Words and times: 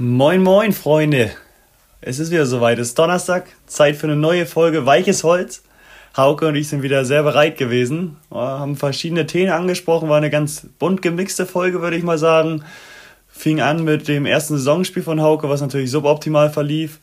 Moin, 0.00 0.44
moin, 0.44 0.72
Freunde. 0.72 1.32
Es 2.00 2.20
ist 2.20 2.30
wieder 2.30 2.46
soweit. 2.46 2.78
Es 2.78 2.90
ist 2.90 2.98
Donnerstag. 3.00 3.48
Zeit 3.66 3.96
für 3.96 4.06
eine 4.06 4.14
neue 4.14 4.46
Folge 4.46 4.86
Weiches 4.86 5.24
Holz. 5.24 5.64
Hauke 6.16 6.46
und 6.46 6.54
ich 6.54 6.68
sind 6.68 6.84
wieder 6.84 7.04
sehr 7.04 7.24
bereit 7.24 7.58
gewesen. 7.58 8.16
Wir 8.30 8.38
haben 8.38 8.76
verschiedene 8.76 9.26
Themen 9.26 9.50
angesprochen. 9.50 10.08
War 10.08 10.18
eine 10.18 10.30
ganz 10.30 10.68
bunt 10.78 11.02
gemixte 11.02 11.46
Folge, 11.46 11.82
würde 11.82 11.96
ich 11.96 12.04
mal 12.04 12.16
sagen. 12.16 12.62
Fing 13.26 13.60
an 13.60 13.82
mit 13.82 14.06
dem 14.06 14.24
ersten 14.24 14.56
Saisonspiel 14.56 15.02
von 15.02 15.20
Hauke, 15.20 15.48
was 15.48 15.62
natürlich 15.62 15.90
suboptimal 15.90 16.50
verlief. 16.50 17.00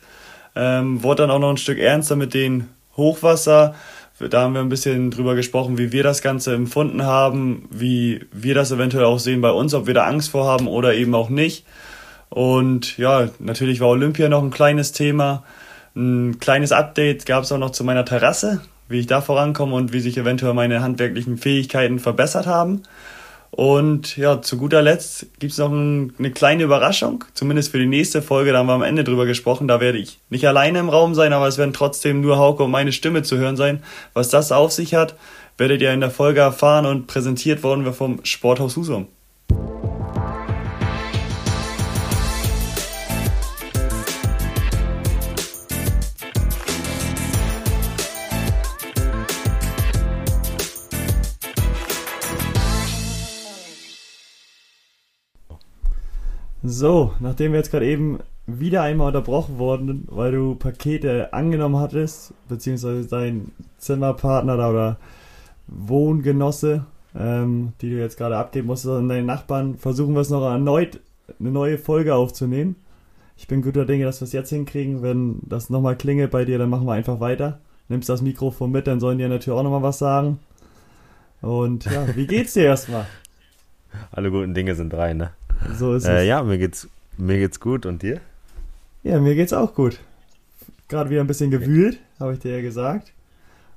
Ähm, 0.54 1.02
wurde 1.02 1.24
dann 1.24 1.30
auch 1.30 1.38
noch 1.38 1.50
ein 1.50 1.58
Stück 1.58 1.78
ernster 1.78 2.16
mit 2.16 2.32
den 2.32 2.70
Hochwasser. 2.96 3.74
Da 4.18 4.40
haben 4.40 4.54
wir 4.54 4.62
ein 4.62 4.70
bisschen 4.70 5.10
drüber 5.10 5.34
gesprochen, 5.34 5.76
wie 5.76 5.92
wir 5.92 6.02
das 6.02 6.22
Ganze 6.22 6.54
empfunden 6.54 7.04
haben, 7.04 7.68
wie 7.70 8.24
wir 8.32 8.54
das 8.54 8.70
eventuell 8.70 9.04
auch 9.04 9.18
sehen 9.18 9.42
bei 9.42 9.50
uns, 9.50 9.74
ob 9.74 9.86
wir 9.86 9.92
da 9.92 10.06
Angst 10.06 10.30
vor 10.30 10.46
haben 10.46 10.66
oder 10.66 10.94
eben 10.94 11.14
auch 11.14 11.28
nicht. 11.28 11.66
Und 12.36 12.98
ja, 12.98 13.30
natürlich 13.38 13.80
war 13.80 13.88
Olympia 13.88 14.28
noch 14.28 14.42
ein 14.42 14.50
kleines 14.50 14.92
Thema. 14.92 15.42
Ein 15.94 16.38
kleines 16.38 16.70
Update 16.70 17.24
gab 17.24 17.44
es 17.44 17.50
auch 17.50 17.56
noch 17.56 17.70
zu 17.70 17.82
meiner 17.82 18.04
Terrasse, 18.04 18.60
wie 18.90 18.98
ich 18.98 19.06
da 19.06 19.22
vorankomme 19.22 19.74
und 19.74 19.94
wie 19.94 20.00
sich 20.00 20.18
eventuell 20.18 20.52
meine 20.52 20.82
handwerklichen 20.82 21.38
Fähigkeiten 21.38 21.98
verbessert 21.98 22.46
haben. 22.46 22.82
Und 23.52 24.18
ja, 24.18 24.42
zu 24.42 24.58
guter 24.58 24.82
Letzt 24.82 25.28
gibt 25.38 25.52
es 25.52 25.58
noch 25.58 25.72
ein, 25.72 26.12
eine 26.18 26.30
kleine 26.30 26.64
Überraschung, 26.64 27.24
zumindest 27.32 27.70
für 27.70 27.78
die 27.78 27.86
nächste 27.86 28.20
Folge, 28.20 28.52
da 28.52 28.58
haben 28.58 28.66
wir 28.66 28.74
am 28.74 28.82
Ende 28.82 29.02
drüber 29.02 29.24
gesprochen. 29.24 29.66
Da 29.66 29.80
werde 29.80 29.96
ich 29.96 30.18
nicht 30.28 30.46
alleine 30.46 30.80
im 30.80 30.90
Raum 30.90 31.14
sein, 31.14 31.32
aber 31.32 31.48
es 31.48 31.56
werden 31.56 31.72
trotzdem 31.72 32.20
nur 32.20 32.36
Hauke 32.36 32.64
und 32.64 32.70
meine 32.70 32.92
Stimme 32.92 33.22
zu 33.22 33.38
hören 33.38 33.56
sein. 33.56 33.82
Was 34.12 34.28
das 34.28 34.52
auf 34.52 34.72
sich 34.72 34.94
hat, 34.94 35.14
werdet 35.56 35.80
ihr 35.80 35.90
in 35.90 36.00
der 36.00 36.10
Folge 36.10 36.40
erfahren 36.40 36.84
und 36.84 37.06
präsentiert 37.06 37.62
worden 37.62 37.86
wir 37.86 37.94
vom 37.94 38.22
Sporthaus 38.26 38.76
Husum. 38.76 39.06
So, 56.68 57.12
nachdem 57.20 57.52
wir 57.52 57.60
jetzt 57.60 57.70
gerade 57.70 57.86
eben 57.86 58.18
wieder 58.48 58.82
einmal 58.82 59.06
unterbrochen 59.06 59.58
wurden, 59.58 60.08
weil 60.10 60.32
du 60.32 60.56
Pakete 60.56 61.32
angenommen 61.32 61.76
hattest, 61.78 62.34
beziehungsweise 62.48 63.06
dein 63.06 63.52
Zimmerpartner 63.78 64.54
oder 64.54 64.96
Wohngenosse, 65.68 66.84
ähm, 67.16 67.72
die 67.80 67.90
du 67.90 68.00
jetzt 68.00 68.16
gerade 68.16 68.36
abgeben 68.36 68.66
musstest 68.66 68.96
an 68.96 69.08
deinen 69.08 69.26
Nachbarn, 69.26 69.76
versuchen 69.76 70.14
wir 70.14 70.22
es 70.22 70.30
noch 70.30 70.42
erneut 70.42 70.98
eine 71.38 71.52
neue 71.52 71.78
Folge 71.78 72.16
aufzunehmen. 72.16 72.74
Ich 73.36 73.46
bin 73.46 73.62
guter 73.62 73.84
Dinge, 73.84 74.04
dass 74.04 74.20
wir 74.20 74.26
es 74.26 74.32
jetzt 74.32 74.50
hinkriegen. 74.50 75.02
Wenn 75.02 75.40
das 75.42 75.70
nochmal 75.70 75.96
klingelt 75.96 76.32
bei 76.32 76.44
dir, 76.44 76.58
dann 76.58 76.70
machen 76.70 76.86
wir 76.86 76.94
einfach 76.94 77.20
weiter. 77.20 77.60
Nimmst 77.88 78.08
das 78.08 78.22
Mikrofon 78.22 78.72
mit, 78.72 78.88
dann 78.88 78.98
sollen 78.98 79.18
die 79.18 79.28
natürlich 79.28 79.56
auch 79.56 79.62
nochmal 79.62 79.82
was 79.82 79.98
sagen. 79.98 80.40
Und 81.42 81.84
ja, 81.84 82.16
wie 82.16 82.26
geht's 82.26 82.54
dir 82.54 82.64
erstmal? 82.64 83.06
Alle 84.10 84.32
guten 84.32 84.54
Dinge 84.54 84.74
sind 84.74 84.92
drei, 84.92 85.14
ne? 85.14 85.30
So 85.76 85.94
ist 85.94 86.04
äh, 86.04 86.22
es. 86.22 86.26
Ja, 86.26 86.42
mir 86.42 86.58
geht's, 86.58 86.88
mir 87.16 87.38
geht's 87.38 87.60
gut. 87.60 87.86
Und 87.86 88.02
dir? 88.02 88.20
Ja, 89.02 89.20
mir 89.20 89.34
geht's 89.34 89.52
auch 89.52 89.74
gut. 89.74 89.98
Gerade 90.88 91.10
wieder 91.10 91.20
ein 91.20 91.26
bisschen 91.26 91.50
gewühlt, 91.50 91.98
habe 92.20 92.34
ich 92.34 92.38
dir 92.38 92.56
ja 92.56 92.62
gesagt. 92.62 93.12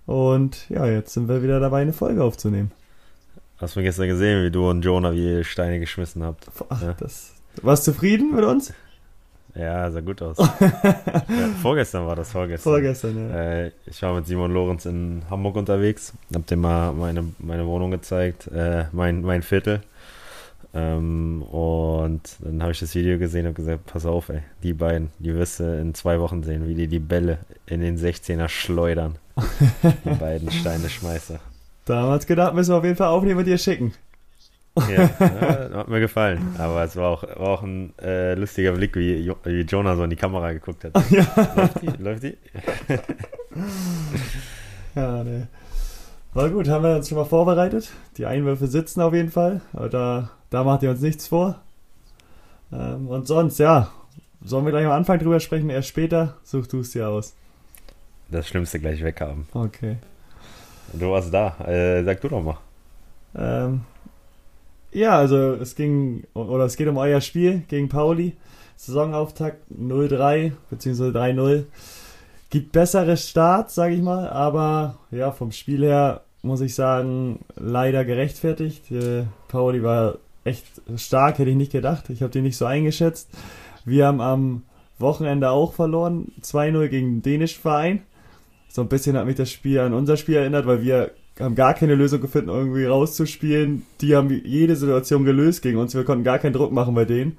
Und 0.06 0.70
ja, 0.70 0.86
jetzt 0.86 1.14
sind 1.14 1.28
wir 1.28 1.44
wieder 1.44 1.60
dabei, 1.60 1.82
eine 1.82 1.94
Folge 1.94 2.24
aufzunehmen. 2.24 2.72
Hast 3.60 3.76
du 3.76 3.82
gestern 3.82 4.08
gesehen, 4.08 4.44
wie 4.44 4.52
du 4.52 4.70
und 4.70 4.84
Jonah 4.84 5.14
wie 5.14 5.44
Steine 5.44 5.80
geschmissen 5.80 6.24
habt? 6.24 6.48
Ach, 6.70 6.82
ja? 6.82 6.96
das, 6.98 7.34
warst 7.62 7.86
du 7.86 7.92
zufrieden 7.92 8.34
mit 8.34 8.46
uns? 8.46 8.74
Ja, 9.54 9.92
sah 9.92 10.00
gut 10.00 10.22
aus. 10.22 10.38
ja, 10.60 10.96
vorgestern 11.62 12.06
war 12.06 12.16
das, 12.16 12.32
vorgestern. 12.32 12.72
Vorgestern, 12.72 13.30
ja. 13.30 13.36
Äh, 13.36 13.72
ich 13.86 14.02
war 14.02 14.16
mit 14.16 14.28
Simon 14.28 14.52
Lorenz 14.52 14.86
in 14.86 15.24
Hamburg 15.30 15.58
unterwegs, 15.58 16.14
hab 16.34 16.48
dem 16.48 16.62
mal 16.62 16.94
meine, 16.94 17.26
meine 17.40 17.66
Wohnung 17.66 17.92
gezeigt, 17.92 18.48
äh, 18.48 18.86
mein, 18.92 19.22
mein 19.22 19.42
Viertel. 19.42 19.82
Ähm, 20.74 21.42
und 21.42 22.22
dann 22.40 22.62
habe 22.62 22.72
ich 22.72 22.80
das 22.80 22.94
Video 22.94 23.18
gesehen 23.18 23.48
und 23.48 23.56
gesagt, 23.56 23.88
pass 23.88 24.06
auf, 24.06 24.30
ey, 24.30 24.42
die 24.62 24.74
beiden, 24.74 25.10
die 25.18 25.34
wirst 25.34 25.60
du 25.60 25.64
in 25.64 25.96
zwei 25.96 26.20
Wochen 26.20 26.44
sehen, 26.44 26.68
wie 26.68 26.76
die 26.76 26.88
die 26.88 27.00
Bälle 27.00 27.40
in 27.66 27.82
den 27.82 27.98
16er 27.98 28.48
schleudern. 28.48 29.18
die 30.06 30.10
beiden 30.20 30.52
Steine 30.52 30.90
Schmeißer. 30.90 31.40
Damals 31.86 32.28
gedacht, 32.28 32.54
müssen 32.54 32.72
wir 32.72 32.78
auf 32.78 32.84
jeden 32.84 32.98
Fall 32.98 33.08
aufnehmen 33.08 33.40
und 33.40 33.46
dir 33.46 33.58
schicken. 33.58 33.94
ja, 34.78 35.10
ja, 35.20 35.70
hat 35.74 35.88
mir 35.88 36.00
gefallen. 36.00 36.40
Aber 36.60 36.84
es 36.84 36.96
war 36.96 37.10
auch, 37.10 37.24
war 37.24 37.48
auch 37.50 37.64
ein 37.64 37.94
äh, 38.00 38.36
lustiger 38.36 38.74
Blick, 38.74 38.96
wie, 38.96 39.34
wie 39.44 39.62
Jonah 39.62 39.96
so 39.96 40.04
in 40.04 40.12
die 40.12 40.16
Kamera 40.16 40.54
geguckt 40.54 40.84
hat. 40.84 40.94
Ja. 41.10 41.26
Läuft 41.56 41.82
die? 41.82 42.04
Läuft 42.04 42.24
die? 42.24 42.38
ja, 44.96 45.24
ne. 45.24 45.48
War 46.34 46.50
gut, 46.52 46.70
haben 46.70 46.84
wir 46.84 46.96
uns 46.96 47.10
schon 47.10 47.18
mal 47.18 47.26
vorbereitet. 47.26 47.90
Die 48.18 48.28
Einwürfe 48.28 48.68
sitzen 48.68 49.02
auf 49.02 49.16
jeden 49.16 49.32
Fall. 49.32 49.62
Aber 49.74 49.90
da 49.90 50.30
da 50.50 50.64
macht 50.64 50.84
ihr 50.84 50.90
uns 50.92 51.02
nichts 51.02 51.28
vor. 51.28 51.60
Ähm, 52.72 53.08
und 53.08 53.28
sonst, 53.28 53.60
ja, 53.60 53.92
sollen 54.44 54.66
wir 54.66 54.72
gleich 54.72 54.86
am 54.86 54.92
Anfang 54.92 55.20
drüber 55.20 55.40
sprechen, 55.40 55.70
erst 55.70 55.90
später? 55.90 56.38
Such 56.44 56.68
du 56.68 56.80
es 56.80 56.92
dir 56.92 57.10
aus. 57.10 57.36
Das 58.30 58.48
Schlimmste 58.48 58.80
gleich 58.80 59.04
weghaben. 59.04 59.48
Okay. 59.54 59.98
Du 60.94 61.12
warst 61.12 61.34
da. 61.34 61.56
Äh, 61.66 62.04
sag 62.04 62.22
du 62.22 62.30
doch 62.30 62.42
mal. 62.42 62.58
Ähm, 63.36 63.82
ja, 64.92 65.18
also 65.18 65.54
es 65.54 65.76
ging, 65.76 66.24
oder 66.34 66.66
es 66.66 66.78
geht 66.78 66.88
um 66.88 66.98
euer 66.98 67.22
Spiel 67.22 67.64
gegen 67.68 67.90
Pauli. 67.90 68.36
Saisonauftakt 68.76 69.62
0-3, 69.72 70.54
beziehungsweise 70.70 71.12
3-0. 71.12 71.66
Gibt 72.50 72.72
bessere 72.72 73.18
Starts, 73.18 73.76
sag 73.76 73.92
ich 73.92 74.02
mal, 74.02 74.30
aber 74.30 74.98
ja, 75.12 75.32
vom 75.32 75.52
Spiel 75.52 75.84
her 75.84 76.22
muss 76.42 76.62
ich 76.62 76.74
sagen, 76.74 77.40
leider 77.56 78.06
gerechtfertigt. 78.06 78.90
Äh, 78.90 79.26
Pauli 79.50 79.84
war 79.84 80.18
echt 80.44 80.66
stark, 80.96 81.40
hätte 81.40 81.50
ich 81.50 81.56
nicht 81.56 81.72
gedacht. 81.72 82.10
Ich 82.10 82.22
habe 82.22 82.32
die 82.32 82.42
nicht 82.42 82.58
so 82.58 82.66
eingeschätzt. 82.66 83.30
Wir 83.86 84.08
haben 84.08 84.22
am 84.22 84.64
Wochenende 84.98 85.50
auch 85.50 85.74
verloren, 85.74 86.32
2-0 86.42 86.88
gegen 86.88 87.08
den 87.08 87.22
dänischen 87.22 87.62
Verein. 87.62 88.02
So 88.68 88.82
ein 88.82 88.90
bisschen 88.90 89.18
hat 89.18 89.26
mich 89.26 89.36
das 89.36 89.52
Spiel 89.52 89.80
an 89.80 89.94
unser 89.94 90.18
Spiel 90.18 90.36
erinnert, 90.36 90.68
weil 90.68 90.82
wir 90.82 91.12
haben 91.40 91.56
gar 91.56 91.74
keine 91.74 91.96
Lösung 91.96 92.22
gefunden, 92.22 92.50
irgendwie 92.50 92.86
rauszuspielen. 92.86 93.84
Die 94.02 94.16
haben 94.16 94.30
jede 94.30 94.76
Situation 94.76 95.24
gelöst 95.24 95.62
gegen 95.62 95.78
uns. 95.78 95.96
Wir 95.96 96.04
konnten 96.04 96.24
gar 96.24 96.40
keinen 96.40 96.54
Druck 96.54 96.72
machen 96.72 96.96
bei 96.96 97.06
denen. 97.06 97.38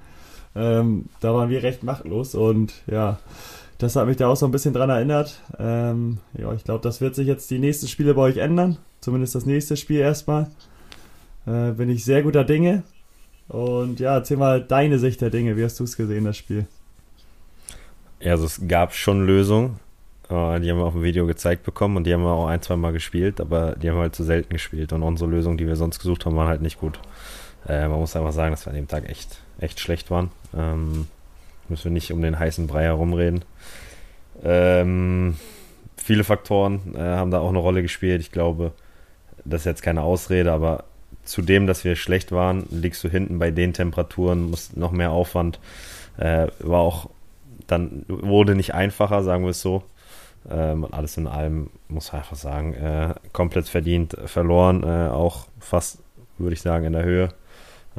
Ähm, 0.55 1.05
da 1.21 1.33
waren 1.33 1.49
wir 1.49 1.63
recht 1.63 1.83
machtlos 1.83 2.35
und 2.35 2.73
ja, 2.87 3.19
das 3.77 3.95
hat 3.95 4.07
mich 4.07 4.17
da 4.17 4.27
auch 4.27 4.35
so 4.35 4.45
ein 4.45 4.51
bisschen 4.51 4.73
dran 4.73 4.89
erinnert. 4.89 5.41
Ähm, 5.57 6.17
ja, 6.37 6.51
ich 6.53 6.63
glaube, 6.63 6.81
das 6.83 6.99
wird 6.99 7.15
sich 7.15 7.27
jetzt 7.27 7.49
die 7.49 7.59
nächsten 7.59 7.87
Spiele 7.87 8.13
bei 8.13 8.23
euch 8.23 8.37
ändern. 8.37 8.77
Zumindest 8.99 9.33
das 9.33 9.45
nächste 9.45 9.77
Spiel 9.77 9.99
erstmal. 9.99 10.51
Äh, 11.45 11.71
bin 11.71 11.89
ich 11.89 12.05
sehr 12.05 12.21
guter 12.23 12.43
Dinge. 12.43 12.83
Und 13.47 13.99
ja, 13.99 14.15
erzähl 14.15 14.37
mal 14.37 14.61
deine 14.61 14.99
Sicht 14.99 15.21
der 15.21 15.29
Dinge. 15.29 15.57
Wie 15.57 15.63
hast 15.63 15.79
du 15.79 15.83
es 15.83 15.97
gesehen, 15.97 16.25
das 16.25 16.37
Spiel? 16.37 16.67
Ja, 18.19 18.31
also 18.31 18.45
es 18.45 18.61
gab 18.67 18.93
schon 18.93 19.25
Lösungen. 19.25 19.79
Äh, 20.29 20.59
die 20.59 20.69
haben 20.69 20.77
wir 20.77 20.85
auf 20.85 20.93
dem 20.93 21.03
Video 21.03 21.25
gezeigt 21.25 21.63
bekommen 21.63 21.97
und 21.97 22.05
die 22.05 22.13
haben 22.13 22.23
wir 22.23 22.31
auch 22.31 22.47
ein, 22.47 22.61
zwei 22.61 22.77
Mal 22.77 22.93
gespielt, 22.93 23.41
aber 23.41 23.75
die 23.75 23.89
haben 23.89 23.97
wir 23.97 24.03
halt 24.03 24.15
zu 24.15 24.23
selten 24.23 24.53
gespielt. 24.53 24.93
Und 24.93 25.03
unsere 25.03 25.29
Lösungen, 25.29 25.57
die 25.57 25.67
wir 25.67 25.75
sonst 25.75 25.99
gesucht 25.99 26.25
haben, 26.25 26.35
waren 26.35 26.47
halt 26.47 26.61
nicht 26.61 26.79
gut. 26.79 26.99
Äh, 27.67 27.87
man 27.87 27.99
muss 27.99 28.15
einfach 28.15 28.31
sagen, 28.31 28.51
dass 28.51 28.65
wir 28.65 28.69
an 28.69 28.75
dem 28.75 28.87
Tag 28.87 29.09
echt, 29.09 29.41
echt 29.59 29.79
schlecht 29.79 30.11
waren. 30.11 30.31
Ähm, 30.55 31.07
müssen 31.67 31.85
wir 31.85 31.91
nicht 31.91 32.11
um 32.11 32.21
den 32.21 32.39
heißen 32.39 32.67
Brei 32.67 32.83
herumreden. 32.83 33.43
Ähm, 34.43 35.35
viele 35.97 36.23
Faktoren 36.23 36.95
äh, 36.95 36.99
haben 36.99 37.31
da 37.31 37.39
auch 37.39 37.49
eine 37.49 37.59
Rolle 37.59 37.81
gespielt. 37.81 38.21
Ich 38.21 38.31
glaube, 38.31 38.71
das 39.43 39.61
ist 39.61 39.65
jetzt 39.65 39.83
keine 39.83 40.03
Ausrede, 40.03 40.51
aber 40.51 40.85
zudem, 41.23 41.67
dass 41.67 41.83
wir 41.83 41.95
schlecht 41.95 42.31
waren, 42.31 42.65
liegst 42.69 43.03
du 43.03 43.09
hinten 43.09 43.39
bei 43.39 43.51
den 43.51 43.73
Temperaturen, 43.73 44.49
musst 44.49 44.77
noch 44.77 44.91
mehr 44.91 45.11
Aufwand. 45.11 45.59
Äh, 46.17 46.47
war 46.59 46.79
auch 46.79 47.09
dann 47.71 48.05
wurde 48.07 48.55
nicht 48.55 48.73
einfacher, 48.73 49.23
sagen 49.23 49.43
wir 49.43 49.51
es 49.51 49.61
so. 49.61 49.83
Ähm, 50.49 50.87
alles 50.91 51.17
in 51.17 51.27
allem 51.27 51.69
muss 51.87 52.11
man 52.11 52.21
einfach 52.21 52.35
sagen, 52.35 52.73
äh, 52.73 53.13
komplett 53.31 53.67
verdient 53.69 54.17
verloren, 54.25 54.83
äh, 54.83 55.09
auch 55.09 55.47
fast, 55.59 55.99
würde 56.37 56.53
ich 56.53 56.61
sagen, 56.61 56.85
in 56.85 56.93
der 56.93 57.03
Höhe. 57.03 57.29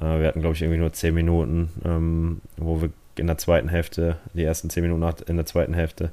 Äh, 0.01 0.21
wir 0.21 0.27
hatten, 0.27 0.41
glaube 0.41 0.55
ich, 0.55 0.63
irgendwie 0.63 0.81
nur 0.81 0.93
10 0.93 1.15
Minuten, 1.15 1.71
ähm, 1.85 2.41
wo 2.57 2.83
wir 2.83 2.91
in 3.17 3.29
der 3.29 3.39
zweiten 3.39 3.69
Hälfte, 3.69 4.17
die 4.35 4.45
ersten 4.45 4.71
10 4.71 4.83
Minuten 4.83 5.23
in 5.27 5.37
der 5.37 5.47
zweiten 5.47 5.75
Hälfte, 5.75 6.13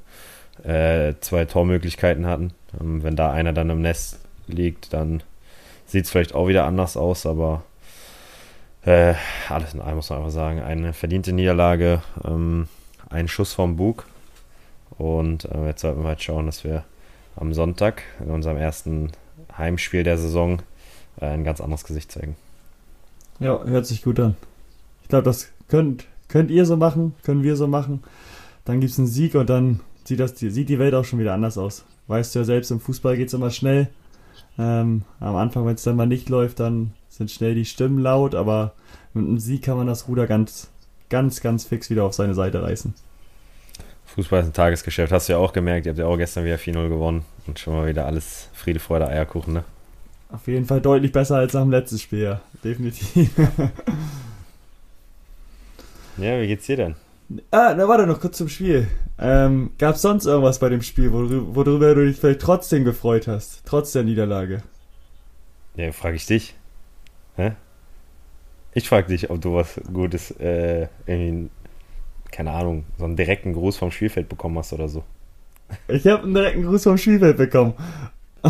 äh, 0.63 1.13
zwei 1.19 1.45
Tormöglichkeiten 1.45 2.27
hatten. 2.27 2.53
Ähm, 2.79 3.03
wenn 3.03 3.15
da 3.15 3.31
einer 3.31 3.53
dann 3.53 3.69
im 3.69 3.81
Nest 3.81 4.19
liegt, 4.47 4.93
dann 4.93 5.23
sieht 5.89 6.05
es 6.05 6.11
vielleicht 6.11 6.35
auch 6.35 6.47
wieder 6.47 6.65
anders 6.65 6.97
aus, 6.97 7.25
aber 7.25 7.63
äh, 8.83 9.15
alles 9.49 9.73
in 9.73 9.81
allem 9.81 9.97
muss 9.97 10.09
man 10.09 10.19
einfach 10.19 10.31
sagen, 10.31 10.61
eine 10.61 10.93
verdiente 10.93 11.33
Niederlage, 11.33 12.01
ähm, 12.23 12.67
ein 13.09 13.27
Schuss 13.27 13.53
vom 13.53 13.75
Bug. 13.75 14.05
Und 14.97 15.45
äh, 15.45 15.67
jetzt 15.67 15.81
sollten 15.81 16.01
wir 16.01 16.09
halt 16.09 16.21
schauen, 16.21 16.45
dass 16.45 16.63
wir 16.63 16.83
am 17.35 17.53
Sonntag 17.53 18.03
in 18.19 18.31
unserem 18.31 18.57
ersten 18.57 19.11
Heimspiel 19.57 20.03
der 20.03 20.17
Saison 20.17 20.61
äh, 21.19 21.25
ein 21.25 21.43
ganz 21.43 21.61
anderes 21.61 21.83
Gesicht 21.83 22.11
zeigen. 22.11 22.35
Ja, 23.39 23.63
hört 23.63 23.85
sich 23.85 24.03
gut 24.03 24.19
an. 24.19 24.35
Ich 25.03 25.09
glaube, 25.09 25.23
das 25.23 25.49
könnt, 25.67 26.05
könnt 26.27 26.51
ihr 26.51 26.65
so 26.65 26.77
machen, 26.77 27.15
können 27.23 27.43
wir 27.43 27.55
so 27.55 27.67
machen. 27.67 28.03
Dann 28.65 28.81
gibt 28.81 28.91
es 28.91 28.99
einen 28.99 29.07
Sieg 29.07 29.35
und 29.35 29.49
dann 29.49 29.79
sieht, 30.03 30.19
das, 30.19 30.37
sieht 30.37 30.69
die 30.69 30.79
Welt 30.79 30.93
auch 30.93 31.05
schon 31.05 31.19
wieder 31.19 31.33
anders 31.33 31.57
aus. 31.57 31.85
Weißt 32.07 32.35
du 32.35 32.39
ja 32.39 32.45
selbst, 32.45 32.71
im 32.71 32.79
Fußball 32.79 33.15
geht 33.17 33.27
es 33.27 33.33
immer 33.33 33.51
schnell. 33.51 33.89
Ähm, 34.59 35.03
am 35.21 35.37
Anfang, 35.37 35.65
wenn 35.65 35.75
es 35.75 35.83
dann 35.83 35.95
mal 35.95 36.05
nicht 36.05 36.27
läuft, 36.27 36.59
dann 36.59 36.91
sind 37.07 37.31
schnell 37.31 37.55
die 37.55 37.63
Stimmen 37.63 37.97
laut, 37.97 38.35
aber 38.35 38.73
mit 39.13 39.25
einem 39.25 39.39
Sieg 39.39 39.63
kann 39.63 39.77
man 39.77 39.87
das 39.87 40.09
Ruder 40.09 40.27
ganz, 40.27 40.69
ganz, 41.09 41.39
ganz 41.39 41.63
fix 41.63 41.89
wieder 41.89 42.03
auf 42.03 42.13
seine 42.13 42.35
Seite 42.35 42.61
reißen. 42.61 42.93
Fußball 44.15 44.41
ist 44.41 44.47
ein 44.47 44.53
Tagesgeschäft, 44.53 45.13
hast 45.13 45.29
du 45.29 45.33
ja 45.33 45.39
auch 45.39 45.53
gemerkt. 45.53 45.85
Ihr 45.85 45.91
habt 45.91 45.99
ja 45.99 46.07
auch 46.07 46.17
gestern 46.17 46.43
wieder 46.43 46.57
4-0 46.57 46.89
gewonnen 46.89 47.23
und 47.47 47.57
schon 47.57 47.73
mal 47.73 47.87
wieder 47.87 48.05
alles 48.05 48.49
Friede, 48.53 48.79
Freude, 48.79 49.07
Eierkuchen, 49.07 49.53
ne? 49.53 49.63
Auf 50.31 50.47
jeden 50.47 50.65
Fall 50.65 50.81
deutlich 50.81 51.11
besser 51.11 51.37
als 51.37 51.53
nach 51.53 51.61
dem 51.61 51.71
letzten 51.71 51.97
Spiel, 51.97 52.19
ja. 52.19 52.41
Definitiv. 52.63 53.29
ja, 56.17 56.41
wie 56.41 56.47
geht's 56.47 56.65
dir 56.65 56.75
denn? 56.75 56.95
Ah, 57.51 57.75
na 57.77 57.87
warte 57.87 58.07
noch 58.07 58.19
kurz 58.19 58.37
zum 58.37 58.49
Spiel. 58.49 58.87
Ähm, 59.19 59.71
Gab 59.77 59.95
es 59.95 60.01
sonst 60.01 60.25
irgendwas 60.25 60.59
bei 60.59 60.69
dem 60.69 60.81
Spiel, 60.81 61.11
worüber 61.11 61.93
du 61.93 62.05
dich 62.05 62.17
vielleicht 62.17 62.41
trotzdem 62.41 62.85
gefreut 62.85 63.27
hast, 63.27 63.61
trotz 63.65 63.91
der 63.91 64.03
Niederlage? 64.03 64.63
Ja, 65.75 65.91
frage 65.91 66.15
ich 66.15 66.25
dich. 66.25 66.55
Hä? 67.35 67.51
Ich 68.73 68.89
frage 68.89 69.07
dich, 69.07 69.29
ob 69.29 69.41
du 69.41 69.55
was 69.55 69.79
Gutes, 69.93 70.31
äh, 70.39 70.87
irgendwie, 71.05 71.49
keine 72.31 72.51
Ahnung, 72.51 72.85
so 72.97 73.05
einen 73.05 73.15
direkten 73.15 73.53
Gruß 73.53 73.77
vom 73.77 73.91
Spielfeld 73.91 74.27
bekommen 74.27 74.57
hast 74.57 74.73
oder 74.73 74.89
so. 74.89 75.03
Ich 75.87 76.07
habe 76.07 76.23
einen 76.23 76.33
direkten 76.33 76.63
Gruß 76.63 76.83
vom 76.83 76.97
Spielfeld 76.97 77.37
bekommen. 77.37 77.73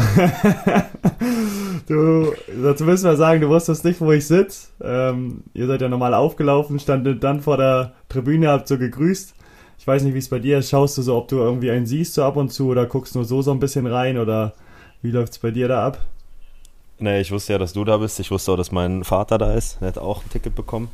du, 1.88 2.34
dazu 2.64 2.84
müssen 2.84 3.06
wir 3.06 3.16
sagen, 3.16 3.42
du 3.42 3.50
wusstest 3.50 3.86
nicht, 3.86 4.02
wo 4.02 4.12
ich 4.12 4.28
sitze. 4.28 4.68
Ähm, 4.81 5.44
ihr 5.54 5.68
seid 5.68 5.81
ja 5.81 5.90
normal 5.90 6.14
aufgelaufen, 6.14 6.80
standet 6.80 7.24
dann 7.24 7.42
vor 7.42 7.58
der 7.58 7.94
Tribüne, 8.10 8.50
habt 8.50 8.68
so 8.68 8.78
gegrüßt. 8.78 9.36
Ich 9.78 9.88
weiß 9.88 10.04
nicht, 10.04 10.14
wie 10.14 10.20
es 10.20 10.30
bei 10.30 10.40
dir 10.40 10.60
ist. 10.60 10.70
Schaust 10.70 10.98
du 10.98 11.02
so, 11.02 11.16
ob 11.16 11.28
du 11.30 11.38
irgendwie 11.38 11.72
einen 11.72 11.86
siehst 11.86 12.14
so 12.14 12.24
ab 12.24 12.36
und 12.36 12.50
zu 12.52 12.68
oder 12.68 12.86
guckst 12.86 13.16
nur 13.16 13.26
so 13.26 13.42
so 13.42 13.52
ein 13.52 13.60
bisschen 13.60 13.88
rein 13.88 14.18
oder 14.18 14.54
wie 15.02 15.12
läuft 15.12 15.34
es 15.34 15.40
bei 15.40 15.52
dir 15.52 15.68
da 15.68 15.86
ab? 15.86 16.00
Nee, 17.00 17.22
ich 17.22 17.31
wusste 17.31 17.54
ja, 17.54 17.60
dass 17.60 17.72
du 17.72 17.86
da 17.86 17.98
bist. 17.98 18.20
Ich 18.20 18.30
wusste 18.30 18.52
auch, 18.52 18.58
dass 18.58 18.74
mein 18.74 19.06
Vater 19.06 19.38
da 19.38 19.54
ist. 19.54 19.78
Er 19.80 19.88
hat 19.88 19.98
auch 19.98 20.24
ein 20.24 20.30
Ticket 20.30 20.54
bekommen. 20.54 20.90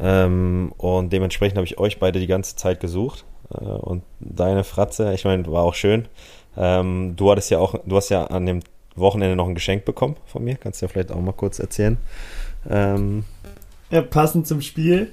Ähm, 0.00 0.72
und 0.78 1.12
dementsprechend 1.12 1.58
habe 1.58 1.66
ich 1.66 1.78
euch 1.78 1.98
beide 1.98 2.18
die 2.18 2.26
ganze 2.26 2.56
Zeit 2.56 2.80
gesucht. 2.80 3.24
Äh, 3.52 3.64
und 3.64 4.02
deine 4.20 4.64
Fratze, 4.64 5.12
ich 5.12 5.24
meine, 5.24 5.46
war 5.46 5.64
auch 5.64 5.74
schön. 5.74 6.08
Ähm, 6.56 7.14
du 7.16 7.30
hattest 7.30 7.50
ja 7.50 7.58
auch, 7.58 7.74
du 7.84 7.96
hast 7.96 8.08
ja 8.08 8.24
an 8.24 8.46
dem 8.46 8.60
Wochenende 8.96 9.36
noch 9.36 9.48
ein 9.48 9.54
Geschenk 9.54 9.84
bekommen 9.84 10.16
von 10.26 10.44
mir. 10.44 10.56
Kannst 10.56 10.80
du 10.80 10.86
ja 10.86 10.88
vielleicht 10.88 11.12
auch 11.12 11.20
mal 11.20 11.32
kurz 11.32 11.58
erzählen. 11.58 11.98
Ähm, 12.68 13.24
ja, 13.90 14.02
passend 14.02 14.46
zum 14.46 14.60
Spiel. 14.60 15.12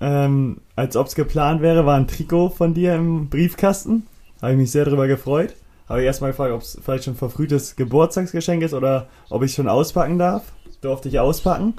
Ähm, 0.00 0.58
als 0.76 0.96
ob 0.96 1.06
es 1.06 1.14
geplant 1.14 1.62
wäre, 1.62 1.86
war 1.86 1.96
ein 1.96 2.08
Trikot 2.08 2.50
von 2.50 2.74
dir 2.74 2.94
im 2.94 3.28
Briefkasten. 3.28 4.06
Habe 4.42 4.52
ich 4.52 4.58
mich 4.58 4.70
sehr 4.70 4.84
darüber 4.84 5.06
gefreut. 5.06 5.54
Habe 5.88 6.00
ich 6.00 6.06
erstmal 6.06 6.30
gefragt, 6.30 6.52
ob 6.52 6.62
es 6.62 6.78
vielleicht 6.82 7.04
schon 7.04 7.14
verfrühtes 7.14 7.76
Geburtstagsgeschenk 7.76 8.62
ist 8.62 8.74
oder 8.74 9.08
ob 9.30 9.42
ich 9.42 9.54
schon 9.54 9.68
auspacken 9.68 10.18
darf. 10.18 10.42
Durfte 10.80 11.08
ich 11.08 11.18
auspacken. 11.18 11.74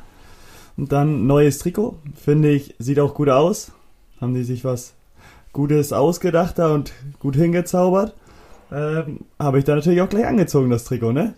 Und 0.78 0.92
dann 0.92 1.28
neues 1.28 1.60
Trikot. 1.60 1.98
Finde 2.16 2.52
ich, 2.52 2.76
sieht 2.80 3.00
auch 3.00 3.14
gut 3.14 3.30
aus. 3.30 3.72
Haben 4.22 4.34
die 4.34 4.44
sich 4.44 4.64
was 4.64 4.94
Gutes 5.54 5.94
ausgedacht 5.94 6.60
da 6.60 6.74
und 6.74 6.94
gut 7.20 7.36
hingezaubert 7.36 8.14
ähm, 8.72 9.22
habe 9.40 9.60
ich 9.60 9.64
da 9.64 9.76
natürlich 9.76 10.02
auch 10.02 10.10
gleich 10.10 10.26
angezogen, 10.26 10.70
das 10.70 10.86
Trikot, 10.86 11.14
ne? 11.14 11.34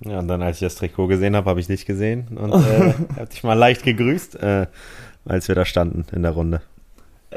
Ja, 0.00 0.18
und 0.18 0.28
dann, 0.28 0.42
als 0.42 0.56
ich 0.56 0.66
das 0.66 0.74
Trikot 0.74 1.06
gesehen 1.06 1.36
habe, 1.36 1.48
habe 1.48 1.60
ich 1.60 1.66
dich 1.66 1.86
gesehen 1.86 2.26
und 2.36 2.52
äh, 2.52 2.94
habe 3.16 3.26
dich 3.30 3.42
mal 3.44 3.54
leicht 3.54 3.84
gegrüßt, 3.84 4.36
äh, 4.42 4.66
als 5.24 5.48
wir 5.48 5.54
da 5.54 5.64
standen 5.64 6.04
in 6.14 6.22
der 6.22 6.32
Runde. 6.32 6.60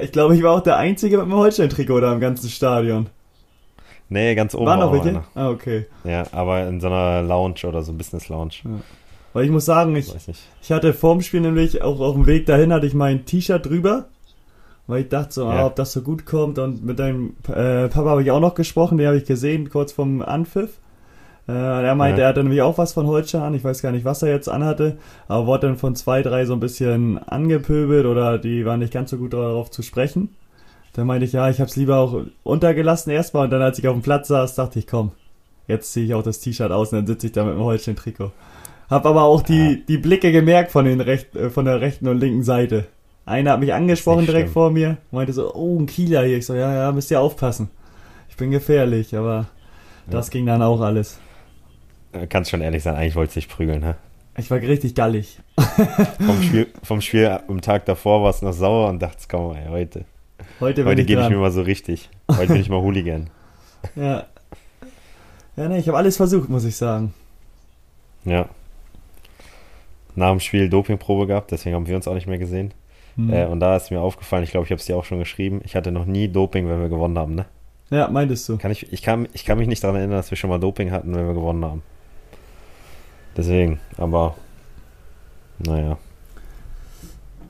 Ich 0.01 0.11
glaube, 0.11 0.35
ich 0.35 0.43
war 0.43 0.53
auch 0.53 0.63
der 0.63 0.77
Einzige 0.77 1.17
mit 1.17 1.27
dem 1.27 1.33
Holstein-Trikot 1.33 2.01
da 2.01 2.13
im 2.13 2.19
ganzen 2.19 2.49
Stadion. 2.49 3.07
Nee, 4.09 4.35
ganz 4.35 4.53
oben. 4.53 4.65
War 4.65 4.77
noch 4.77 4.91
welche? 4.91 5.23
Ah, 5.33 5.49
okay. 5.49 5.87
Ja, 6.03 6.25
aber 6.31 6.67
in 6.67 6.79
so 6.79 6.87
einer 6.87 7.21
Lounge 7.21 7.61
oder 7.65 7.81
so 7.81 7.93
Business 7.93 8.29
Lounge. 8.29 8.53
Ja. 8.63 8.71
Weil 9.33 9.45
ich 9.45 9.51
muss 9.51 9.65
sagen, 9.65 9.95
ich, 9.95 10.13
ich 10.61 10.71
hatte 10.71 10.93
vorm 10.93 11.21
Spiel 11.21 11.41
nämlich 11.41 11.81
auch 11.81 11.99
auf 11.99 12.15
dem 12.15 12.25
Weg 12.25 12.45
dahin 12.45 12.71
hatte 12.71 12.87
ich 12.87 12.93
mein 12.93 13.25
T-Shirt 13.25 13.65
drüber 13.65 14.05
weil 14.87 15.01
ich 15.01 15.09
dachte 15.09 15.33
so, 15.33 15.43
ja. 15.45 15.61
ah, 15.61 15.65
ob 15.67 15.75
das 15.75 15.91
so 15.93 16.01
gut 16.01 16.25
kommt. 16.25 16.59
Und 16.59 16.83
mit 16.83 16.99
deinem 16.99 17.35
äh, 17.47 17.87
Papa 17.87 18.09
habe 18.09 18.23
ich 18.23 18.31
auch 18.31 18.39
noch 18.39 18.55
gesprochen, 18.55 18.97
den 18.97 19.07
habe 19.07 19.17
ich 19.17 19.25
gesehen, 19.25 19.69
kurz 19.69 19.91
vom 19.91 20.21
Anpfiff. 20.21 20.79
Äh, 21.47 21.51
er 21.53 21.95
meinte, 21.95 22.21
ja. 22.21 22.27
er 22.27 22.29
hatte 22.29 22.43
nämlich 22.43 22.61
auch 22.61 22.77
was 22.77 22.93
von 22.93 23.07
Holstein 23.07 23.41
an. 23.41 23.53
Ich 23.53 23.63
weiß 23.63 23.81
gar 23.81 23.91
nicht, 23.91 24.05
was 24.05 24.23
er 24.23 24.29
jetzt 24.29 24.49
anhatte, 24.49 24.97
aber 25.27 25.45
wurde 25.45 25.67
dann 25.67 25.77
von 25.77 25.95
zwei, 25.95 26.21
drei 26.21 26.45
so 26.45 26.53
ein 26.53 26.59
bisschen 26.59 27.17
angepöbelt 27.19 28.05
oder 28.05 28.37
die 28.37 28.65
waren 28.65 28.79
nicht 28.79 28.93
ganz 28.93 29.11
so 29.11 29.17
gut 29.17 29.33
darauf 29.33 29.69
zu 29.69 29.81
sprechen. 29.81 30.29
Da 30.93 31.03
meinte 31.03 31.25
ich, 31.25 31.33
ja, 31.33 31.49
ich 31.49 31.59
habe 31.59 31.69
es 31.69 31.75
lieber 31.75 31.97
auch 31.97 32.21
untergelassen 32.43 33.11
erstmal 33.11 33.45
und 33.45 33.51
dann, 33.51 33.61
als 33.61 33.77
ich 33.77 33.87
auf 33.87 33.95
dem 33.95 34.01
Platz 34.01 34.29
saß, 34.29 34.55
dachte 34.55 34.79
ich, 34.79 34.87
komm, 34.87 35.11
jetzt 35.67 35.91
ziehe 35.91 36.05
ich 36.05 36.13
auch 36.13 36.23
das 36.23 36.39
T-Shirt 36.39 36.71
aus 36.71 36.93
und 36.93 36.99
dann 36.99 37.07
sitze 37.07 37.27
ich 37.27 37.33
da 37.33 37.43
mit 37.43 37.55
dem 37.55 37.63
Holstein-Trikot. 37.63 38.31
Hab 38.89 39.05
aber 39.05 39.23
auch 39.23 39.41
die, 39.41 39.71
ja. 39.71 39.77
die 39.87 39.97
Blicke 39.97 40.31
gemerkt 40.31 40.71
von, 40.71 40.85
den 40.85 41.01
recht, 41.01 41.35
äh, 41.35 41.49
von 41.49 41.65
der 41.65 41.81
rechten 41.81 42.07
und 42.07 42.19
linken 42.19 42.43
Seite. 42.43 42.85
Einer 43.25 43.53
hat 43.53 43.59
mich 43.59 43.73
angesprochen 43.73 44.25
direkt 44.25 44.45
schlimm. 44.47 44.53
vor 44.53 44.71
mir, 44.71 44.97
meinte 45.11 45.33
so, 45.33 45.53
oh, 45.53 45.79
ein 45.79 45.87
Kieler 45.87 46.23
hier. 46.23 46.37
Ich 46.37 46.45
so, 46.45 46.53
ja, 46.53 46.73
ja, 46.73 46.91
müsst 46.91 47.09
ihr 47.09 47.19
aufpassen. 47.19 47.69
Ich 48.29 48.35
bin 48.35 48.51
gefährlich, 48.51 49.15
aber 49.15 49.47
das 50.07 50.29
ging 50.29 50.45
dann 50.45 50.61
auch 50.61 50.81
alles. 50.81 51.19
Kannst 52.29 52.51
schon 52.51 52.61
ehrlich 52.61 52.83
sein, 52.83 52.95
eigentlich 52.95 53.15
wollte 53.15 53.29
ich 53.39 53.45
dich 53.45 53.53
prügeln, 53.53 53.83
hä? 53.83 53.93
Ich 54.37 54.51
war 54.51 54.59
richtig 54.59 54.93
gallig. 54.95 55.39
vom, 56.25 56.43
Spiel, 56.43 56.67
vom 56.83 57.01
Spiel 57.01 57.39
am 57.47 57.61
Tag 57.61 57.85
davor 57.85 58.21
war 58.21 58.29
es 58.29 58.41
noch 58.41 58.53
sauer 58.53 58.89
und 58.89 59.01
dachte, 59.01 59.23
komm, 59.29 59.55
ey, 59.55 59.67
heute. 59.69 60.05
Heute, 60.59 60.85
heute 60.85 61.05
gebe 61.05 61.21
ich 61.21 61.29
mir 61.29 61.37
mal 61.37 61.51
so 61.51 61.61
richtig. 61.61 62.09
Heute 62.29 62.53
bin 62.53 62.61
ich 62.61 62.69
mal 62.69 62.81
Hooligan. 62.81 63.29
ja. 63.95 64.25
Ja, 65.57 65.69
ne, 65.69 65.77
ich 65.77 65.87
habe 65.87 65.97
alles 65.97 66.17
versucht, 66.17 66.49
muss 66.49 66.65
ich 66.65 66.75
sagen. 66.75 67.13
Ja. 68.25 68.49
Nach 70.15 70.31
dem 70.31 70.41
Spiel 70.41 70.69
Dopingprobe 70.69 71.27
gehabt, 71.27 71.51
deswegen 71.51 71.75
haben 71.75 71.87
wir 71.87 71.95
uns 71.95 72.07
auch 72.07 72.13
nicht 72.13 72.27
mehr 72.27 72.37
gesehen. 72.37 72.73
Mhm. 73.15 73.33
Äh, 73.33 73.45
und 73.45 73.59
da 73.59 73.75
ist 73.75 73.91
mir 73.91 74.01
aufgefallen, 74.01 74.43
ich 74.43 74.51
glaube, 74.51 74.65
ich 74.65 74.71
habe 74.71 74.79
es 74.79 74.85
dir 74.85 74.97
auch 74.97 75.05
schon 75.05 75.19
geschrieben, 75.19 75.61
ich 75.63 75.75
hatte 75.75 75.91
noch 75.91 76.05
nie 76.05 76.27
Doping, 76.27 76.67
wenn 76.67 76.81
wir 76.81 76.89
gewonnen 76.89 77.17
haben, 77.17 77.35
ne? 77.35 77.45
Ja, 77.89 78.09
meintest 78.09 78.49
du. 78.49 78.57
Kann 78.57 78.71
ich, 78.71 78.91
ich, 78.91 79.01
kann, 79.01 79.27
ich 79.33 79.45
kann 79.45 79.57
mich 79.57 79.67
nicht 79.67 79.83
daran 79.83 79.95
erinnern, 79.95 80.17
dass 80.17 80.31
wir 80.31 80.37
schon 80.37 80.49
mal 80.49 80.59
Doping 80.59 80.91
hatten, 80.91 81.15
wenn 81.15 81.27
wir 81.27 81.33
gewonnen 81.33 81.63
haben. 81.63 81.83
Deswegen, 83.37 83.79
aber 83.97 84.35
naja. 85.59 85.97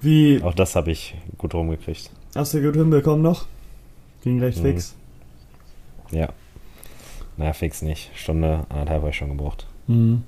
Wie. 0.02 0.42
Auch 0.44 0.54
das 0.54 0.76
habe 0.76 0.92
ich 0.92 1.16
gut 1.38 1.54
rumgekriegt. 1.54 2.12
Hast 2.36 2.54
du 2.54 2.62
gut 2.62 2.76
hinbekommen 2.76 3.22
noch? 3.22 3.46
Ging 4.24 4.40
recht 4.40 4.60
mhm. 4.60 4.64
fix. 4.64 4.96
Ja. 6.12 6.30
Naja, 7.38 7.54
fix 7.54 7.82
nicht. 7.82 8.12
Stunde, 8.16 8.66
anderthalb 8.70 9.02
habe 9.02 9.10
ich 9.10 9.18
schon 9.18 9.30
gebraucht. 9.30 9.68
Mhm. 9.88 10.24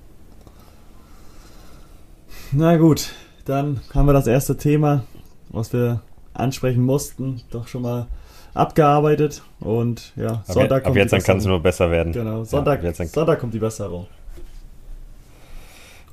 Na 2.51 2.77
gut, 2.77 3.13
dann 3.45 3.81
haben 3.93 4.05
wir 4.05 4.13
das 4.13 4.27
erste 4.27 4.57
Thema 4.57 5.03
was 5.49 5.73
wir 5.73 6.01
ansprechen 6.33 6.83
mussten, 6.83 7.41
doch 7.49 7.67
schon 7.67 7.81
mal 7.81 8.07
abgearbeitet. 8.53 9.41
Und 9.59 10.13
ja, 10.15 10.27
ab 10.27 10.43
Sonntag 10.45 10.83
kommt 10.83 10.95
Ab 10.95 11.01
jetzt 11.01 11.13
dann 11.13 11.23
kann 11.23 11.37
es 11.37 11.45
nur 11.45 11.59
besser 11.61 11.91
werden. 11.91 12.13
Genau, 12.13 12.43
Sonntag, 12.43 12.83
ja, 12.83 12.93
Sonntag 12.93 13.39
kommt 13.39 13.53
die 13.53 13.59
Besserung. 13.59 14.07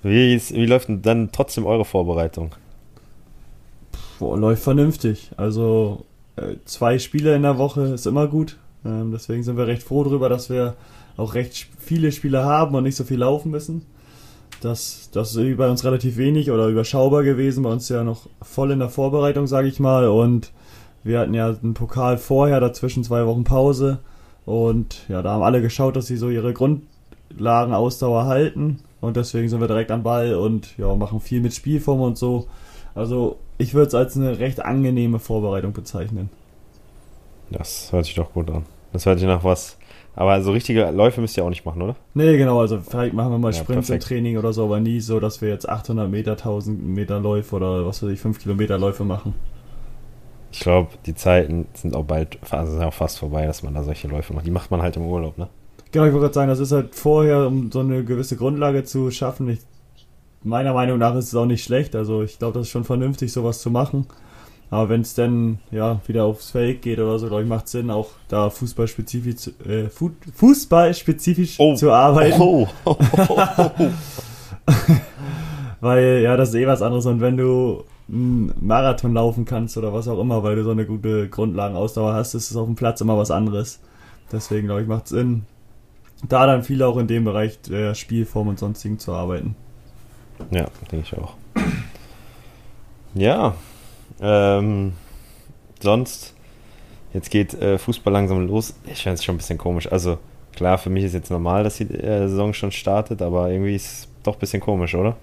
Wie, 0.02 0.34
ist, 0.34 0.52
wie 0.52 0.66
läuft 0.66 0.88
denn 0.88 1.02
dann 1.02 1.32
trotzdem 1.32 1.64
eure 1.64 1.84
Vorbereitung? 1.84 2.54
Boah, 4.18 4.38
läuft 4.38 4.62
vernünftig. 4.62 5.30
Also 5.36 6.04
äh, 6.36 6.56
zwei 6.66 6.98
Spiele 6.98 7.34
in 7.34 7.42
der 7.42 7.58
Woche 7.58 7.82
ist 7.94 8.06
immer 8.06 8.26
gut. 8.26 8.58
Ähm, 8.84 9.12
deswegen 9.12 9.42
sind 9.42 9.56
wir 9.56 9.66
recht 9.66 9.82
froh 9.82 10.04
darüber, 10.04 10.28
dass 10.28 10.50
wir 10.50 10.74
auch 11.16 11.34
recht 11.34 11.68
viele 11.78 12.12
Spiele 12.12 12.44
haben 12.44 12.74
und 12.74 12.84
nicht 12.84 12.96
so 12.96 13.04
viel 13.04 13.18
laufen 13.18 13.50
müssen. 13.50 13.86
Das, 14.64 15.10
das 15.12 15.36
ist 15.36 15.56
bei 15.58 15.68
uns 15.68 15.84
relativ 15.84 16.16
wenig 16.16 16.50
oder 16.50 16.68
überschaubar 16.68 17.22
gewesen. 17.22 17.62
Bei 17.64 17.70
uns 17.70 17.90
ja 17.90 18.02
noch 18.02 18.28
voll 18.40 18.70
in 18.70 18.78
der 18.78 18.88
Vorbereitung, 18.88 19.46
sage 19.46 19.68
ich 19.68 19.78
mal. 19.78 20.08
Und 20.08 20.52
wir 21.02 21.18
hatten 21.18 21.34
ja 21.34 21.48
einen 21.48 21.74
Pokal 21.74 22.16
vorher, 22.16 22.60
dazwischen 22.60 23.04
zwei 23.04 23.26
Wochen 23.26 23.44
Pause. 23.44 23.98
Und 24.46 25.04
ja, 25.08 25.20
da 25.20 25.32
haben 25.32 25.42
alle 25.42 25.60
geschaut, 25.60 25.96
dass 25.96 26.06
sie 26.06 26.16
so 26.16 26.30
ihre 26.30 26.54
Grundlagenausdauer 26.54 28.24
halten. 28.24 28.80
Und 29.02 29.18
deswegen 29.18 29.50
sind 29.50 29.60
wir 29.60 29.68
direkt 29.68 29.90
am 29.90 30.02
Ball 30.02 30.34
und 30.34 30.78
ja, 30.78 30.94
machen 30.94 31.20
viel 31.20 31.42
mit 31.42 31.52
Spielform 31.52 32.00
und 32.00 32.16
so. 32.16 32.48
Also 32.94 33.36
ich 33.58 33.74
würde 33.74 33.88
es 33.88 33.94
als 33.94 34.16
eine 34.16 34.38
recht 34.38 34.64
angenehme 34.64 35.18
Vorbereitung 35.18 35.74
bezeichnen. 35.74 36.30
Das 37.50 37.92
hört 37.92 38.06
sich 38.06 38.14
doch 38.14 38.32
gut 38.32 38.50
an. 38.50 38.64
Das 38.94 39.04
hört 39.04 39.18
sich 39.18 39.28
nach 39.28 39.44
was 39.44 39.76
aber 40.16 40.40
so 40.42 40.52
richtige 40.52 40.90
Läufe 40.90 41.20
müsst 41.20 41.36
ihr 41.36 41.44
auch 41.44 41.50
nicht 41.50 41.64
machen, 41.64 41.82
oder? 41.82 41.96
Nee, 42.14 42.36
genau. 42.36 42.60
Also 42.60 42.78
vielleicht 42.80 43.14
machen 43.14 43.32
wir 43.32 43.38
mal 43.38 43.52
ja, 43.52 43.58
Sprints 43.58 43.90
im 43.90 44.00
Training 44.00 44.38
oder 44.38 44.52
so, 44.52 44.64
aber 44.64 44.80
nie 44.80 45.00
so, 45.00 45.18
dass 45.18 45.40
wir 45.40 45.48
jetzt 45.48 45.68
800 45.68 46.08
Meter, 46.10 46.32
1000 46.32 46.84
Meter 46.86 47.20
Läufe 47.20 47.56
oder 47.56 47.86
was 47.86 48.02
weiß 48.02 48.10
ich, 48.10 48.20
5 48.20 48.40
Kilometer 48.40 48.78
Läufe 48.78 49.04
machen. 49.04 49.34
Ich 50.52 50.60
glaube, 50.60 50.90
die 51.04 51.16
Zeiten 51.16 51.66
sind 51.74 51.96
auch 51.96 52.04
bald, 52.04 52.38
also 52.50 52.72
sind 52.72 52.82
auch 52.84 52.94
fast 52.94 53.18
vorbei, 53.18 53.44
dass 53.44 53.64
man 53.64 53.74
da 53.74 53.82
solche 53.82 54.06
Läufe 54.06 54.32
macht. 54.34 54.46
Die 54.46 54.52
macht 54.52 54.70
man 54.70 54.82
halt 54.82 54.96
im 54.96 55.02
Urlaub, 55.02 55.36
ne? 55.36 55.48
Genau, 55.90 56.06
ich 56.06 56.12
wollte 56.12 56.26
gerade 56.26 56.34
sagen, 56.34 56.48
das 56.48 56.60
ist 56.60 56.70
halt 56.70 56.94
vorher, 56.94 57.48
um 57.48 57.72
so 57.72 57.80
eine 57.80 58.04
gewisse 58.04 58.36
Grundlage 58.36 58.84
zu 58.84 59.10
schaffen. 59.10 59.48
Ich, 59.48 59.60
meiner 60.44 60.72
Meinung 60.72 60.98
nach 60.98 61.16
ist 61.16 61.28
es 61.28 61.34
auch 61.34 61.46
nicht 61.46 61.64
schlecht. 61.64 61.96
Also 61.96 62.22
ich 62.22 62.38
glaube, 62.38 62.54
das 62.54 62.68
ist 62.68 62.70
schon 62.70 62.84
vernünftig, 62.84 63.32
sowas 63.32 63.60
zu 63.60 63.70
machen. 63.70 64.06
Aber 64.70 64.88
wenn 64.88 65.02
es 65.02 65.14
dann 65.14 65.58
ja 65.70 66.00
wieder 66.06 66.24
aufs 66.24 66.50
Feld 66.50 66.82
geht 66.82 66.98
oder 66.98 67.18
so, 67.18 67.28
glaube 67.28 67.42
ich, 67.42 67.48
macht 67.48 67.66
es 67.66 67.72
Sinn, 67.72 67.90
auch 67.90 68.08
da 68.28 68.50
fußballspezifisch, 68.50 69.52
äh, 69.68 69.88
fußballspezifisch 69.88 71.56
Oh. 71.60 71.74
zu 71.76 71.92
arbeiten. 71.92 72.40
Oh, 72.40 72.66
oh. 72.84 72.96
Weil 75.80 76.20
ja, 76.22 76.36
das 76.36 76.50
ist 76.50 76.54
eh 76.56 76.66
was 76.66 76.82
anderes. 76.82 77.06
Und 77.06 77.20
wenn 77.20 77.36
du 77.36 77.84
einen 78.08 78.52
Marathon 78.60 79.14
laufen 79.14 79.44
kannst 79.44 79.76
oder 79.76 79.92
was 79.92 80.08
auch 80.08 80.20
immer, 80.20 80.42
weil 80.42 80.56
du 80.56 80.64
so 80.64 80.70
eine 80.70 80.86
gute 80.86 81.28
Grundlagenausdauer 81.28 82.14
hast, 82.14 82.34
ist 82.34 82.50
es 82.50 82.56
auf 82.56 82.66
dem 82.66 82.74
Platz 82.74 83.00
immer 83.00 83.16
was 83.18 83.30
anderes. 83.30 83.80
Deswegen 84.32 84.66
glaube 84.66 84.82
ich, 84.82 84.88
macht 84.88 85.04
es 85.04 85.10
Sinn, 85.10 85.42
da 86.28 86.46
dann 86.46 86.62
viel 86.62 86.82
auch 86.82 86.96
in 86.96 87.06
dem 87.06 87.24
Bereich 87.24 87.60
der 87.62 87.94
Spielform 87.94 88.48
und 88.48 88.58
sonstigen 88.58 88.98
zu 88.98 89.12
arbeiten. 89.12 89.54
Ja, 90.50 90.66
denke 90.90 91.06
ich 91.06 91.18
auch. 91.18 91.34
Ja, 93.14 93.54
ähm, 94.20 94.92
sonst, 95.80 96.34
jetzt 97.12 97.30
geht 97.30 97.54
äh, 97.54 97.78
Fußball 97.78 98.12
langsam 98.12 98.46
los. 98.46 98.74
Ich 98.86 99.02
finde 99.02 99.14
es 99.14 99.24
schon 99.24 99.34
ein 99.34 99.38
bisschen 99.38 99.58
komisch. 99.58 99.90
Also, 99.90 100.18
klar, 100.54 100.78
für 100.78 100.90
mich 100.90 101.04
ist 101.04 101.14
jetzt 101.14 101.30
normal, 101.30 101.64
dass 101.64 101.76
die 101.76 101.84
äh, 101.84 102.28
Saison 102.28 102.52
schon 102.52 102.72
startet, 102.72 103.22
aber 103.22 103.50
irgendwie 103.50 103.74
ist 103.74 103.86
es 103.86 104.08
doch 104.22 104.34
ein 104.34 104.38
bisschen 104.40 104.60
komisch, 104.60 104.94
oder? 104.94 105.16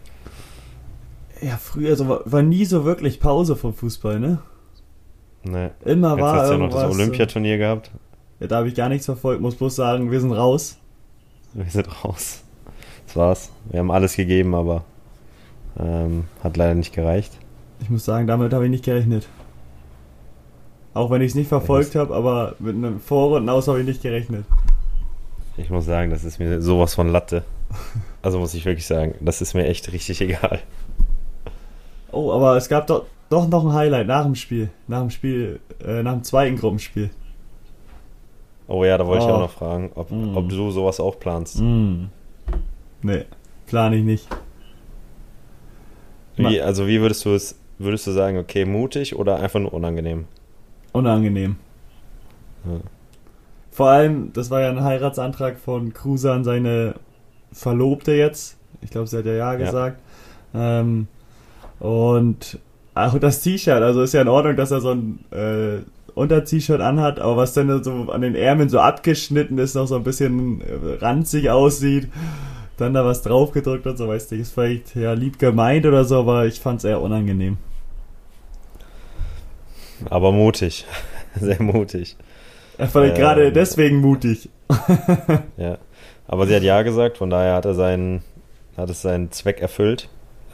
Ja, 1.41 1.57
früher 1.57 1.95
so, 1.95 2.07
war, 2.07 2.21
war 2.25 2.43
nie 2.43 2.65
so 2.65 2.85
wirklich 2.85 3.19
Pause 3.19 3.55
vom 3.55 3.73
Fußball, 3.73 4.19
ne? 4.19 4.39
Ne. 5.43 5.71
Immer 5.83 6.11
Jetzt 6.11 6.21
war 6.21 6.35
hast 6.35 6.49
du 6.49 6.53
ja 6.53 6.59
noch 6.59 6.69
das 6.69 6.93
Olympiaturnier 6.93 7.57
gehabt. 7.57 7.89
Ja, 8.39 8.47
da 8.47 8.57
habe 8.57 8.67
ich 8.67 8.75
gar 8.75 8.89
nichts 8.89 9.05
verfolgt, 9.05 9.41
muss 9.41 9.55
bloß 9.55 9.75
sagen, 9.75 10.11
wir 10.11 10.19
sind 10.19 10.33
raus. 10.33 10.77
Wir 11.53 11.69
sind 11.69 11.87
raus. 12.03 12.43
Das 13.07 13.15
war's. 13.15 13.49
Wir 13.69 13.79
haben 13.79 13.91
alles 13.91 14.15
gegeben, 14.15 14.53
aber 14.53 14.83
ähm, 15.79 16.25
hat 16.43 16.57
leider 16.57 16.75
nicht 16.75 16.93
gereicht. 16.93 17.37
Ich 17.81 17.89
muss 17.89 18.05
sagen, 18.05 18.27
damit 18.27 18.53
habe 18.53 18.65
ich 18.65 18.71
nicht 18.71 18.85
gerechnet. 18.85 19.27
Auch 20.93 21.09
wenn 21.09 21.21
ich 21.21 21.29
es 21.29 21.35
nicht 21.35 21.47
verfolgt 21.47 21.95
habe, 21.95 22.13
aber 22.13 22.55
mit 22.59 22.75
einem 22.75 22.99
Vorrunden 22.99 23.49
aus 23.49 23.67
habe 23.67 23.79
ich 23.79 23.85
nicht 23.87 24.01
gerechnet. 24.01 24.45
Ich 25.57 25.69
muss 25.69 25.85
sagen, 25.85 26.11
das 26.11 26.23
ist 26.23 26.39
mir 26.39 26.61
sowas 26.61 26.93
von 26.95 27.07
Latte. 27.09 27.43
Also 28.23 28.37
muss 28.37 28.53
ich 28.53 28.65
wirklich 28.65 28.85
sagen, 28.85 29.15
das 29.19 29.41
ist 29.41 29.55
mir 29.55 29.65
echt 29.65 29.91
richtig 29.93 30.21
egal. 30.21 30.59
Oh, 32.11 32.31
aber 32.31 32.55
es 32.55 32.69
gab 32.69 32.85
doch, 32.85 33.05
doch 33.31 33.47
noch 33.47 33.65
ein 33.65 33.73
Highlight 33.73 34.05
nach 34.05 34.25
dem 34.25 34.35
Spiel. 34.35 34.69
Nach 34.87 34.99
dem 34.99 35.09
Spiel, 35.09 35.59
äh, 35.83 36.03
nach 36.03 36.13
dem 36.13 36.23
zweiten 36.23 36.55
Gruppenspiel. 36.55 37.09
Oh 38.67 38.85
ja, 38.85 38.99
da 38.99 39.07
wollte 39.07 39.23
ich 39.25 39.29
Oh. 39.31 39.33
auch 39.33 39.39
noch 39.39 39.49
fragen, 39.49 39.89
ob, 39.95 40.11
Mm. 40.11 40.37
ob 40.37 40.49
du 40.49 40.69
sowas 40.69 40.99
auch 40.99 41.19
planst. 41.19 41.59
Mm. 41.59 42.09
Nee, 43.01 43.25
plane 43.65 43.95
ich 43.95 44.03
nicht. 44.03 44.27
Wie, 46.37 46.61
also 46.61 46.85
wie 46.87 47.01
würdest 47.01 47.25
du 47.25 47.33
es, 47.33 47.55
würdest 47.83 48.07
du 48.07 48.11
sagen, 48.11 48.37
okay, 48.37 48.65
mutig 48.65 49.15
oder 49.15 49.37
einfach 49.37 49.59
nur 49.59 49.73
unangenehm? 49.73 50.25
Unangenehm. 50.91 51.55
Ja. 52.65 52.79
Vor 53.71 53.89
allem, 53.89 54.33
das 54.33 54.49
war 54.49 54.61
ja 54.61 54.69
ein 54.69 54.83
Heiratsantrag 54.83 55.57
von 55.59 55.93
Kruse 55.93 56.31
an 56.31 56.43
seine 56.43 56.95
Verlobte 57.51 58.11
jetzt. 58.13 58.57
Ich 58.81 58.89
glaube, 58.91 59.07
sie 59.07 59.17
hat 59.17 59.25
ja 59.25 59.33
Ja 59.33 59.53
Ja. 59.53 59.55
gesagt. 59.55 59.99
Ähm, 60.53 61.07
und 61.79 62.59
auch 62.93 63.17
das 63.17 63.41
T-Shirt, 63.41 63.81
also 63.81 64.01
ist 64.01 64.13
ja 64.13 64.21
in 64.21 64.27
Ordnung, 64.27 64.55
dass 64.57 64.71
er 64.71 64.81
so 64.81 64.91
ein 64.91 65.19
äh, 65.31 65.79
Unter-T-Shirt 66.13 66.81
anhat, 66.81 67.19
aber 67.19 67.37
was 67.37 67.53
dann 67.53 67.83
so 67.83 68.11
an 68.11 68.21
den 68.21 68.35
Ärmeln 68.35 68.67
so 68.67 68.79
abgeschnitten 68.79 69.57
ist, 69.57 69.75
noch 69.75 69.87
so 69.87 69.95
ein 69.95 70.03
bisschen 70.03 70.59
äh, 70.61 70.97
ranzig 71.03 71.49
aussieht, 71.49 72.09
dann 72.77 72.93
da 72.93 73.05
was 73.05 73.21
draufgedrückt 73.21 73.87
und 73.87 73.97
so, 73.97 74.09
weißt 74.09 74.31
du, 74.31 74.35
ist 74.35 74.53
vielleicht 74.53 74.95
ja 74.95 75.13
lieb 75.13 75.39
gemeint 75.39 75.85
oder 75.85 76.03
so, 76.03 76.19
aber 76.19 76.45
ich 76.45 76.59
fand's 76.59 76.83
eher 76.83 77.01
unangenehm. 77.01 77.57
Aber 80.09 80.31
mutig. 80.31 80.85
Sehr 81.39 81.61
mutig. 81.61 82.15
Vielleicht 82.77 83.15
Ähm. 83.15 83.21
gerade 83.21 83.51
deswegen 83.51 83.97
mutig. 84.01 84.49
Ja. 85.57 85.77
Aber 86.27 86.47
sie 86.47 86.55
hat 86.55 86.63
Ja 86.63 86.81
gesagt, 86.83 87.17
von 87.17 87.29
daher 87.29 87.55
hat 87.55 87.65
er 87.65 87.73
seinen, 87.73 88.21
hat 88.77 88.89
es 88.89 89.01
seinen 89.01 89.31
Zweck 89.31 89.59
erfüllt. 89.61 90.07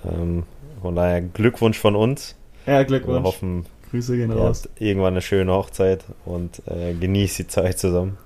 Ähm, 0.05 0.43
von 0.81 0.95
daher 0.95 1.21
Glückwunsch 1.21 1.77
von 1.77 1.95
uns. 1.95 2.35
Ja, 2.65 2.79
Wir 2.79 2.85
Glückwunsch. 2.85 3.23
hoffen, 3.23 3.65
Grüße 3.91 4.17
gehen 4.17 4.31
raus. 4.31 4.67
irgendwann 4.79 5.13
eine 5.13 5.21
schöne 5.21 5.51
Hochzeit 5.53 6.03
und 6.25 6.61
äh, 6.67 6.93
genießt 6.93 7.39
die 7.39 7.47
Zeit 7.47 7.77
zusammen. 7.79 8.17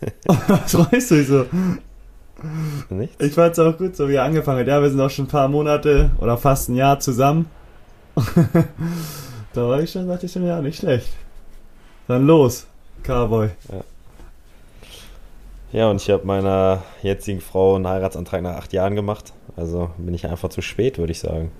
Was 0.26 0.72
freust 0.72 1.10
du 1.10 1.14
dich 1.16 1.28
so? 1.28 1.44
Nichts? 2.90 3.22
Ich 3.24 3.32
fand's 3.34 3.58
auch 3.58 3.76
gut, 3.76 3.94
so 3.96 4.08
wie 4.08 4.14
er 4.14 4.22
angefangen 4.24 4.60
hat. 4.60 4.66
Ja, 4.68 4.80
wir 4.82 4.90
sind 4.90 5.00
auch 5.00 5.10
schon 5.10 5.26
ein 5.26 5.28
paar 5.28 5.48
Monate 5.48 6.10
oder 6.18 6.36
fast 6.38 6.68
ein 6.68 6.74
Jahr 6.76 7.00
zusammen. 7.00 7.46
Da 9.52 9.68
war 9.68 9.80
ich 9.80 9.90
schon, 9.90 10.08
dachte 10.08 10.26
ich 10.26 10.32
schon, 10.32 10.46
ja, 10.46 10.60
nicht 10.60 10.78
schlecht. 10.78 11.08
Dann 12.06 12.26
los, 12.26 12.66
Cowboy. 13.02 13.50
Ja, 15.72 15.90
und 15.90 16.00
ich 16.00 16.08
habe 16.10 16.26
meiner 16.26 16.82
jetzigen 17.02 17.40
Frau 17.40 17.76
einen 17.76 17.86
Heiratsantrag 17.86 18.42
nach 18.42 18.56
acht 18.56 18.72
Jahren 18.72 18.94
gemacht. 18.94 19.34
Also 19.56 19.90
bin 19.98 20.14
ich 20.14 20.26
einfach 20.26 20.48
zu 20.48 20.62
spät, 20.62 20.98
würde 20.98 21.12
ich 21.12 21.20
sagen. 21.20 21.50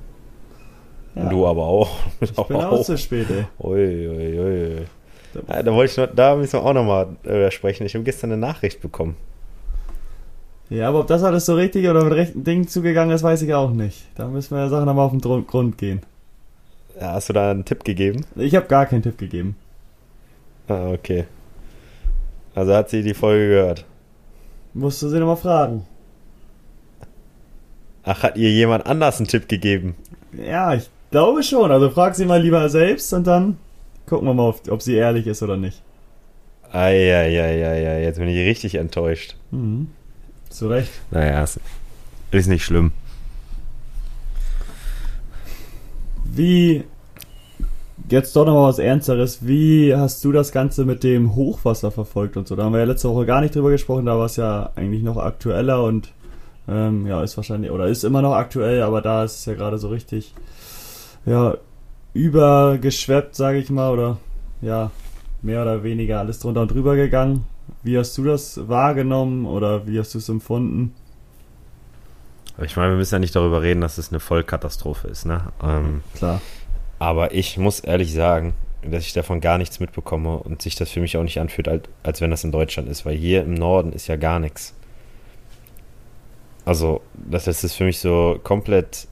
Ja, 1.15 1.29
Du 1.29 1.47
aber 1.47 1.65
auch. 1.65 1.91
ich 2.21 2.33
bin 2.33 2.57
auch 2.57 2.83
zu 2.83 2.97
spät, 2.97 3.27
ey. 3.31 3.45
Ui, 3.59 4.09
ui, 4.09 4.41
ui. 4.41 4.87
Ja, 5.49 5.63
da 5.63 5.73
wollte 5.75 5.91
ich 5.91 5.97
noch, 5.99 6.15
da 6.15 6.37
müssen 6.37 6.55
wir 6.55 6.65
auch 6.65 6.73
nochmal 6.73 7.09
äh, 7.25 7.51
sprechen. 7.51 7.85
Ich 7.85 7.95
habe 7.95 8.05
gestern 8.05 8.33
eine 8.33 8.41
Nachricht 8.41 8.81
bekommen. 8.81 9.17
Ja, 10.71 10.89
aber 10.89 11.01
ob 11.01 11.07
das 11.07 11.23
alles 11.23 11.47
so 11.47 11.55
richtig 11.55 11.89
oder 11.89 12.05
mit 12.05 12.13
rechten 12.13 12.45
Dingen 12.45 12.69
zugegangen 12.69 13.15
ist, 13.15 13.23
weiß 13.23 13.43
ich 13.43 13.55
auch 13.55 13.71
nicht. 13.71 14.07
Da 14.17 14.29
müssen 14.29 14.55
wir 14.55 14.61
der 14.61 14.69
Sache 14.69 14.85
nochmal 14.85 15.07
auf 15.07 15.13
den 15.13 15.47
Grund 15.47 15.79
gehen. 15.79 16.03
Ja, 17.01 17.13
hast 17.13 17.29
du 17.29 17.33
da 17.33 17.51
einen 17.51 17.65
Tipp 17.65 17.85
gegeben? 17.85 18.25
Ich 18.37 18.55
habe 18.55 18.67
gar 18.67 18.87
keinen 18.87 19.03
Tipp 19.03 19.19
gegeben. 19.19 19.57
Ah, 20.67 20.91
okay. 20.91 21.25
Also 22.55 22.75
hat 22.75 22.91
sie 22.91 23.03
die 23.03 23.15
Folge 23.15 23.49
gehört. 23.49 23.85
Musst 24.75 25.01
du 25.03 25.09
sie 25.09 25.19
nochmal 25.19 25.37
fragen. 25.37 25.87
Ach, 28.03 28.23
hat 28.23 28.37
ihr 28.37 28.51
jemand 28.51 28.87
anders 28.87 29.19
einen 29.19 29.29
Tipp 29.29 29.49
gegeben? 29.49 29.95
Ja, 30.33 30.75
ich 30.75 30.89
glaube 31.11 31.43
schon. 31.43 31.71
Also 31.71 31.91
frag 31.91 32.15
sie 32.15 32.25
mal 32.27 32.43
lieber 32.43 32.69
selbst 32.69 33.13
und 33.13 33.27
dann 33.27 33.59
gucken 34.07 34.27
wir 34.27 34.35
mal, 34.35 34.49
ob, 34.49 34.69
ob 34.71 34.83
sie 34.83 34.95
ehrlich 34.95 35.27
ist 35.27 35.43
oder 35.43 35.57
nicht. 35.57 35.83
Eieieiei, 36.73 38.03
jetzt 38.03 38.19
bin 38.19 38.29
ich 38.29 38.37
richtig 38.37 38.75
enttäuscht. 38.75 39.37
Mhm. 39.51 39.89
Zu 40.51 40.69
Recht. 40.69 40.91
Naja, 41.11 41.43
ist, 41.43 41.61
ist 42.31 42.49
nicht 42.49 42.65
schlimm. 42.65 42.93
Wie, 46.31 46.85
jetzt 48.09 48.37
doch 48.37 48.47
nochmal 48.47 48.69
was 48.69 48.79
Ernsteres, 48.79 49.47
wie 49.47 49.95
hast 49.95 50.25
du 50.25 50.33
das 50.33 50.53
Ganze 50.53 50.85
mit 50.85 51.03
dem 51.03 51.35
Hochwasser 51.35 51.91
verfolgt 51.91 52.37
und 52.37 52.47
so? 52.47 52.57
Da 52.57 52.65
haben 52.65 52.73
wir 52.73 52.81
ja 52.81 52.87
letzte 52.87 53.09
Woche 53.11 53.27
gar 53.27 53.41
nicht 53.41 53.55
drüber 53.55 53.71
gesprochen, 53.71 54.07
da 54.07 54.19
war 54.19 54.27
es 54.27 54.37
ja 54.37 54.71
eigentlich 54.77 55.03
noch 55.03 55.17
aktueller 55.17 55.83
und 55.83 56.13
ähm, 56.69 57.07
ja, 57.07 57.23
ist 57.23 57.37
wahrscheinlich, 57.37 57.71
oder 57.71 57.89
ist 57.89 58.05
immer 58.05 58.23
noch 58.23 58.35
aktuell, 58.35 58.83
aber 58.83 59.01
da 59.01 59.25
ist 59.25 59.39
es 59.39 59.47
ja 59.47 59.55
gerade 59.55 59.79
so 59.79 59.89
richtig, 59.89 60.35
ja, 61.25 61.57
übergeschweppt, 62.15 63.35
sage 63.35 63.59
ich 63.59 63.71
mal, 63.71 63.93
oder 63.93 64.19
ja, 64.61 64.91
mehr 65.43 65.63
oder 65.63 65.83
weniger 65.83 66.19
alles 66.19 66.41
drunter 66.41 66.63
und 66.63 66.73
drüber 66.73 66.97
gegangen. 66.97 67.45
Wie 67.83 67.97
hast 67.99 68.17
du 68.19 68.25
das 68.25 68.69
wahrgenommen 68.69 69.47
oder 69.47 69.87
wie 69.87 69.99
hast 69.99 70.15
du 70.15 70.19
es 70.19 70.29
empfunden? 70.29 70.95
Aber 72.59 72.67
ich 72.67 72.77
meine, 72.77 72.91
wir 72.91 72.97
müssen 72.97 73.15
ja 73.15 73.19
nicht 73.21 73.35
darüber 73.35 73.63
reden, 73.63 73.81
dass 73.81 73.97
es 73.97 74.11
eine 74.11 74.21
Vollkatastrophe 74.21 75.09
ist, 75.09 75.25
ne? 75.25 75.53
Ähm, 75.63 76.03
Klar. 76.17 76.43
aber 76.99 77.33
ich 77.33 77.57
muss 77.57 77.81
ehrlich 77.81 78.13
sagen, 78.13 78.53
dass 78.83 79.05
ich 79.07 79.13
davon 79.13 79.41
gar 79.41 79.59
nichts 79.59 79.81
mitbekomme 79.81 80.37
und 80.39 80.61
sich 80.61 80.75
das 80.75 80.91
für 80.91 81.01
mich 81.01 81.17
auch 81.17 81.23
nicht 81.23 81.41
anfühlt, 81.41 81.69
als, 81.69 81.85
als 82.03 82.21
wenn 82.21 82.31
das 82.31 82.45
in 82.45 82.53
Deutschland 82.53 82.89
ist, 82.89 83.07
weil 83.07 83.17
hier 83.17 83.43
im 83.43 83.55
Norden 83.55 83.93
ist 83.93 84.09
ja 84.09 84.17
gar 84.17 84.41
nichts. 84.41 84.75
Also, 86.65 87.01
das 87.15 87.47
ist 87.47 87.75
für 87.75 87.85
mich 87.85 88.01
so 88.01 88.39
komplett 88.43 89.07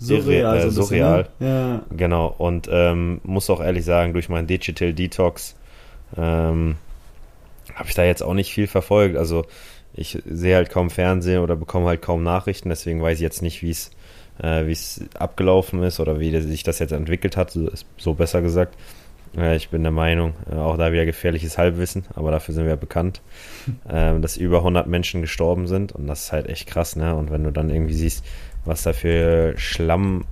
Irre- 0.00 0.32
äh, 0.32 0.40
so 0.40 0.46
ein 0.46 0.52
bisschen, 0.66 0.72
surreal. 0.72 1.28
Ne? 1.40 1.82
Ja. 1.90 1.96
Genau, 1.96 2.26
und 2.38 2.68
ähm, 2.70 3.20
muss 3.24 3.50
auch 3.50 3.60
ehrlich 3.60 3.84
sagen, 3.84 4.12
durch 4.12 4.28
meinen 4.28 4.46
Digital 4.46 4.92
Detox 4.92 5.56
ähm, 6.16 6.76
habe 7.74 7.88
ich 7.88 7.94
da 7.94 8.04
jetzt 8.04 8.22
auch 8.22 8.34
nicht 8.34 8.52
viel 8.52 8.66
verfolgt. 8.66 9.16
Also 9.16 9.44
ich 9.94 10.22
sehe 10.24 10.56
halt 10.56 10.70
kaum 10.70 10.90
Fernsehen 10.90 11.40
oder 11.40 11.56
bekomme 11.56 11.86
halt 11.86 12.02
kaum 12.02 12.22
Nachrichten, 12.22 12.68
deswegen 12.68 13.02
weiß 13.02 13.18
ich 13.18 13.22
jetzt 13.22 13.42
nicht, 13.42 13.62
wie 13.62 13.70
es 13.70 13.90
äh, 14.42 14.66
wie 14.66 14.72
es 14.72 15.04
abgelaufen 15.18 15.82
ist 15.82 16.00
oder 16.00 16.18
wie 16.20 16.38
sich 16.40 16.62
das 16.62 16.78
jetzt 16.78 16.92
entwickelt 16.92 17.36
hat, 17.36 17.50
so, 17.50 17.70
so 17.96 18.14
besser 18.14 18.42
gesagt. 18.42 18.76
Äh, 19.36 19.56
ich 19.56 19.68
bin 19.68 19.82
der 19.82 19.92
Meinung, 19.92 20.34
äh, 20.50 20.56
auch 20.56 20.76
da 20.76 20.92
wieder 20.92 21.04
gefährliches 21.04 21.58
Halbwissen, 21.58 22.04
aber 22.14 22.30
dafür 22.30 22.54
sind 22.54 22.66
wir 22.66 22.76
bekannt, 22.76 23.20
ähm, 23.88 24.22
dass 24.22 24.36
über 24.36 24.58
100 24.58 24.86
Menschen 24.86 25.20
gestorben 25.20 25.66
sind 25.66 25.92
und 25.92 26.06
das 26.06 26.24
ist 26.24 26.32
halt 26.32 26.48
echt 26.48 26.66
krass, 26.66 26.96
ne? 26.96 27.14
Und 27.14 27.30
wenn 27.30 27.44
du 27.44 27.50
dann 27.50 27.70
irgendwie 27.70 27.94
siehst, 27.94 28.24
was 28.64 28.82
da 28.82 28.92
für 28.92 29.54
Schlamm 29.56 30.24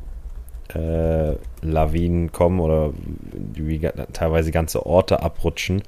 äh, 0.74 1.34
Lawinen 1.62 2.32
kommen 2.32 2.60
oder 2.60 2.92
wie 3.54 3.80
teilweise 4.12 4.52
ganze 4.52 4.86
Orte 4.86 5.22
abrutschen. 5.22 5.82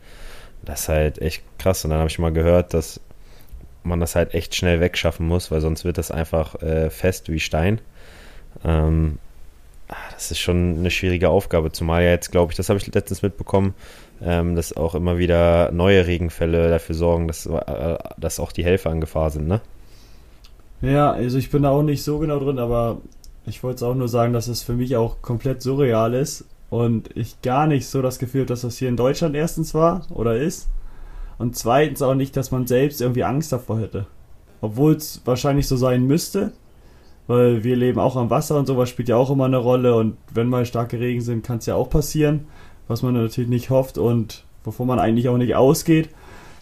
Das 0.65 0.83
ist 0.83 0.89
halt 0.89 1.21
echt 1.21 1.43
krass. 1.59 1.85
Und 1.85 1.91
dann 1.91 2.01
habe 2.01 2.11
ich 2.11 2.19
mal 2.19 2.33
gehört, 2.33 2.75
dass 2.75 3.01
man 3.85 4.01
das 4.01 4.15
halt 4.15 4.35
echt 4.35 4.55
schnell 4.55 4.81
wegschaffen 4.81 5.27
muss, 5.27 5.51
weil 5.51 5.61
sonst 5.61 5.85
wird 5.85 5.99
das 5.99 6.11
einfach 6.11 6.61
äh, 6.63 6.91
fest 6.91 7.31
wie 7.31 7.41
Stein. 7.41 7.81
Ähm, 8.65 9.19
ah, 9.89 9.97
das 10.15 10.31
ist 10.31 10.39
schon 10.39 10.79
eine 10.79 10.91
schwierige 10.91 11.29
Aufgabe, 11.29 11.73
zumal 11.73 12.03
ja 12.03 12.11
jetzt, 12.11 12.31
glaube 12.31 12.53
ich, 12.53 12.57
das 12.57 12.69
habe 12.69 12.79
ich 12.79 12.95
letztens 12.95 13.23
mitbekommen, 13.23 13.75
ähm, 14.23 14.55
dass 14.57 14.77
auch 14.77 14.95
immer 14.95 15.19
wieder 15.19 15.71
neue 15.73 16.07
Regenfälle 16.07 16.69
dafür 16.69 16.95
sorgen, 16.95 17.29
dass, 17.29 17.47
äh, 17.47 17.99
dass 18.19 18.41
auch 18.41 18.53
die 18.53 18.65
Helfer 18.65 18.93
in 18.93 19.01
Gefahr 19.01 19.31
sind, 19.31 19.49
ne? 19.49 19.61
Ja, 20.81 21.13
also 21.13 21.39
ich 21.39 21.51
bin 21.51 21.63
da 21.63 21.71
auch 21.71 21.83
nicht 21.83 22.03
so 22.03 22.19
genau 22.19 22.41
drin, 22.41 22.59
aber 22.59 22.99
ich 23.47 23.63
wollte 23.63 23.77
es 23.77 23.83
auch 23.83 23.95
nur 23.95 24.09
sagen, 24.09 24.33
dass 24.33 24.49
es 24.49 24.63
für 24.63 24.73
mich 24.73 24.97
auch 24.97 25.23
komplett 25.23 25.63
surreal 25.63 26.15
ist 26.15 26.45
und 26.71 27.17
ich 27.17 27.41
gar 27.43 27.67
nicht 27.67 27.87
so 27.87 28.03
das 28.03 28.19
Gefühl 28.19 28.43
habe, 28.43 28.49
dass 28.49 28.63
das 28.63 28.79
hier 28.79 28.89
in 28.89 28.97
Deutschland 28.97 29.37
erstens 29.37 29.75
war 29.75 30.07
oder 30.11 30.37
ist 30.37 30.69
und 31.43 31.57
zweitens 31.57 32.03
auch 32.03 32.15
nicht, 32.15 32.37
dass 32.37 32.53
man 32.53 32.69
selbst 32.69 33.01
irgendwie 33.01 33.25
Angst 33.25 33.53
davor 33.53 33.81
hätte. 33.81 34.07
Obwohl 34.61 34.95
es 34.95 35.23
wahrscheinlich 35.25 35.67
so 35.67 35.77
sein 35.77 36.07
müsste, 36.07 36.53
weil 37.27 37.65
wir 37.65 37.75
leben 37.75 37.99
auch 37.99 38.15
am 38.15 38.31
Wasser 38.31 38.57
und 38.57 38.67
sowas 38.67 38.89
spielt 38.89 39.09
ja 39.09 39.17
auch 39.17 39.29
immer 39.29 39.47
eine 39.47 39.57
Rolle 39.57 39.97
und 39.97 40.17
wenn 40.33 40.49
mal 40.49 40.65
starke 40.67 41.01
Regen 41.01 41.21
sind, 41.21 41.45
kann 41.45 41.59
es 41.59 41.67
ja 41.67 41.75
auch 41.75 41.91
passieren, 41.91 42.47
was 42.87 43.03
man 43.03 43.15
natürlich 43.15 43.51
nicht 43.51 43.71
hofft 43.71 43.99
und 43.99 44.45
wovon 44.63 44.87
man 44.87 45.01
eigentlich 45.01 45.29
auch 45.29 45.37
nicht 45.37 45.57
ausgeht. 45.57 46.11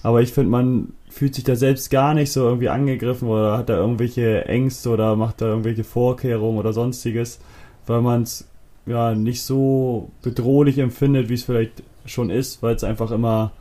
Aber 0.02 0.22
ich 0.22 0.32
finde, 0.32 0.50
man 0.50 0.94
fühlt 1.10 1.34
sich 1.34 1.44
da 1.44 1.56
selbst 1.56 1.90
gar 1.90 2.14
nicht 2.14 2.32
so 2.32 2.48
irgendwie 2.48 2.70
angegriffen 2.70 3.28
oder 3.28 3.58
hat 3.58 3.68
da 3.68 3.76
irgendwelche 3.76 4.46
Ängste 4.46 4.88
oder 4.88 5.14
macht 5.14 5.42
da 5.42 5.46
irgendwelche 5.46 5.84
Vorkehrungen 5.84 6.58
oder 6.58 6.72
sonstiges, 6.72 7.38
weil 7.86 8.00
man 8.00 8.22
es 8.22 8.48
ja 8.86 9.14
nicht 9.14 9.42
so 9.42 10.08
bedrohlich 10.22 10.78
empfindet, 10.78 11.28
wie 11.28 11.34
es 11.34 11.44
vielleicht 11.44 11.82
schon 12.06 12.30
ist, 12.30 12.62
weil 12.62 12.74
es 12.76 12.82
einfach 12.82 13.10
immer 13.10 13.52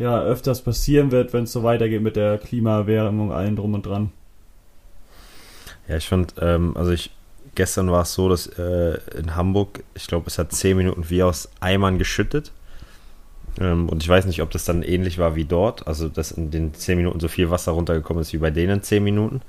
ja 0.00 0.20
öfters 0.22 0.62
passieren 0.62 1.12
wird, 1.12 1.32
wenn 1.32 1.44
es 1.44 1.52
so 1.52 1.62
weitergeht 1.62 2.02
mit 2.02 2.16
der 2.16 2.38
Klimaerwärmung, 2.38 3.32
allen 3.32 3.54
drum 3.54 3.74
und 3.74 3.84
dran. 3.84 4.10
Ja, 5.86 5.96
ich 5.96 6.08
fand, 6.08 6.34
ähm, 6.40 6.76
also 6.76 6.90
ich, 6.90 7.10
gestern 7.54 7.90
war 7.90 8.02
es 8.02 8.14
so, 8.14 8.28
dass 8.28 8.46
äh, 8.46 8.98
in 9.16 9.36
Hamburg, 9.36 9.84
ich 9.94 10.06
glaube, 10.06 10.26
es 10.26 10.38
hat 10.38 10.52
zehn 10.52 10.76
Minuten 10.76 11.10
wie 11.10 11.22
aus 11.22 11.50
Eimern 11.60 11.98
geschüttet. 11.98 12.50
Ähm, 13.60 13.88
und 13.90 14.02
ich 14.02 14.08
weiß 14.08 14.24
nicht, 14.24 14.40
ob 14.40 14.50
das 14.50 14.64
dann 14.64 14.82
ähnlich 14.82 15.18
war 15.18 15.36
wie 15.36 15.44
dort, 15.44 15.86
also 15.86 16.08
dass 16.08 16.32
in 16.32 16.50
den 16.50 16.72
zehn 16.72 16.96
Minuten 16.96 17.20
so 17.20 17.28
viel 17.28 17.50
Wasser 17.50 17.72
runtergekommen 17.72 18.22
ist 18.22 18.32
wie 18.32 18.38
bei 18.38 18.50
denen 18.50 18.82
zehn 18.82 19.04
Minuten. 19.04 19.42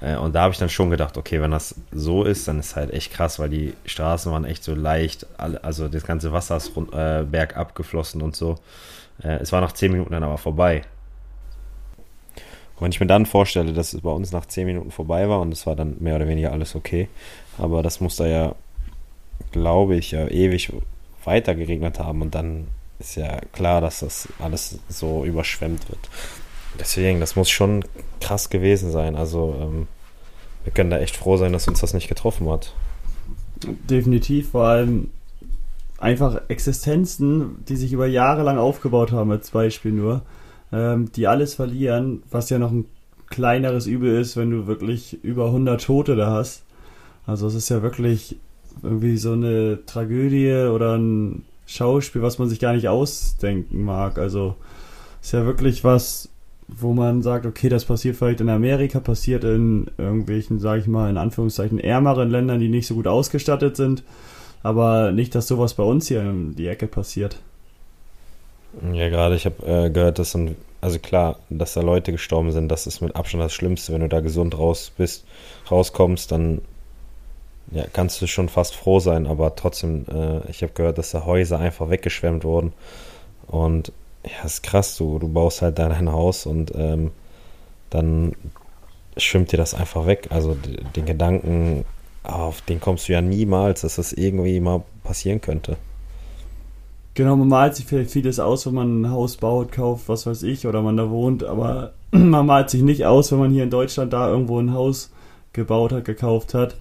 Äh, 0.00 0.16
und 0.16 0.36
da 0.36 0.42
habe 0.42 0.52
ich 0.52 0.58
dann 0.58 0.68
schon 0.68 0.90
gedacht, 0.90 1.16
okay, 1.16 1.40
wenn 1.40 1.50
das 1.50 1.74
so 1.90 2.22
ist, 2.22 2.46
dann 2.46 2.60
ist 2.60 2.76
halt 2.76 2.92
echt 2.92 3.12
krass, 3.12 3.40
weil 3.40 3.48
die 3.48 3.74
Straßen 3.86 4.30
waren 4.30 4.44
echt 4.44 4.62
so 4.62 4.74
leicht, 4.74 5.26
also 5.36 5.88
das 5.88 6.04
ganze 6.04 6.32
Wasser 6.32 6.58
ist 6.58 6.76
rund, 6.76 6.94
äh, 6.94 7.24
bergab 7.28 7.74
geflossen 7.74 8.22
und 8.22 8.36
so. 8.36 8.56
Äh, 9.22 9.36
es 9.36 9.52
war 9.52 9.60
nach 9.60 9.72
zehn 9.72 9.92
Minuten 9.92 10.12
dann 10.12 10.22
aber 10.22 10.38
vorbei. 10.38 10.82
Und 12.80 12.84
wenn 12.84 12.92
ich 12.92 13.00
mir 13.00 13.06
dann 13.06 13.26
vorstelle, 13.26 13.74
dass 13.74 13.92
es 13.92 14.00
bei 14.00 14.10
uns 14.10 14.32
nach 14.32 14.46
10 14.46 14.64
Minuten 14.64 14.90
vorbei 14.90 15.28
war 15.28 15.40
und 15.40 15.52
es 15.52 15.66
war 15.66 15.76
dann 15.76 15.96
mehr 16.00 16.16
oder 16.16 16.26
weniger 16.26 16.50
alles 16.50 16.74
okay, 16.74 17.08
aber 17.58 17.82
das 17.82 18.00
muss 18.00 18.16
da 18.16 18.26
ja, 18.26 18.54
glaube 19.52 19.96
ich, 19.96 20.12
ja 20.12 20.26
ewig 20.26 20.72
weiter 21.22 21.54
geregnet 21.54 21.98
haben 21.98 22.22
und 22.22 22.34
dann 22.34 22.68
ist 22.98 23.16
ja 23.16 23.40
klar, 23.52 23.82
dass 23.82 24.00
das 24.00 24.28
alles 24.38 24.78
so 24.88 25.26
überschwemmt 25.26 25.90
wird. 25.90 26.08
Deswegen, 26.78 27.20
das 27.20 27.36
muss 27.36 27.50
schon 27.50 27.84
krass 28.20 28.48
gewesen 28.48 28.90
sein. 28.90 29.14
Also 29.14 29.54
ähm, 29.60 29.86
wir 30.64 30.72
können 30.72 30.90
da 30.90 30.98
echt 30.98 31.16
froh 31.16 31.36
sein, 31.36 31.52
dass 31.52 31.68
uns 31.68 31.80
das 31.80 31.92
nicht 31.92 32.08
getroffen 32.08 32.48
hat. 32.48 32.72
Definitiv, 33.62 34.50
vor 34.50 34.64
allem 34.64 35.10
einfach 36.00 36.42
Existenzen, 36.48 37.64
die 37.68 37.76
sich 37.76 37.92
über 37.92 38.06
Jahre 38.06 38.42
lang 38.42 38.58
aufgebaut 38.58 39.12
haben, 39.12 39.30
als 39.30 39.50
Beispiel 39.50 39.92
nur 39.92 40.22
ähm, 40.72 41.12
die 41.12 41.26
alles 41.26 41.54
verlieren, 41.54 42.22
was 42.30 42.50
ja 42.50 42.58
noch 42.58 42.72
ein 42.72 42.86
kleineres 43.28 43.86
Übel 43.86 44.20
ist, 44.20 44.36
wenn 44.36 44.50
du 44.50 44.66
wirklich 44.66 45.22
über 45.22 45.46
100 45.46 45.84
Tote 45.84 46.16
da 46.16 46.32
hast. 46.32 46.64
Also 47.26 47.46
es 47.46 47.54
ist 47.54 47.68
ja 47.68 47.82
wirklich 47.82 48.36
irgendwie 48.82 49.16
so 49.16 49.32
eine 49.32 49.84
Tragödie 49.86 50.68
oder 50.68 50.96
ein 50.96 51.44
Schauspiel, 51.66 52.22
was 52.22 52.38
man 52.38 52.48
sich 52.48 52.58
gar 52.58 52.72
nicht 52.72 52.88
ausdenken 52.88 53.84
mag. 53.84 54.18
Also 54.18 54.56
es 55.20 55.28
ist 55.28 55.32
ja 55.32 55.44
wirklich 55.44 55.84
was, 55.84 56.28
wo 56.66 56.92
man 56.92 57.22
sagt, 57.22 57.46
okay, 57.46 57.68
das 57.68 57.84
passiert 57.84 58.16
vielleicht 58.16 58.40
in 58.40 58.48
Amerika, 58.48 59.00
passiert 59.00 59.44
in 59.44 59.88
irgendwelchen, 59.98 60.58
sage 60.58 60.80
ich 60.80 60.86
mal, 60.86 61.10
in 61.10 61.16
Anführungszeichen 61.16 61.78
ärmeren 61.78 62.30
Ländern, 62.30 62.60
die 62.60 62.68
nicht 62.68 62.86
so 62.86 62.94
gut 62.94 63.06
ausgestattet 63.06 63.76
sind, 63.76 64.02
aber 64.62 65.12
nicht, 65.12 65.34
dass 65.34 65.48
sowas 65.48 65.74
bei 65.74 65.82
uns 65.82 66.08
hier 66.08 66.20
in 66.20 66.54
die 66.54 66.68
Ecke 66.68 66.86
passiert. 66.86 67.38
Ja, 68.92 69.08
gerade 69.08 69.34
ich 69.34 69.46
habe 69.46 69.66
äh, 69.66 69.90
gehört, 69.90 70.18
dass 70.18 70.32
dann, 70.32 70.56
also 70.80 70.98
klar, 70.98 71.38
dass 71.48 71.74
da 71.74 71.80
Leute 71.80 72.12
gestorben 72.12 72.52
sind, 72.52 72.68
das 72.68 72.86
ist 72.86 73.00
mit 73.00 73.16
Abstand 73.16 73.42
das 73.42 73.52
Schlimmste. 73.52 73.92
Wenn 73.92 74.02
du 74.02 74.08
da 74.08 74.20
gesund 74.20 74.56
raus 74.56 74.92
bist, 74.96 75.24
rauskommst, 75.70 76.30
dann 76.30 76.60
ja, 77.72 77.84
kannst 77.92 78.20
du 78.20 78.26
schon 78.26 78.48
fast 78.48 78.74
froh 78.74 79.00
sein, 79.00 79.26
aber 79.26 79.54
trotzdem, 79.54 80.04
äh, 80.12 80.48
ich 80.50 80.62
habe 80.62 80.72
gehört, 80.72 80.98
dass 80.98 81.10
da 81.10 81.24
Häuser 81.24 81.58
einfach 81.58 81.90
weggeschwemmt 81.90 82.44
wurden. 82.44 82.72
Und 83.46 83.92
ja, 84.24 84.44
ist 84.44 84.62
krass, 84.62 84.96
du, 84.96 85.18
du 85.18 85.28
baust 85.28 85.62
halt 85.62 85.78
da 85.78 85.88
dein 85.88 86.12
Haus 86.12 86.46
und 86.46 86.72
ähm, 86.74 87.10
dann 87.90 88.34
schwimmt 89.16 89.52
dir 89.52 89.56
das 89.56 89.74
einfach 89.74 90.06
weg. 90.06 90.28
Also 90.30 90.56
den 90.96 91.06
Gedanken, 91.06 91.84
auf 92.22 92.60
den 92.62 92.80
kommst 92.80 93.08
du 93.08 93.12
ja 93.12 93.20
niemals, 93.20 93.82
dass 93.82 93.96
das 93.96 94.12
irgendwie 94.12 94.60
mal 94.60 94.82
passieren 95.02 95.40
könnte. 95.40 95.76
Genau, 97.14 97.36
man 97.36 97.48
malt 97.48 97.74
sich 97.74 97.86
vielleicht 97.86 98.12
vieles 98.12 98.38
aus, 98.38 98.66
wenn 98.66 98.74
man 98.74 99.00
ein 99.02 99.10
Haus 99.10 99.36
baut, 99.36 99.72
kauft, 99.72 100.08
was 100.08 100.26
weiß 100.26 100.42
ich, 100.44 100.66
oder 100.66 100.80
man 100.80 100.96
da 100.96 101.10
wohnt, 101.10 101.42
aber 101.42 101.92
man 102.12 102.46
malt 102.46 102.70
sich 102.70 102.82
nicht 102.82 103.04
aus, 103.04 103.32
wenn 103.32 103.40
man 103.40 103.50
hier 103.50 103.64
in 103.64 103.70
Deutschland 103.70 104.12
da 104.12 104.28
irgendwo 104.28 104.58
ein 104.58 104.72
Haus 104.72 105.12
gebaut 105.52 105.92
hat, 105.92 106.04
gekauft 106.04 106.54
hat, 106.54 106.76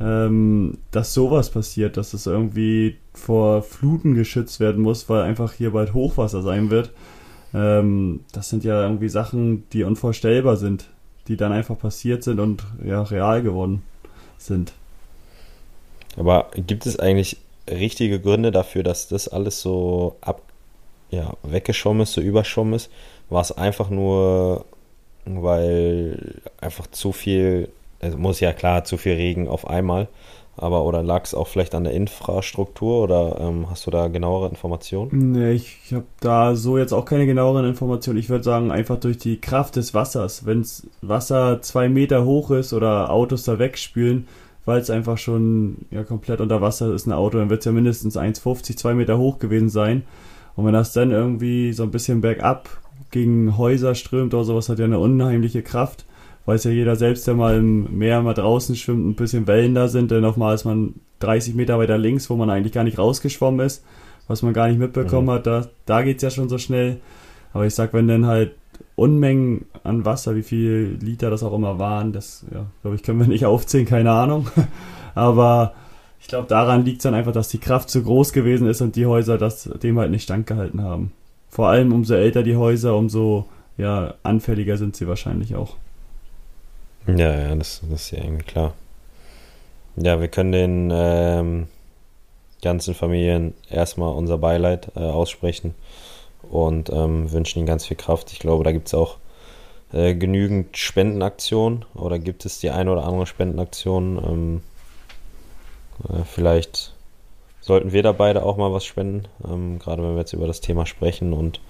ähm, 0.00 0.78
dass 0.92 1.14
sowas 1.14 1.50
passiert, 1.50 1.96
dass 1.96 2.14
es 2.14 2.26
irgendwie 2.26 2.96
vor 3.12 3.62
Fluten 3.62 4.14
geschützt 4.14 4.60
werden 4.60 4.82
muss, 4.82 5.08
weil 5.08 5.22
einfach 5.22 5.52
hier 5.52 5.72
bald 5.72 5.94
Hochwasser 5.94 6.42
sein 6.42 6.70
wird. 6.70 6.92
Ähm, 7.52 8.20
das 8.32 8.48
sind 8.48 8.64
ja 8.64 8.82
irgendwie 8.82 9.08
Sachen, 9.08 9.68
die 9.70 9.82
unvorstellbar 9.82 10.56
sind, 10.56 10.86
die 11.28 11.36
dann 11.36 11.52
einfach 11.52 11.78
passiert 11.78 12.22
sind 12.22 12.40
und 12.40 12.64
ja 12.84 13.02
real 13.02 13.42
geworden 13.42 13.82
sind. 14.38 14.72
Aber 16.16 16.50
gibt 16.54 16.86
es 16.86 16.98
eigentlich 16.98 17.38
richtige 17.68 18.20
Gründe 18.20 18.50
dafür, 18.50 18.82
dass 18.82 19.08
das 19.08 19.28
alles 19.28 19.60
so 19.60 20.16
ab, 20.20 20.42
ja, 21.10 21.34
weggeschwommen 21.42 22.02
ist, 22.02 22.12
so 22.12 22.20
überschwommen 22.20 22.74
ist? 22.74 22.90
War 23.30 23.40
es 23.40 23.52
einfach 23.52 23.90
nur, 23.90 24.64
weil 25.24 26.42
einfach 26.60 26.86
zu 26.88 27.12
viel, 27.12 27.68
es 28.00 28.16
muss 28.16 28.40
ja 28.40 28.52
klar, 28.52 28.84
zu 28.84 28.96
viel 28.96 29.14
Regen 29.14 29.48
auf 29.48 29.66
einmal, 29.66 30.08
aber 30.56 30.84
oder 30.84 31.02
lag 31.02 31.24
es 31.24 31.34
auch 31.34 31.46
vielleicht 31.46 31.74
an 31.74 31.84
der 31.84 31.94
Infrastruktur 31.94 33.02
oder 33.02 33.38
ähm, 33.40 33.70
hast 33.70 33.86
du 33.86 33.90
da 33.90 34.08
genauere 34.08 34.48
Informationen? 34.48 35.32
Nee, 35.32 35.52
ich, 35.52 35.78
ich 35.86 35.94
habe 35.94 36.04
da 36.20 36.54
so 36.54 36.76
jetzt 36.76 36.92
auch 36.92 37.06
keine 37.06 37.24
genaueren 37.24 37.64
Informationen. 37.64 38.18
Ich 38.18 38.28
würde 38.28 38.44
sagen, 38.44 38.70
einfach 38.70 39.00
durch 39.00 39.16
die 39.16 39.40
Kraft 39.40 39.76
des 39.76 39.94
Wassers. 39.94 40.44
Wenn 40.44 40.66
Wasser 41.00 41.62
zwei 41.62 41.88
Meter 41.88 42.26
hoch 42.26 42.50
ist 42.50 42.74
oder 42.74 43.10
Autos 43.10 43.44
da 43.44 43.58
wegspülen, 43.58 44.28
weil 44.64 44.80
es 44.80 44.90
einfach 44.90 45.18
schon 45.18 45.78
ja, 45.90 46.04
komplett 46.04 46.40
unter 46.40 46.60
Wasser 46.60 46.92
ist, 46.94 47.06
ein 47.06 47.12
Auto, 47.12 47.38
dann 47.38 47.50
wird 47.50 47.60
es 47.60 47.64
ja 47.64 47.72
mindestens 47.72 48.16
1,50, 48.16 48.76
2 48.76 48.94
Meter 48.94 49.18
hoch 49.18 49.38
gewesen 49.38 49.68
sein. 49.68 50.02
Und 50.54 50.66
wenn 50.66 50.74
das 50.74 50.92
dann 50.92 51.10
irgendwie 51.10 51.72
so 51.72 51.82
ein 51.82 51.90
bisschen 51.90 52.20
bergab 52.20 52.68
gegen 53.10 53.56
Häuser 53.56 53.94
strömt 53.94 54.34
oder 54.34 54.44
sowas, 54.44 54.68
hat 54.68 54.78
ja 54.78 54.84
eine 54.84 54.98
unheimliche 54.98 55.62
Kraft. 55.62 56.04
Weiß 56.44 56.64
ja 56.64 56.70
jeder 56.70 56.96
selbst, 56.96 57.26
der 57.26 57.34
mal 57.34 57.56
im 57.56 57.98
Meer 57.98 58.20
mal 58.22 58.34
draußen 58.34 58.74
schwimmt, 58.74 59.06
ein 59.06 59.14
bisschen 59.14 59.46
Wellen 59.46 59.74
da 59.74 59.88
sind, 59.88 60.10
dann 60.10 60.24
oftmals 60.24 60.62
ist 60.62 60.64
man 60.64 60.94
30 61.20 61.54
Meter 61.54 61.78
weiter 61.78 61.98
links, 61.98 62.28
wo 62.30 62.36
man 62.36 62.50
eigentlich 62.50 62.72
gar 62.72 62.84
nicht 62.84 62.98
rausgeschwommen 62.98 63.64
ist, 63.64 63.84
was 64.26 64.42
man 64.42 64.52
gar 64.52 64.68
nicht 64.68 64.78
mitbekommen 64.78 65.28
mhm. 65.28 65.32
hat, 65.32 65.46
da, 65.46 65.66
da 65.86 66.02
es 66.02 66.22
ja 66.22 66.30
schon 66.30 66.48
so 66.48 66.58
schnell. 66.58 67.00
Aber 67.52 67.66
ich 67.66 67.74
sag, 67.74 67.92
wenn 67.92 68.08
dann 68.08 68.26
halt 68.26 68.56
Unmengen 68.96 69.66
an 69.84 70.04
Wasser, 70.04 70.36
wie 70.36 70.42
viel 70.42 70.98
Liter 71.00 71.30
das 71.30 71.42
auch 71.42 71.54
immer 71.54 71.78
waren, 71.78 72.12
das, 72.12 72.44
ja, 72.52 72.66
glaube 72.82 72.96
ich, 72.96 73.02
können 73.02 73.20
wir 73.20 73.26
nicht 73.26 73.46
aufzählen, 73.46 73.86
keine 73.86 74.12
Ahnung. 74.12 74.48
Aber 75.14 75.74
ich 76.20 76.28
glaube, 76.28 76.46
daran 76.48 76.84
liegt 76.84 76.98
es 76.98 77.02
dann 77.02 77.14
einfach, 77.14 77.32
dass 77.32 77.48
die 77.48 77.58
Kraft 77.58 77.90
zu 77.90 78.02
groß 78.02 78.32
gewesen 78.32 78.68
ist 78.68 78.80
und 78.80 78.96
die 78.96 79.06
Häuser 79.06 79.38
das 79.38 79.64
dem 79.82 79.98
halt 79.98 80.10
nicht 80.10 80.22
standgehalten 80.22 80.82
haben. 80.82 81.12
Vor 81.50 81.68
allem 81.68 81.92
umso 81.92 82.14
älter 82.14 82.42
die 82.42 82.56
Häuser, 82.56 82.96
umso 82.96 83.46
ja, 83.76 84.14
anfälliger 84.22 84.76
sind 84.76 84.96
sie 84.96 85.08
wahrscheinlich 85.08 85.56
auch. 85.56 85.76
Ja, 87.06 87.34
ja, 87.34 87.54
das, 87.54 87.82
das 87.90 88.02
ist 88.02 88.10
ja 88.12 88.18
irgendwie 88.18 88.44
klar. 88.44 88.74
Ja, 89.96 90.20
wir 90.20 90.28
können 90.28 90.52
den 90.52 90.90
ähm, 90.92 91.66
ganzen 92.62 92.94
Familien 92.94 93.54
erstmal 93.68 94.14
unser 94.14 94.38
Beileid 94.38 94.92
äh, 94.94 95.00
aussprechen 95.00 95.74
und 96.52 96.90
ähm, 96.90 97.32
wünschen 97.32 97.58
ihnen 97.58 97.66
ganz 97.66 97.86
viel 97.86 97.96
Kraft. 97.96 98.32
Ich 98.32 98.38
glaube, 98.38 98.62
da 98.62 98.72
gibt 98.72 98.86
es 98.86 98.94
auch 98.94 99.16
äh, 99.92 100.14
genügend 100.14 100.76
Spendenaktionen 100.76 101.84
oder 101.94 102.18
gibt 102.18 102.44
es 102.44 102.60
die 102.60 102.70
eine 102.70 102.92
oder 102.92 103.04
andere 103.04 103.26
Spendenaktion. 103.26 104.18
Ähm, 104.24 104.62
äh, 106.08 106.24
vielleicht 106.24 106.92
sollten 107.60 107.92
wir 107.92 108.02
da 108.02 108.12
beide 108.12 108.44
auch 108.44 108.58
mal 108.58 108.72
was 108.72 108.84
spenden, 108.84 109.28
ähm, 109.48 109.78
gerade 109.78 110.02
wenn 110.02 110.12
wir 110.12 110.20
jetzt 110.20 110.34
über 110.34 110.46
das 110.46 110.60
Thema 110.60 110.84
sprechen 110.84 111.32
und 111.32 111.60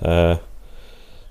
äh, 0.00 0.36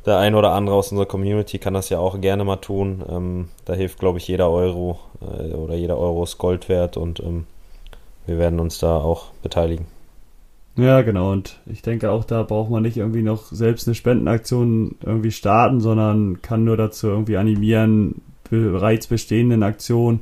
der 0.06 0.18
ein 0.18 0.36
oder 0.36 0.54
andere 0.54 0.76
aus 0.76 0.92
unserer 0.92 1.08
Community 1.08 1.58
kann 1.58 1.74
das 1.74 1.90
ja 1.90 2.00
auch 2.00 2.22
gerne 2.22 2.44
mal 2.44 2.58
tun. 2.58 3.04
Ähm, 3.10 3.50
da 3.66 3.74
hilft, 3.74 4.00
glaube 4.00 4.18
ich, 4.20 4.28
jeder 4.28 4.50
Euro 4.50 5.00
äh, 5.22 5.54
oder 5.54 5.76
jeder 5.76 5.98
Euro 5.98 6.24
ist 6.24 6.38
Gold 6.38 6.70
wert 6.70 6.96
und 6.96 7.20
ähm, 7.20 7.48
wir 8.26 8.38
werden 8.38 8.60
uns 8.60 8.78
da 8.78 8.98
auch 8.98 9.32
beteiligen. 9.42 9.88
Ja, 10.80 11.02
genau. 11.02 11.32
Und 11.32 11.60
ich 11.66 11.82
denke 11.82 12.10
auch, 12.10 12.24
da 12.24 12.44
braucht 12.44 12.70
man 12.70 12.84
nicht 12.84 12.96
irgendwie 12.96 13.22
noch 13.22 13.52
selbst 13.52 13.88
eine 13.88 13.96
Spendenaktion 13.96 14.96
irgendwie 15.06 15.32
starten, 15.32 15.82
sondern 15.82 16.42
kann 16.42 16.64
nur 16.64 16.78
dazu 16.78 17.08
irgendwie 17.08 17.36
animieren, 17.38 18.22
bereits 18.50 19.08
bestehenden 19.08 19.62
Aktionen, 19.64 20.22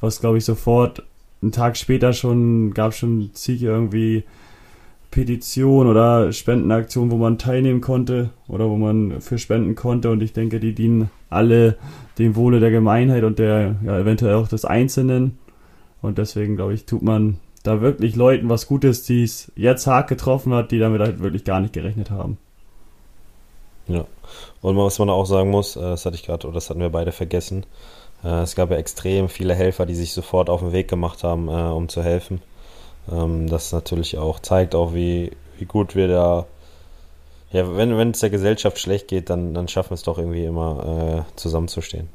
was 0.00 0.20
glaube 0.20 0.38
ich 0.38 0.44
sofort 0.44 1.02
einen 1.42 1.52
Tag 1.52 1.76
später 1.76 2.12
schon, 2.12 2.72
gab 2.72 2.94
schon 2.94 3.30
zig 3.32 3.62
irgendwie 3.62 4.24
Petition 5.10 5.86
oder 5.86 6.32
Spendenaktion, 6.32 7.10
wo 7.10 7.16
man 7.16 7.38
teilnehmen 7.38 7.80
konnte 7.80 8.30
oder 8.46 8.68
wo 8.68 8.76
man 8.76 9.20
für 9.20 9.38
spenden 9.38 9.74
konnte. 9.74 10.10
Und 10.10 10.22
ich 10.22 10.32
denke, 10.32 10.60
die 10.60 10.74
dienen 10.74 11.10
alle 11.30 11.76
dem 12.18 12.36
Wohle 12.36 12.60
der 12.60 12.70
Gemeinheit 12.70 13.24
und 13.24 13.38
der, 13.38 13.76
ja, 13.84 13.98
eventuell 13.98 14.34
auch 14.34 14.48
des 14.48 14.64
Einzelnen. 14.64 15.38
Und 16.00 16.18
deswegen, 16.18 16.56
glaube 16.56 16.74
ich, 16.74 16.86
tut 16.86 17.02
man 17.02 17.38
da 17.66 17.80
wirklich 17.80 18.16
Leuten 18.16 18.48
was 18.48 18.66
Gutes, 18.66 19.02
die 19.02 19.24
es 19.24 19.50
jetzt 19.56 19.86
hart 19.86 20.08
getroffen 20.08 20.54
hat, 20.54 20.70
die 20.70 20.78
damit 20.78 21.00
halt 21.00 21.20
wirklich 21.20 21.44
gar 21.44 21.60
nicht 21.60 21.72
gerechnet 21.72 22.10
haben. 22.10 22.38
Ja. 23.88 24.04
Und 24.62 24.76
was 24.76 24.98
man 24.98 25.10
auch 25.10 25.26
sagen 25.26 25.50
muss, 25.50 25.76
äh, 25.76 25.80
das 25.80 26.06
hatte 26.06 26.16
ich 26.16 26.24
gerade, 26.24 26.46
oder 26.46 26.54
das 26.54 26.70
hatten 26.70 26.80
wir 26.80 26.90
beide 26.90 27.12
vergessen, 27.12 27.64
äh, 28.24 28.42
es 28.42 28.56
gab 28.56 28.70
ja 28.70 28.76
extrem 28.76 29.28
viele 29.28 29.54
Helfer, 29.54 29.86
die 29.86 29.94
sich 29.94 30.12
sofort 30.12 30.50
auf 30.50 30.60
den 30.60 30.72
Weg 30.72 30.88
gemacht 30.88 31.24
haben, 31.24 31.48
äh, 31.48 31.52
um 31.52 31.88
zu 31.88 32.02
helfen. 32.02 32.42
Ähm, 33.10 33.48
das 33.48 33.72
natürlich 33.72 34.18
auch 34.18 34.40
zeigt 34.40 34.74
auch, 34.74 34.94
wie, 34.94 35.32
wie 35.58 35.64
gut 35.64 35.94
wir 35.94 36.08
da, 36.08 36.46
ja, 37.52 37.76
wenn 37.76 38.10
es 38.10 38.20
der 38.20 38.30
Gesellschaft 38.30 38.78
schlecht 38.78 39.08
geht, 39.08 39.30
dann, 39.30 39.54
dann 39.54 39.68
schaffen 39.68 39.90
wir 39.90 39.94
es 39.94 40.02
doch 40.02 40.18
irgendwie 40.18 40.44
immer 40.44 41.24
äh, 41.26 41.36
zusammenzustehen. 41.36 42.08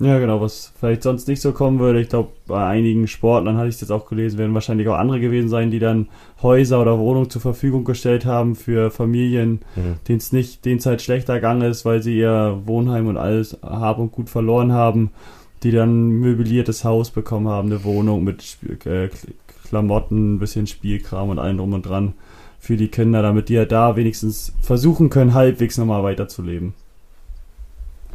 Ja, 0.00 0.18
genau, 0.18 0.40
was 0.40 0.72
vielleicht 0.80 1.02
sonst 1.02 1.28
nicht 1.28 1.42
so 1.42 1.52
kommen 1.52 1.78
würde. 1.78 2.00
Ich 2.00 2.08
glaube, 2.08 2.30
bei 2.46 2.66
einigen 2.66 3.06
Sportlern 3.06 3.58
hatte 3.58 3.68
ich 3.68 3.74
es 3.74 3.82
jetzt 3.82 3.90
auch 3.90 4.08
gelesen, 4.08 4.38
werden 4.38 4.54
wahrscheinlich 4.54 4.88
auch 4.88 4.96
andere 4.96 5.20
gewesen 5.20 5.50
sein, 5.50 5.70
die 5.70 5.78
dann 5.78 6.08
Häuser 6.42 6.80
oder 6.80 6.98
Wohnungen 6.98 7.28
zur 7.28 7.42
Verfügung 7.42 7.84
gestellt 7.84 8.24
haben 8.24 8.56
für 8.56 8.90
Familien, 8.90 9.60
mhm. 9.76 9.96
denen 10.08 10.18
es 10.18 10.32
nicht, 10.32 10.64
denen 10.64 10.78
es 10.78 10.86
halt 10.86 11.02
schlechter 11.02 11.34
gegangen 11.34 11.70
ist, 11.70 11.84
weil 11.84 12.02
sie 12.02 12.16
ihr 12.16 12.62
Wohnheim 12.64 13.08
und 13.08 13.18
alles 13.18 13.58
Hab 13.62 13.98
und 13.98 14.10
Gut 14.10 14.30
verloren 14.30 14.72
haben, 14.72 15.10
die 15.62 15.70
dann 15.70 16.08
ein 16.08 16.20
möbliertes 16.20 16.82
Haus 16.82 17.10
bekommen 17.10 17.48
haben, 17.48 17.70
eine 17.70 17.84
Wohnung 17.84 18.24
mit 18.24 18.56
äh, 18.86 19.10
Klamotten, 19.68 20.36
ein 20.36 20.38
bisschen 20.38 20.66
Spielkram 20.66 21.28
und 21.28 21.38
allem 21.38 21.58
drum 21.58 21.74
und 21.74 21.84
dran 21.84 22.14
für 22.58 22.78
die 22.78 22.88
Kinder, 22.88 23.20
damit 23.20 23.50
die 23.50 23.54
ja 23.54 23.66
da 23.66 23.96
wenigstens 23.96 24.54
versuchen 24.62 25.10
können, 25.10 25.34
halbwegs 25.34 25.76
nochmal 25.76 26.02
weiterzuleben. 26.02 26.72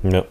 Ja. 0.01 0.23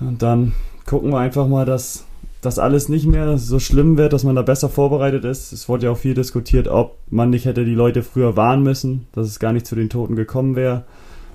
Und 0.00 0.22
dann 0.22 0.52
gucken 0.84 1.10
wir 1.10 1.18
einfach 1.18 1.48
mal, 1.48 1.64
dass 1.64 2.06
das 2.42 2.58
alles 2.58 2.88
nicht 2.88 3.06
mehr 3.06 3.38
so 3.38 3.58
schlimm 3.58 3.98
wird, 3.98 4.12
dass 4.12 4.24
man 4.24 4.36
da 4.36 4.42
besser 4.42 4.68
vorbereitet 4.68 5.24
ist. 5.24 5.52
Es 5.52 5.68
wurde 5.68 5.86
ja 5.86 5.92
auch 5.92 5.98
viel 5.98 6.14
diskutiert, 6.14 6.68
ob 6.68 6.96
man 7.10 7.30
nicht 7.30 7.44
hätte 7.44 7.64
die 7.64 7.74
Leute 7.74 8.02
früher 8.02 8.36
warnen 8.36 8.62
müssen, 8.62 9.06
dass 9.12 9.26
es 9.26 9.40
gar 9.40 9.52
nicht 9.52 9.66
zu 9.66 9.74
den 9.74 9.90
Toten 9.90 10.16
gekommen 10.16 10.54
wäre. 10.54 10.84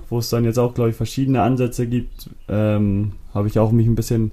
Wo 0.08 0.18
es 0.18 0.30
dann 0.30 0.44
jetzt 0.44 0.58
auch, 0.58 0.74
glaube 0.74 0.90
ich, 0.90 0.96
verschiedene 0.96 1.42
Ansätze 1.42 1.86
gibt, 1.86 2.30
ähm, 2.48 3.12
habe 3.34 3.48
ich 3.48 3.58
auch 3.58 3.72
mich 3.72 3.86
ein 3.86 3.94
bisschen 3.94 4.32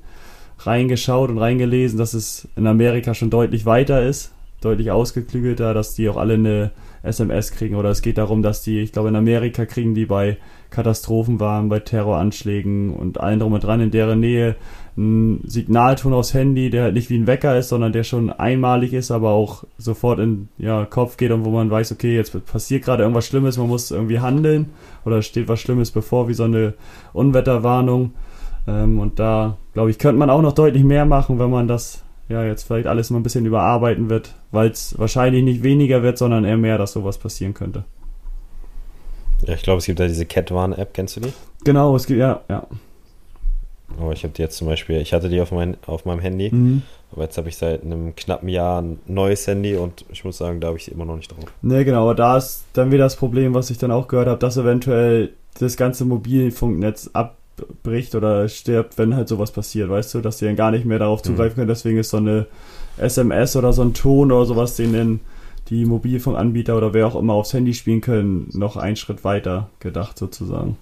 reingeschaut 0.59 1.29
und 1.29 1.37
reingelesen, 1.37 1.97
dass 1.97 2.13
es 2.13 2.47
in 2.55 2.67
Amerika 2.67 3.13
schon 3.13 3.29
deutlich 3.29 3.65
weiter 3.65 4.03
ist, 4.05 4.33
deutlich 4.61 4.91
ausgeklügelter, 4.91 5.73
dass 5.73 5.95
die 5.95 6.09
auch 6.09 6.17
alle 6.17 6.33
eine 6.35 6.71
SMS 7.01 7.51
kriegen. 7.51 7.75
Oder 7.75 7.89
es 7.89 8.01
geht 8.01 8.17
darum, 8.17 8.41
dass 8.41 8.61
die, 8.61 8.79
ich 8.79 8.91
glaube, 8.91 9.09
in 9.09 9.15
Amerika 9.15 9.65
kriegen 9.65 9.95
die 9.95 10.05
bei 10.05 10.37
Katastrophenwarnungen, 10.69 11.69
bei 11.69 11.79
Terroranschlägen 11.79 12.93
und 12.93 13.19
allen 13.19 13.39
drum 13.39 13.53
und 13.53 13.63
dran 13.63 13.81
in 13.81 13.91
deren 13.91 14.19
Nähe 14.19 14.55
ein 14.97 15.41
Signalton 15.45 16.13
aufs 16.13 16.33
Handy, 16.33 16.69
der 16.69 16.83
halt 16.83 16.93
nicht 16.93 17.09
wie 17.09 17.17
ein 17.17 17.25
Wecker 17.25 17.57
ist, 17.57 17.69
sondern 17.69 17.93
der 17.93 18.03
schon 18.03 18.29
einmalig 18.31 18.93
ist, 18.93 19.11
aber 19.11 19.31
auch 19.31 19.63
sofort 19.77 20.19
in 20.19 20.49
ja, 20.57 20.85
Kopf 20.85 21.17
geht 21.17 21.31
und 21.31 21.45
wo 21.45 21.51
man 21.51 21.71
weiß, 21.71 21.91
okay, 21.93 22.15
jetzt 22.15 22.45
passiert 22.45 22.83
gerade 22.83 23.03
irgendwas 23.03 23.25
Schlimmes, 23.25 23.57
man 23.57 23.67
muss 23.67 23.91
irgendwie 23.91 24.19
handeln 24.19 24.67
oder 25.05 25.21
steht 25.21 25.47
was 25.47 25.59
Schlimmes 25.61 25.91
bevor, 25.91 26.27
wie 26.27 26.33
so 26.33 26.43
eine 26.43 26.73
Unwetterwarnung. 27.13 28.11
Ähm, 28.67 28.99
und 28.99 29.19
da, 29.19 29.57
glaube 29.73 29.89
ich, 29.89 29.99
könnte 29.99 30.19
man 30.19 30.29
auch 30.29 30.41
noch 30.41 30.53
deutlich 30.53 30.83
mehr 30.83 31.05
machen, 31.05 31.39
wenn 31.39 31.49
man 31.49 31.67
das 31.67 32.03
ja 32.27 32.43
jetzt 32.43 32.63
vielleicht 32.63 32.87
alles 32.87 33.09
mal 33.09 33.19
ein 33.19 33.23
bisschen 33.23 33.45
überarbeiten 33.45 34.09
wird, 34.09 34.35
weil 34.51 34.69
es 34.69 34.97
wahrscheinlich 34.99 35.43
nicht 35.43 35.63
weniger 35.63 36.03
wird, 36.03 36.17
sondern 36.17 36.43
eher 36.43 36.57
mehr, 36.57 36.77
dass 36.77 36.91
sowas 36.91 37.17
passieren 37.17 37.53
könnte. 37.53 37.85
Ja, 39.45 39.53
ich 39.53 39.63
glaube, 39.63 39.79
es 39.79 39.85
gibt 39.85 39.99
da 39.99 40.07
diese 40.07 40.25
Catwarn-App, 40.25 40.93
kennst 40.93 41.15
du 41.15 41.21
die? 41.21 41.33
Genau, 41.63 41.95
es 41.95 42.05
gibt, 42.05 42.19
ja, 42.19 42.41
ja. 42.49 42.67
Aber 43.97 44.13
ich 44.13 44.23
habe 44.23 44.33
die 44.33 44.41
jetzt 44.41 44.57
zum 44.57 44.67
Beispiel, 44.67 44.97
ich 44.97 45.13
hatte 45.13 45.29
die 45.29 45.41
auf, 45.41 45.51
mein, 45.51 45.77
auf 45.85 46.05
meinem 46.05 46.19
Handy, 46.19 46.53
mhm. 46.53 46.83
aber 47.11 47.23
jetzt 47.23 47.37
habe 47.37 47.49
ich 47.49 47.57
seit 47.57 47.83
einem 47.83 48.15
knappen 48.15 48.47
Jahr 48.47 48.81
ein 48.81 48.99
neues 49.07 49.47
Handy 49.47 49.75
und 49.75 50.05
ich 50.11 50.23
muss 50.23 50.37
sagen, 50.37 50.59
da 50.59 50.67
habe 50.67 50.77
ich 50.77 50.85
sie 50.85 50.91
immer 50.91 51.05
noch 51.05 51.15
nicht 51.15 51.31
drauf. 51.31 51.45
Ne, 51.61 51.83
genau, 51.83 52.03
aber 52.03 52.15
da 52.15 52.37
ist 52.37 52.65
dann 52.73 52.91
wieder 52.91 53.05
das 53.05 53.15
Problem, 53.15 53.53
was 53.53 53.69
ich 53.71 53.77
dann 53.77 53.91
auch 53.91 54.07
gehört 54.07 54.27
habe, 54.27 54.39
dass 54.39 54.57
eventuell 54.57 55.31
das 55.59 55.75
ganze 55.75 56.05
Mobilfunknetz 56.05 57.09
ab 57.13 57.35
bricht 57.83 58.15
oder 58.15 58.47
stirbt, 58.47 58.97
wenn 58.97 59.15
halt 59.15 59.27
sowas 59.27 59.51
passiert, 59.51 59.89
weißt 59.89 60.13
du, 60.13 60.21
dass 60.21 60.37
die 60.37 60.45
dann 60.45 60.55
gar 60.55 60.71
nicht 60.71 60.85
mehr 60.85 60.99
darauf 60.99 61.21
mhm. 61.21 61.25
zugreifen 61.25 61.55
können. 61.55 61.67
Deswegen 61.67 61.97
ist 61.97 62.09
so 62.09 62.17
eine 62.17 62.45
SMS 62.97 63.55
oder 63.55 63.73
so 63.73 63.81
ein 63.81 63.93
Ton 63.93 64.31
oder 64.31 64.45
sowas, 64.45 64.75
den 64.75 65.19
die 65.69 65.85
Mobilfunkanbieter 65.85 66.75
oder 66.75 66.93
wer 66.93 67.07
auch 67.07 67.15
immer 67.15 67.33
aufs 67.33 67.53
Handy 67.53 67.73
spielen 67.73 68.01
können, 68.01 68.49
noch 68.53 68.77
einen 68.77 68.95
Schritt 68.95 69.23
weiter 69.23 69.69
gedacht 69.79 70.17
sozusagen. 70.17 70.77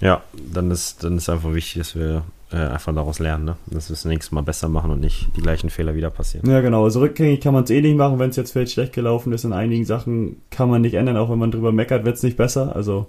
Ja, 0.00 0.22
dann 0.52 0.70
ist, 0.70 1.02
dann 1.02 1.16
ist 1.16 1.28
einfach 1.28 1.52
wichtig, 1.52 1.82
dass 1.82 1.96
wir 1.96 2.22
äh, 2.52 2.56
einfach 2.56 2.94
daraus 2.94 3.18
lernen, 3.18 3.44
ne? 3.44 3.56
dass 3.66 3.90
wir 3.90 3.94
es 3.94 4.04
nächstes 4.04 4.32
Mal 4.32 4.42
besser 4.42 4.68
machen 4.68 4.90
und 4.90 5.00
nicht 5.00 5.28
die 5.36 5.42
gleichen 5.42 5.70
Fehler 5.70 5.94
wieder 5.94 6.10
passieren. 6.10 6.48
Ja, 6.48 6.60
genau. 6.60 6.84
Also 6.84 7.00
rückgängig 7.00 7.40
kann 7.40 7.52
man 7.52 7.64
es 7.64 7.70
eh 7.70 7.80
nicht 7.80 7.96
machen, 7.96 8.18
wenn 8.18 8.30
es 8.30 8.36
jetzt 8.36 8.52
vielleicht 8.52 8.72
schlecht 8.72 8.92
gelaufen 8.92 9.32
ist. 9.32 9.44
In 9.44 9.52
einigen 9.52 9.84
Sachen 9.84 10.40
kann 10.50 10.70
man 10.70 10.82
nicht 10.82 10.94
ändern, 10.94 11.16
auch 11.16 11.30
wenn 11.30 11.38
man 11.38 11.50
drüber 11.50 11.72
meckert, 11.72 12.04
wird 12.04 12.16
es 12.16 12.22
nicht 12.22 12.36
besser. 12.36 12.76
Also 12.76 13.06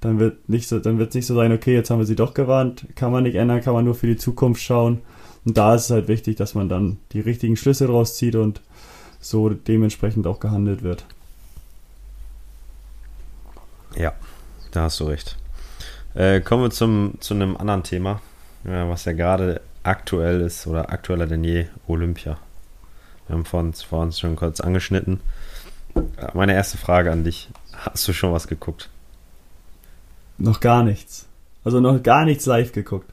dann 0.00 0.18
wird 0.18 0.48
nicht 0.48 0.68
so, 0.68 0.78
dann 0.78 0.98
wird 0.98 1.10
es 1.10 1.14
nicht 1.14 1.26
so 1.26 1.34
sein, 1.34 1.52
okay, 1.52 1.74
jetzt 1.74 1.90
haben 1.90 1.98
wir 1.98 2.06
sie 2.06 2.16
doch 2.16 2.32
gewarnt, 2.32 2.86
kann 2.94 3.12
man 3.12 3.24
nicht 3.24 3.34
ändern, 3.34 3.60
kann 3.60 3.74
man 3.74 3.84
nur 3.84 3.94
für 3.94 4.06
die 4.06 4.16
Zukunft 4.16 4.62
schauen. 4.62 5.00
Und 5.44 5.56
da 5.56 5.74
ist 5.74 5.84
es 5.84 5.90
halt 5.90 6.08
wichtig, 6.08 6.36
dass 6.36 6.54
man 6.54 6.68
dann 6.68 6.98
die 7.12 7.20
richtigen 7.20 7.56
Schlüsse 7.56 7.86
draus 7.86 8.16
zieht 8.16 8.36
und 8.36 8.60
so 9.20 9.50
dementsprechend 9.50 10.26
auch 10.26 10.40
gehandelt 10.40 10.82
wird. 10.82 11.04
Ja, 13.96 14.12
da 14.70 14.82
hast 14.82 15.00
du 15.00 15.04
recht. 15.04 15.36
Äh, 16.14 16.40
kommen 16.40 16.64
wir 16.64 16.70
zum, 16.70 17.14
zu 17.20 17.34
einem 17.34 17.56
anderen 17.56 17.82
Thema, 17.82 18.20
ja, 18.64 18.88
was 18.88 19.04
ja 19.04 19.12
gerade 19.12 19.60
aktuell 19.82 20.40
ist 20.40 20.66
oder 20.66 20.90
aktueller 20.90 21.26
denn 21.26 21.44
je, 21.44 21.66
Olympia. 21.86 22.38
Wir 23.26 23.36
haben 23.36 23.44
vor 23.44 23.60
uns, 23.60 23.82
vor 23.82 24.02
uns 24.02 24.18
schon 24.18 24.36
kurz 24.36 24.60
angeschnitten. 24.60 25.20
Meine 26.34 26.54
erste 26.54 26.78
Frage 26.78 27.10
an 27.10 27.24
dich. 27.24 27.48
Hast 27.72 28.06
du 28.06 28.12
schon 28.12 28.32
was 28.32 28.48
geguckt? 28.48 28.88
Noch 30.38 30.60
gar 30.60 30.82
nichts. 30.82 31.26
Also 31.64 31.80
noch 31.80 32.02
gar 32.02 32.24
nichts 32.24 32.46
live 32.46 32.72
geguckt. 32.72 33.10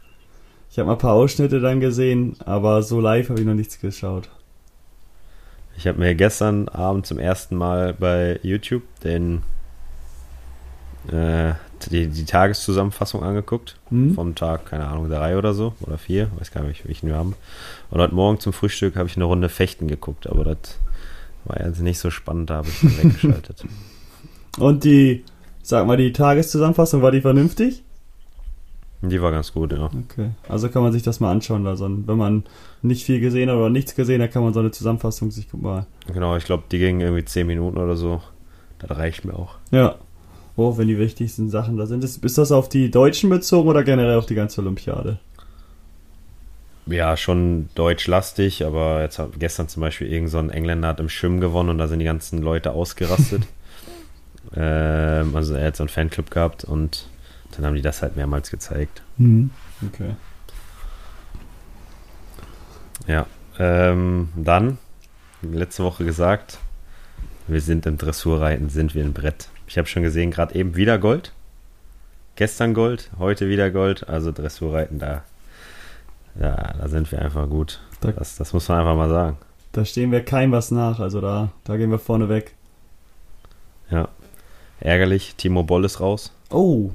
Ich 0.69 0.79
habe 0.79 0.87
mal 0.87 0.93
ein 0.93 0.99
paar 0.99 1.13
Ausschnitte 1.13 1.59
dann 1.59 1.79
gesehen, 1.79 2.35
aber 2.45 2.83
so 2.83 2.99
live 2.99 3.29
habe 3.29 3.39
ich 3.39 3.45
noch 3.45 3.53
nichts 3.53 3.79
geschaut. 3.79 4.29
Ich 5.77 5.87
habe 5.87 5.99
mir 5.99 6.15
gestern 6.15 6.67
Abend 6.69 7.05
zum 7.05 7.19
ersten 7.19 7.55
Mal 7.55 7.93
bei 7.93 8.39
YouTube 8.43 8.83
den 9.03 9.43
äh, 11.11 11.53
die, 11.89 12.07
die 12.07 12.25
Tageszusammenfassung 12.25 13.23
angeguckt. 13.23 13.77
Mhm. 13.91 14.15
Vom 14.15 14.35
Tag, 14.35 14.65
keine 14.65 14.87
Ahnung, 14.87 15.09
drei 15.09 15.37
oder 15.37 15.53
so 15.53 15.73
oder 15.81 15.97
vier, 15.97 16.29
weiß 16.37 16.51
gar 16.51 16.63
nicht, 16.63 16.87
welchen 16.87 17.07
wir 17.07 17.15
haben. 17.15 17.35
Und 17.91 18.01
heute 18.01 18.15
Morgen 18.15 18.39
zum 18.39 18.51
Frühstück 18.51 18.95
habe 18.95 19.07
ich 19.07 19.15
eine 19.15 19.25
Runde 19.25 19.49
Fechten 19.49 19.87
geguckt, 19.87 20.27
aber 20.27 20.43
das 20.43 20.79
war 21.45 21.63
jetzt 21.63 21.79
nicht 21.79 21.99
so 21.99 22.09
spannend, 22.09 22.49
da 22.49 22.55
habe 22.55 22.67
ich 22.67 22.81
dann 22.81 22.97
weggeschaltet. 23.03 23.63
Und 24.57 24.83
die 24.83 25.23
Sag 25.67 25.85
mal, 25.85 25.97
die 25.97 26.13
Tageszusammenfassung, 26.13 27.01
war 27.01 27.11
die 27.11 27.19
vernünftig? 27.19 27.83
Die 29.01 29.21
war 29.21 29.31
ganz 29.31 29.53
gut, 29.53 29.71
ja. 29.71 29.85
Okay. 29.85 30.31
Also 30.49 30.69
kann 30.69 30.81
man 30.81 30.91
sich 30.91 31.03
das 31.03 31.19
mal 31.19 31.31
anschauen. 31.31 31.67
Also 31.67 31.87
wenn 31.89 32.17
man 32.17 32.43
nicht 32.81 33.05
viel 33.05 33.19
gesehen 33.19 33.49
hat 33.49 33.57
oder 33.57 33.69
nichts 33.69 33.95
gesehen 33.95 34.21
hat, 34.21 34.31
kann 34.31 34.43
man 34.43 34.53
so 34.53 34.59
eine 34.59 34.71
Zusammenfassung 34.71 35.29
sich 35.29 35.47
mal. 35.53 35.85
Genau, 36.11 36.35
ich 36.35 36.45
glaube, 36.45 36.63
die 36.71 36.79
ging 36.79 36.99
irgendwie 36.99 37.23
10 37.23 37.45
Minuten 37.45 37.77
oder 37.77 37.95
so. 37.95 38.21
Das 38.79 38.97
reicht 38.97 39.23
mir 39.23 39.35
auch. 39.35 39.55
Ja. 39.71 39.95
Oh, 40.55 40.77
wenn 40.77 40.87
die 40.87 40.97
wichtigsten 40.97 41.49
Sachen 41.49 41.77
da 41.77 41.85
sind. 41.85 42.03
Ist, 42.03 42.23
ist 42.23 42.37
das 42.39 42.51
auf 42.51 42.69
die 42.69 42.89
Deutschen 42.89 43.29
bezogen 43.29 43.69
oder 43.69 43.83
generell 43.83 44.17
auf 44.17 44.25
die 44.25 44.35
ganze 44.35 44.61
Olympiade? 44.61 45.19
Ja, 46.87 47.17
schon 47.17 47.69
deutschlastig, 47.75 48.65
aber 48.65 49.01
jetzt 49.01 49.19
hat 49.19 49.39
gestern 49.39 49.67
zum 49.67 49.81
Beispiel 49.81 50.11
irgend 50.11 50.29
so 50.29 50.39
ein 50.39 50.49
Engländer 50.49 50.87
hat 50.87 50.99
im 50.99 51.09
Schwimmen 51.09 51.41
gewonnen 51.41 51.69
und 51.69 51.77
da 51.77 51.87
sind 51.87 51.99
die 51.99 52.05
ganzen 52.05 52.41
Leute 52.41 52.71
ausgerastet. 52.71 53.43
Ähm, 54.55 55.35
also 55.35 55.55
er 55.55 55.67
hat 55.67 55.75
so 55.75 55.83
einen 55.83 55.89
Fanclub 55.89 56.31
gehabt 56.31 56.63
und 56.63 57.09
dann 57.51 57.65
haben 57.65 57.75
die 57.75 57.81
das 57.81 58.01
halt 58.01 58.15
mehrmals 58.15 58.51
gezeigt. 58.51 59.01
Mhm. 59.17 59.51
Okay. 59.85 60.15
Ja. 63.07 63.25
Ähm, 63.59 64.29
dann, 64.35 64.77
letzte 65.41 65.83
Woche 65.83 66.05
gesagt, 66.05 66.59
wir 67.47 67.61
sind 67.61 67.85
im 67.85 67.97
Dressurreiten, 67.97 68.69
sind 68.69 68.93
wir 68.93 69.03
ein 69.03 69.13
Brett. 69.13 69.49
Ich 69.67 69.77
habe 69.77 69.87
schon 69.87 70.03
gesehen, 70.03 70.31
gerade 70.31 70.55
eben 70.55 70.75
wieder 70.75 70.99
Gold. 70.99 71.33
Gestern 72.35 72.73
Gold, 72.73 73.09
heute 73.17 73.49
wieder 73.49 73.71
Gold. 73.71 74.07
Also 74.07 74.31
Dressurreiten, 74.31 74.99
da, 74.99 75.23
ja, 76.39 76.73
da 76.73 76.87
sind 76.87 77.11
wir 77.11 77.21
einfach 77.21 77.49
gut. 77.49 77.81
Das, 78.01 78.35
das 78.35 78.53
muss 78.53 78.67
man 78.69 78.79
einfach 78.79 78.95
mal 78.95 79.09
sagen 79.09 79.37
Da 79.71 79.83
stehen 79.83 80.11
wir 80.11 80.23
kein 80.23 80.51
was 80.51 80.69
nach, 80.69 80.99
also 80.99 81.19
da, 81.19 81.49
da 81.63 81.77
gehen 81.77 81.89
wir 81.89 81.99
vorne 81.99 82.29
weg. 82.29 82.53
Ja. 83.89 84.09
Ärgerlich, 84.79 85.35
Timo 85.35 85.63
Boll 85.63 85.85
ist 85.85 85.99
raus. 85.99 86.31
Oh. 86.51 86.91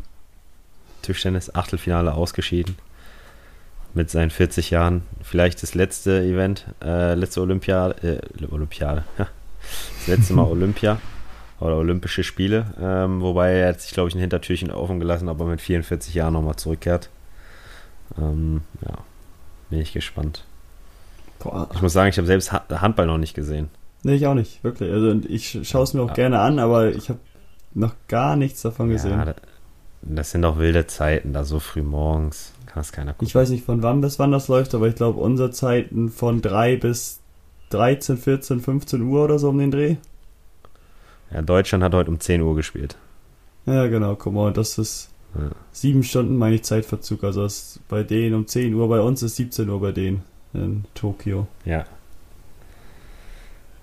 Tischtennis, 1.02 1.54
Achtelfinale 1.54 2.14
ausgeschieden. 2.14 2.76
Mit 3.94 4.08
seinen 4.08 4.30
40 4.30 4.70
Jahren. 4.70 5.02
Vielleicht 5.22 5.62
das 5.62 5.74
letzte 5.74 6.22
Event, 6.22 6.64
äh, 6.82 7.14
letzte 7.14 7.42
Olympiade, 7.42 8.20
äh, 8.40 8.46
Olympiade. 8.46 9.04
Das 9.18 10.06
letzte 10.06 10.32
Mal 10.32 10.44
Olympia 10.50 10.98
oder 11.60 11.76
Olympische 11.76 12.24
Spiele. 12.24 12.72
Ähm, 12.80 13.20
wobei 13.20 13.52
er 13.52 13.74
sich, 13.74 13.92
glaube 13.92 14.08
ich, 14.08 14.14
ein 14.14 14.20
Hintertürchen 14.20 14.70
offen 14.70 14.98
gelassen, 14.98 15.28
aber 15.28 15.44
mit 15.44 15.60
44 15.60 16.14
Jahren 16.14 16.32
nochmal 16.32 16.56
zurückkehrt. 16.56 17.10
Ähm, 18.18 18.62
ja, 18.80 18.98
bin 19.70 19.80
ich 19.80 19.92
gespannt. 19.92 20.44
Boah. 21.38 21.68
Ich 21.74 21.82
muss 21.82 21.92
sagen, 21.92 22.08
ich 22.08 22.16
habe 22.16 22.26
selbst 22.26 22.52
Handball 22.52 23.06
noch 23.06 23.18
nicht 23.18 23.34
gesehen. 23.34 23.68
Nee, 24.04 24.14
ich 24.14 24.26
auch 24.26 24.34
nicht, 24.34 24.64
wirklich. 24.64 24.92
Also 24.92 25.20
ich 25.28 25.60
schaue 25.62 25.84
es 25.84 25.94
mir 25.94 26.02
auch 26.02 26.08
ja. 26.08 26.14
gerne 26.14 26.40
an, 26.40 26.58
aber 26.58 26.90
ich 26.90 27.08
habe 27.08 27.20
noch 27.74 27.94
gar 28.08 28.36
nichts 28.36 28.62
davon 28.62 28.88
gesehen. 28.88 29.18
Ja, 29.18 29.34
das 30.02 30.32
sind 30.32 30.42
doch 30.42 30.58
wilde 30.58 30.86
Zeiten, 30.86 31.32
da 31.32 31.44
so 31.44 31.60
früh 31.60 31.82
morgens. 31.82 32.52
Kann 32.66 32.80
das 32.80 32.92
keiner 32.92 33.12
gucken. 33.12 33.26
Ich 33.26 33.34
weiß 33.34 33.50
nicht, 33.50 33.64
von 33.64 33.82
wann 33.82 34.00
bis 34.00 34.18
wann 34.18 34.32
das 34.32 34.48
läuft, 34.48 34.74
aber 34.74 34.88
ich 34.88 34.94
glaube, 34.94 35.20
unsere 35.20 35.50
Zeiten 35.50 36.08
von 36.08 36.42
3 36.42 36.76
bis 36.76 37.20
13, 37.70 38.16
14, 38.16 38.60
15 38.60 39.02
Uhr 39.02 39.24
oder 39.24 39.38
so 39.38 39.48
um 39.48 39.58
den 39.58 39.70
Dreh. 39.70 39.96
Ja, 41.32 41.42
Deutschland 41.42 41.82
hat 41.84 41.94
heute 41.94 42.10
um 42.10 42.20
10 42.20 42.42
Uhr 42.42 42.54
gespielt. 42.54 42.96
Ja, 43.66 43.86
genau, 43.86 44.16
guck 44.16 44.32
mal, 44.32 44.52
das 44.52 44.76
ist 44.78 45.10
ja. 45.34 45.50
sieben 45.70 46.02
Stunden, 46.02 46.36
meine 46.36 46.56
ich, 46.56 46.64
Zeitverzug. 46.64 47.24
Also 47.24 47.46
bei 47.88 48.02
denen 48.02 48.34
um 48.34 48.46
10 48.46 48.74
Uhr, 48.74 48.88
bei 48.88 49.00
uns 49.00 49.22
ist 49.22 49.36
17 49.36 49.68
Uhr 49.68 49.80
bei 49.80 49.92
denen 49.92 50.22
in 50.52 50.84
Tokio. 50.94 51.46
Ja. 51.64 51.84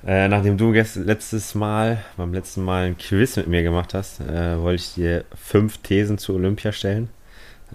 Äh, 0.05 0.29
nachdem 0.29 0.57
du 0.57 0.71
letztes 0.71 1.55
Mal, 1.55 2.01
beim 2.15 2.33
letzten 2.33 2.63
Mal 2.63 2.85
ein 2.85 2.97
Quiz 2.97 3.35
mit 3.35 3.47
mir 3.47 3.63
gemacht 3.63 3.93
hast, 3.93 4.21
äh, 4.21 4.59
wollte 4.59 4.81
ich 4.81 4.93
dir 4.93 5.25
fünf 5.35 5.79
Thesen 5.79 6.17
zu 6.17 6.35
Olympia 6.35 6.71
stellen. 6.71 7.09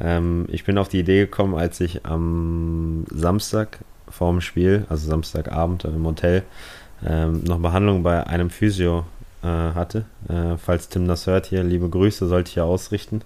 Ähm, 0.00 0.46
ich 0.48 0.64
bin 0.64 0.78
auf 0.78 0.88
die 0.88 1.00
Idee 1.00 1.20
gekommen, 1.20 1.54
als 1.54 1.80
ich 1.80 2.06
am 2.06 3.04
Samstag 3.10 3.78
vorm 4.08 4.40
Spiel, 4.40 4.87
also 4.88 5.08
Samstagabend 5.08 5.84
im 5.84 6.06
Hotel, 6.06 6.44
ähm, 7.06 7.44
noch 7.44 7.58
Behandlung 7.58 8.02
bei 8.02 8.26
einem 8.26 8.48
Physio 8.48 9.04
äh, 9.42 9.46
hatte. 9.46 10.06
Äh, 10.28 10.56
falls 10.56 10.88
Tim 10.88 11.06
das 11.06 11.26
hört 11.26 11.46
hier, 11.46 11.62
liebe 11.62 11.90
Grüße, 11.90 12.26
sollte 12.26 12.48
ich 12.48 12.54
ja 12.56 12.64
ausrichten. 12.64 13.20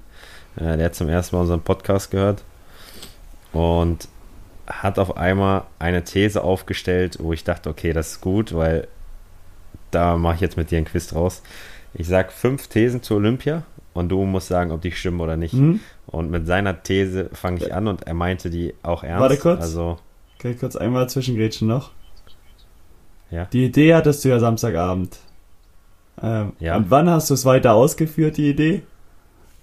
Äh, 0.56 0.76
der 0.76 0.86
hat 0.86 0.94
zum 0.96 1.08
ersten 1.08 1.36
Mal 1.36 1.42
unseren 1.42 1.60
Podcast 1.60 2.10
gehört 2.10 2.42
und 3.52 4.08
hat 4.68 4.98
auf 4.98 5.16
einmal 5.16 5.64
eine 5.78 6.04
These 6.04 6.42
aufgestellt, 6.42 7.18
wo 7.20 7.32
ich 7.32 7.44
dachte, 7.44 7.70
okay, 7.70 7.92
das 7.92 8.12
ist 8.12 8.20
gut, 8.20 8.54
weil 8.54 8.86
da 9.90 10.16
mache 10.16 10.36
ich 10.36 10.40
jetzt 10.40 10.56
mit 10.56 10.70
dir 10.70 10.76
einen 10.76 10.86
Quiz 10.86 11.08
draus. 11.08 11.42
Ich 11.94 12.06
sage 12.06 12.30
fünf 12.30 12.68
Thesen 12.68 13.02
zu 13.02 13.14
Olympia 13.14 13.62
und 13.94 14.10
du 14.10 14.22
musst 14.24 14.48
sagen, 14.48 14.70
ob 14.70 14.82
die 14.82 14.92
stimmen 14.92 15.20
oder 15.20 15.36
nicht. 15.36 15.54
Mhm. 15.54 15.80
Und 16.06 16.30
mit 16.30 16.46
seiner 16.46 16.82
These 16.82 17.30
fange 17.32 17.58
ich 17.58 17.74
an 17.74 17.88
und 17.88 18.06
er 18.06 18.14
meinte 18.14 18.50
die 18.50 18.74
auch 18.82 19.02
ernst. 19.02 19.22
Warte 19.22 19.36
kurz. 19.38 19.60
Also, 19.62 19.98
Kann 20.38 20.52
ich 20.52 20.58
kurz 20.58 20.76
einmal 20.76 21.08
zwischengrätschen 21.08 21.66
noch? 21.66 21.90
Ja. 23.30 23.46
Die 23.46 23.64
Idee 23.64 23.94
hattest 23.94 24.24
du 24.24 24.28
ja 24.28 24.38
Samstagabend. 24.38 25.18
Ähm, 26.22 26.52
ja. 26.60 26.76
Und 26.76 26.90
wann 26.90 27.08
hast 27.08 27.30
du 27.30 27.34
es 27.34 27.44
weiter 27.44 27.74
ausgeführt, 27.74 28.36
die 28.36 28.50
Idee? 28.50 28.82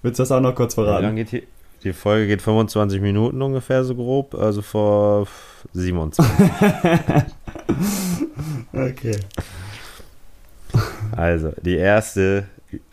Willst 0.02 0.18
du 0.18 0.22
das 0.22 0.32
auch 0.32 0.40
noch 0.40 0.54
kurz 0.54 0.74
verraten? 0.74 1.02
Wie 1.02 1.06
lange 1.06 1.24
geht 1.24 1.48
die, 1.86 1.92
Folge 1.92 2.26
geht 2.26 2.42
25 2.42 3.00
Minuten 3.00 3.40
ungefähr 3.42 3.84
so 3.84 3.94
grob, 3.94 4.34
also 4.34 4.62
vor 4.62 5.26
27. 5.72 6.24
okay. 8.72 9.16
Also, 11.12 11.52
die 11.62 11.76
erste 11.76 12.46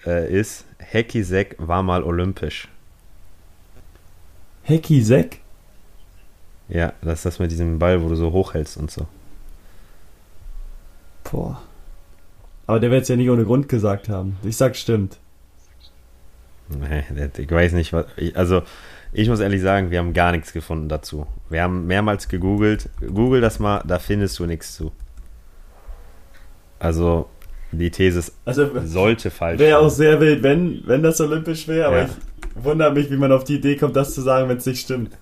äh, 0.05 0.31
ist, 0.31 0.65
Hekisek 0.79 1.55
war 1.59 1.83
mal 1.83 2.03
olympisch. 2.03 2.67
Hekisek? 4.63 5.39
Ja, 6.69 6.93
das 7.01 7.19
ist 7.19 7.25
das 7.25 7.39
mit 7.39 7.51
diesem 7.51 7.79
Ball, 7.79 8.01
wo 8.01 8.09
du 8.09 8.15
so 8.15 8.31
hochhältst 8.31 8.77
und 8.77 8.91
so. 8.91 9.07
Boah. 11.23 11.61
Aber 12.67 12.79
der 12.79 12.91
wird 12.91 13.03
es 13.03 13.09
ja 13.09 13.15
nicht 13.15 13.29
ohne 13.29 13.43
Grund 13.43 13.67
gesagt 13.67 14.07
haben. 14.07 14.37
Ich 14.43 14.55
sag, 14.55 14.75
stimmt. 14.75 15.19
Nee, 16.69 17.03
ich 17.37 17.51
weiß 17.51 17.73
nicht, 17.73 17.93
was. 17.93 18.05
Ich, 18.17 18.35
also, 18.35 18.61
ich 19.11 19.29
muss 19.29 19.39
ehrlich 19.39 19.61
sagen, 19.61 19.91
wir 19.91 19.99
haben 19.99 20.13
gar 20.13 20.31
nichts 20.31 20.53
gefunden 20.53 20.89
dazu. 20.89 21.27
Wir 21.49 21.61
haben 21.63 21.85
mehrmals 21.85 22.27
gegoogelt. 22.27 22.89
Google 22.99 23.41
das 23.41 23.59
mal, 23.59 23.83
da 23.85 23.99
findest 23.99 24.39
du 24.39 24.45
nichts 24.45 24.75
zu. 24.75 24.91
Also, 26.79 27.29
die 27.71 27.91
These 27.91 28.31
also, 28.45 28.69
sollte 28.85 29.31
falsch 29.31 29.59
sein. 29.59 29.67
Wäre 29.67 29.79
auch 29.79 29.89
sehr 29.89 30.19
wild, 30.19 30.43
wenn, 30.43 30.83
wenn 30.85 31.03
das 31.03 31.19
olympisch 31.21 31.67
wäre, 31.67 31.87
aber 31.87 31.97
ja. 31.99 32.05
ich 32.05 32.63
wundere 32.63 32.91
mich, 32.91 33.09
wie 33.11 33.17
man 33.17 33.31
auf 33.31 33.43
die 33.43 33.55
Idee 33.55 33.75
kommt, 33.75 33.95
das 33.95 34.13
zu 34.13 34.21
sagen, 34.21 34.49
wenn 34.49 34.57
es 34.57 34.65
nicht 34.65 34.81
stimmt. 34.81 35.17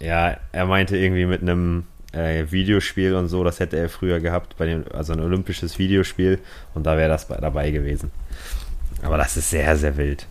Ja, 0.00 0.36
er 0.52 0.66
meinte 0.66 0.96
irgendwie 0.96 1.26
mit 1.26 1.42
einem 1.42 1.84
äh, 2.12 2.44
Videospiel 2.50 3.14
und 3.14 3.28
so, 3.28 3.44
das 3.44 3.60
hätte 3.60 3.76
er 3.76 3.88
früher 3.88 4.20
gehabt, 4.20 4.56
bei 4.56 4.66
dem, 4.66 4.84
also 4.92 5.12
ein 5.12 5.20
olympisches 5.20 5.78
Videospiel 5.78 6.38
und 6.74 6.86
da 6.86 6.96
wäre 6.96 7.08
das 7.08 7.28
bei, 7.28 7.36
dabei 7.36 7.70
gewesen. 7.70 8.10
Aber 9.02 9.18
das 9.18 9.36
ist 9.36 9.50
sehr, 9.50 9.76
sehr 9.76 9.96
wild. 9.96 10.26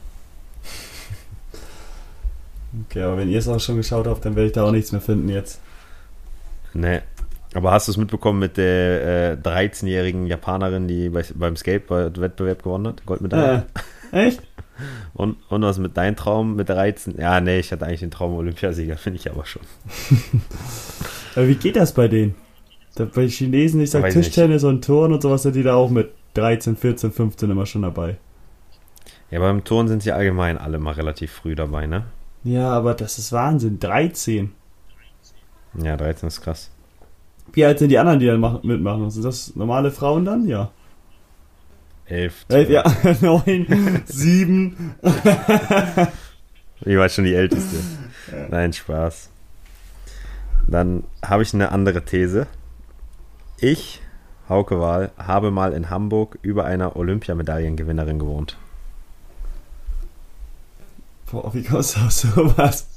Okay, 2.84 3.02
aber 3.02 3.18
wenn 3.18 3.30
ihr 3.30 3.40
es 3.40 3.48
auch 3.48 3.60
schon 3.60 3.78
geschaut 3.78 4.08
habt, 4.08 4.26
dann 4.26 4.36
werde 4.36 4.48
ich 4.48 4.54
da 4.54 4.64
auch 4.64 4.72
nichts 4.72 4.92
mehr 4.92 5.02
finden 5.02 5.30
jetzt. 5.30 5.62
Nee. 6.74 7.02
Aber 7.54 7.72
hast 7.72 7.88
du 7.88 7.94
es 7.94 7.98
mitbekommen 7.98 8.40
mit 8.40 8.58
der 8.58 9.32
äh, 9.32 9.38
13-jährigen 9.42 10.28
Japanerin, 10.28 10.90
die 10.90 11.10
bei, 11.10 11.24
beim 11.34 11.56
Skateboard-Wettbewerb 11.56 12.64
gewonnen 12.64 12.88
hat? 12.88 13.06
Goldmedaille? 13.06 13.66
Äh, 14.12 14.28
echt? 14.28 14.42
Und, 15.14 15.38
und 15.48 15.62
was 15.62 15.78
mit 15.78 15.96
deinem 15.96 16.18
Traum 16.18 16.58
mit 16.58 16.68
13? 16.68 17.16
Ja, 17.18 17.40
nee, 17.40 17.60
ich 17.60 17.72
hatte 17.72 17.86
eigentlich 17.86 18.02
den 18.02 18.12
Traum 18.12 18.36
Olympiasieger, 18.36 18.98
finde 18.98 19.20
ich 19.20 19.32
aber 19.32 19.46
schon. 19.46 19.62
aber 21.36 21.48
wie 21.48 21.56
geht 21.56 21.78
das 21.78 21.94
bei 21.94 22.10
denen? 22.10 22.36
Bei 23.14 23.26
Chinesen, 23.30 23.80
ich 23.80 23.92
sag 23.92 24.10
Tischtennis 24.10 24.64
nicht. 24.64 24.70
und 24.70 24.84
Turn 24.84 25.14
und 25.14 25.22
sowas, 25.22 25.44
sind 25.44 25.56
die 25.56 25.64
da 25.64 25.76
auch 25.76 25.90
mit 25.90 26.12
13, 26.34 26.76
14, 26.76 27.14
15 27.14 27.52
immer 27.52 27.66
schon 27.66 27.84
dabei. 27.84 28.18
Ja, 29.32 29.40
beim 29.40 29.64
Turn 29.64 29.88
sind 29.88 30.04
sie 30.04 30.12
allgemein 30.12 30.58
alle 30.58 30.78
mal 30.78 30.92
relativ 30.94 31.32
früh 31.32 31.56
dabei, 31.56 31.88
ne? 31.88 32.04
Ja, 32.46 32.70
aber 32.70 32.94
das 32.94 33.18
ist 33.18 33.32
Wahnsinn. 33.32 33.80
13. 33.80 34.54
Ja, 35.84 35.98
13 35.98 36.28
ist 36.28 36.42
krass. 36.42 36.70
Wie 37.52 37.66
alt 37.66 37.80
sind 37.80 37.90
die 37.90 37.98
anderen, 37.98 38.20
die 38.20 38.28
dann 38.28 38.60
mitmachen? 38.64 39.10
Sind 39.10 39.26
das 39.26 39.56
normale 39.56 39.92
Frauen 39.92 40.26
dann? 40.26 40.48
Ja. 40.48 40.72
Elf. 42.06 42.46
Elf, 42.50 42.70
ja. 42.70 42.84
Neun, 43.22 44.04
sieben. 44.06 44.96
ich 46.82 46.98
war 46.98 47.10
schon 47.10 47.26
die 47.26 47.34
Älteste. 47.34 47.78
Nein, 48.52 48.74
Spaß. 48.74 49.32
Dann 50.68 51.04
habe 51.24 51.42
ich 51.42 51.54
eine 51.54 51.72
andere 51.72 52.06
These. 52.06 52.46
Ich, 53.60 54.02
Hauke 54.48 54.80
Wahl, 54.80 55.12
habe 55.18 55.50
mal 55.50 55.74
in 55.74 55.90
Hamburg 55.90 56.38
über 56.44 56.66
einer 56.66 56.96
Olympiamedaillengewinnerin 56.96 58.20
gewohnt. 58.20 58.58
Wie 61.54 61.62
du 61.62 61.78
auf 61.78 61.86
sowas? 62.12 62.88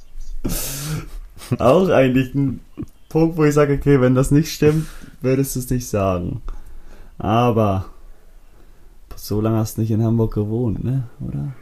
Auch 1.57 1.89
eigentlich 1.89 2.33
ein 2.35 2.61
Punkt, 3.09 3.37
wo 3.37 3.43
ich 3.43 3.53
sage, 3.53 3.73
okay, 3.73 3.99
wenn 3.99 4.15
das 4.15 4.31
nicht 4.31 4.51
stimmt, 4.51 4.87
würdest 5.21 5.55
du 5.55 5.59
es 5.59 5.69
nicht 5.69 5.87
sagen. 5.87 6.41
Aber 7.17 7.85
so 9.15 9.41
lange 9.41 9.57
hast 9.57 9.77
du 9.77 9.81
nicht 9.81 9.91
in 9.91 10.03
Hamburg 10.03 10.33
gewohnt, 10.33 10.83
ne? 10.83 11.03
Oder? 11.19 11.53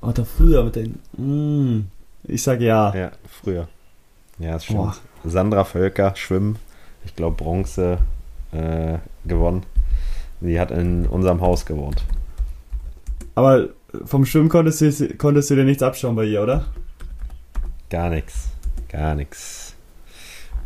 Oder 0.00 0.24
früher 0.24 0.64
mit 0.64 0.76
den. 0.76 0.98
Mm, 1.16 1.88
ich 2.24 2.42
sag 2.42 2.60
ja. 2.60 2.94
Ja, 2.94 3.10
früher. 3.28 3.68
Ja, 4.38 4.52
das 4.52 4.64
stimmt. 4.64 4.78
Boah. 4.78 4.96
Sandra 5.24 5.64
Völker, 5.64 6.16
Schwimmen, 6.16 6.56
ich 7.04 7.14
glaube 7.14 7.36
Bronze 7.36 7.98
äh, 8.52 8.98
gewonnen. 9.26 9.64
Sie 10.40 10.58
hat 10.58 10.70
in 10.70 11.06
unserem 11.06 11.42
Haus 11.42 11.66
gewohnt. 11.66 12.02
Aber 13.34 13.68
vom 14.04 14.24
Schwimmen 14.24 14.48
konntest 14.48 14.80
du, 14.80 15.14
konntest 15.16 15.50
du 15.50 15.56
dir 15.56 15.64
nichts 15.64 15.82
abschauen 15.82 16.16
bei 16.16 16.24
ihr, 16.24 16.42
oder? 16.42 16.66
Gar 17.88 18.10
nichts. 18.10 18.50
Gar 18.88 19.14
nichts. 19.14 19.74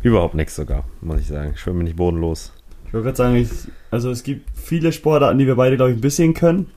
Überhaupt 0.01 0.35
nichts 0.35 0.55
sogar, 0.55 0.85
muss 1.01 1.21
ich 1.21 1.27
sagen. 1.27 1.55
Schwimmen 1.55 1.79
bin 1.79 1.87
ich 1.87 1.95
bodenlos. 1.95 2.53
Ich 2.87 2.93
wollte 2.93 3.05
gerade 3.05 3.17
sagen, 3.17 3.35
ich, 3.35 3.49
also 3.91 4.11
es 4.11 4.23
gibt 4.23 4.49
viele 4.55 4.91
Sportarten, 4.91 5.39
die 5.39 5.47
wir 5.47 5.55
beide, 5.55 5.77
glaube 5.77 5.91
ich, 5.91 5.97
ein 5.97 6.01
bisschen 6.01 6.33
können. 6.33 6.69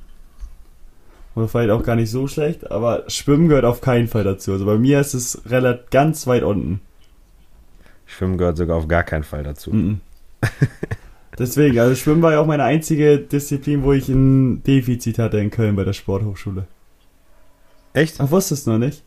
Oder 1.34 1.48
vielleicht 1.48 1.70
auch 1.70 1.84
gar 1.84 1.94
nicht 1.94 2.10
so 2.10 2.26
schlecht, 2.26 2.70
aber 2.70 3.04
Schwimmen 3.08 3.48
gehört 3.48 3.64
auf 3.64 3.80
keinen 3.80 4.08
Fall 4.08 4.24
dazu. 4.24 4.52
Also 4.52 4.64
bei 4.64 4.76
mir 4.76 4.98
ist 5.00 5.14
es 5.14 5.42
relativ 5.46 5.90
ganz 5.90 6.26
weit 6.26 6.42
unten. 6.42 6.80
Schwimmen 8.06 8.38
gehört 8.38 8.56
sogar 8.56 8.76
auf 8.76 8.88
gar 8.88 9.04
keinen 9.04 9.22
Fall 9.22 9.44
dazu. 9.44 9.70
Mm 9.70 10.00
-mm. 10.42 10.48
Deswegen, 11.38 11.78
also 11.78 11.94
Schwimmen 11.94 12.22
war 12.22 12.32
ja 12.32 12.40
auch 12.40 12.46
meine 12.46 12.64
einzige 12.64 13.18
Disziplin, 13.18 13.82
wo 13.84 13.92
ich 13.92 14.08
ein 14.08 14.62
Defizit 14.64 15.18
hatte 15.18 15.38
in 15.38 15.50
Köln 15.50 15.76
bei 15.76 15.84
der 15.84 15.92
Sporthochschule. 15.92 16.66
Echt? 17.92 18.16
Ach, 18.20 18.30
wusstest 18.30 18.66
du 18.66 18.72
noch 18.72 18.78
nicht? 18.78 19.02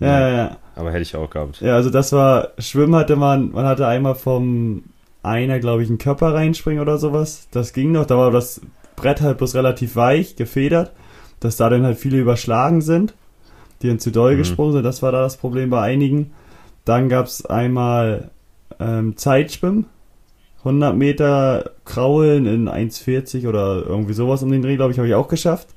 Ja, 0.00 0.20
ja, 0.20 0.36
ja. 0.36 0.56
Aber 0.76 0.90
hätte 0.90 1.02
ich 1.02 1.16
auch 1.16 1.28
gehabt. 1.28 1.60
Ja, 1.60 1.74
also 1.74 1.90
das 1.90 2.12
war, 2.12 2.48
Schwimmen 2.58 2.94
hatte 2.94 3.16
man, 3.16 3.50
man 3.50 3.66
hatte 3.66 3.86
einmal 3.86 4.14
vom 4.14 4.84
einer, 5.22 5.58
glaube 5.58 5.82
ich, 5.82 5.88
einen 5.88 5.98
Körper 5.98 6.34
reinspringen 6.34 6.80
oder 6.80 6.98
sowas. 6.98 7.48
Das 7.50 7.72
ging 7.72 7.92
noch. 7.92 8.06
Da 8.06 8.16
war 8.16 8.30
das 8.30 8.60
Brett 8.96 9.20
halt 9.20 9.38
bloß 9.38 9.54
relativ 9.56 9.96
weich, 9.96 10.36
gefedert, 10.36 10.92
dass 11.40 11.56
da 11.56 11.68
dann 11.68 11.84
halt 11.84 11.98
viele 11.98 12.18
überschlagen 12.18 12.80
sind, 12.80 13.14
die 13.82 13.88
dann 13.88 13.98
zu 13.98 14.10
doll 14.12 14.34
Mhm. 14.34 14.38
gesprungen 14.38 14.72
sind. 14.72 14.84
Das 14.84 15.02
war 15.02 15.12
da 15.12 15.20
das 15.22 15.36
Problem 15.36 15.70
bei 15.70 15.80
einigen. 15.82 16.30
Dann 16.84 17.08
gab 17.08 17.26
es 17.26 17.44
einmal 17.44 18.30
ähm, 18.80 19.16
Zeitschwimmen. 19.16 19.86
100 20.58 20.96
Meter 20.96 21.70
Kraulen 21.84 22.46
in 22.46 22.68
1,40 22.68 23.48
oder 23.48 23.84
irgendwie 23.86 24.12
sowas 24.12 24.42
um 24.42 24.50
den 24.50 24.62
Dreh, 24.62 24.76
glaube 24.76 24.92
ich, 24.92 24.98
habe 24.98 25.08
ich 25.08 25.14
auch 25.14 25.28
geschafft. 25.28 25.68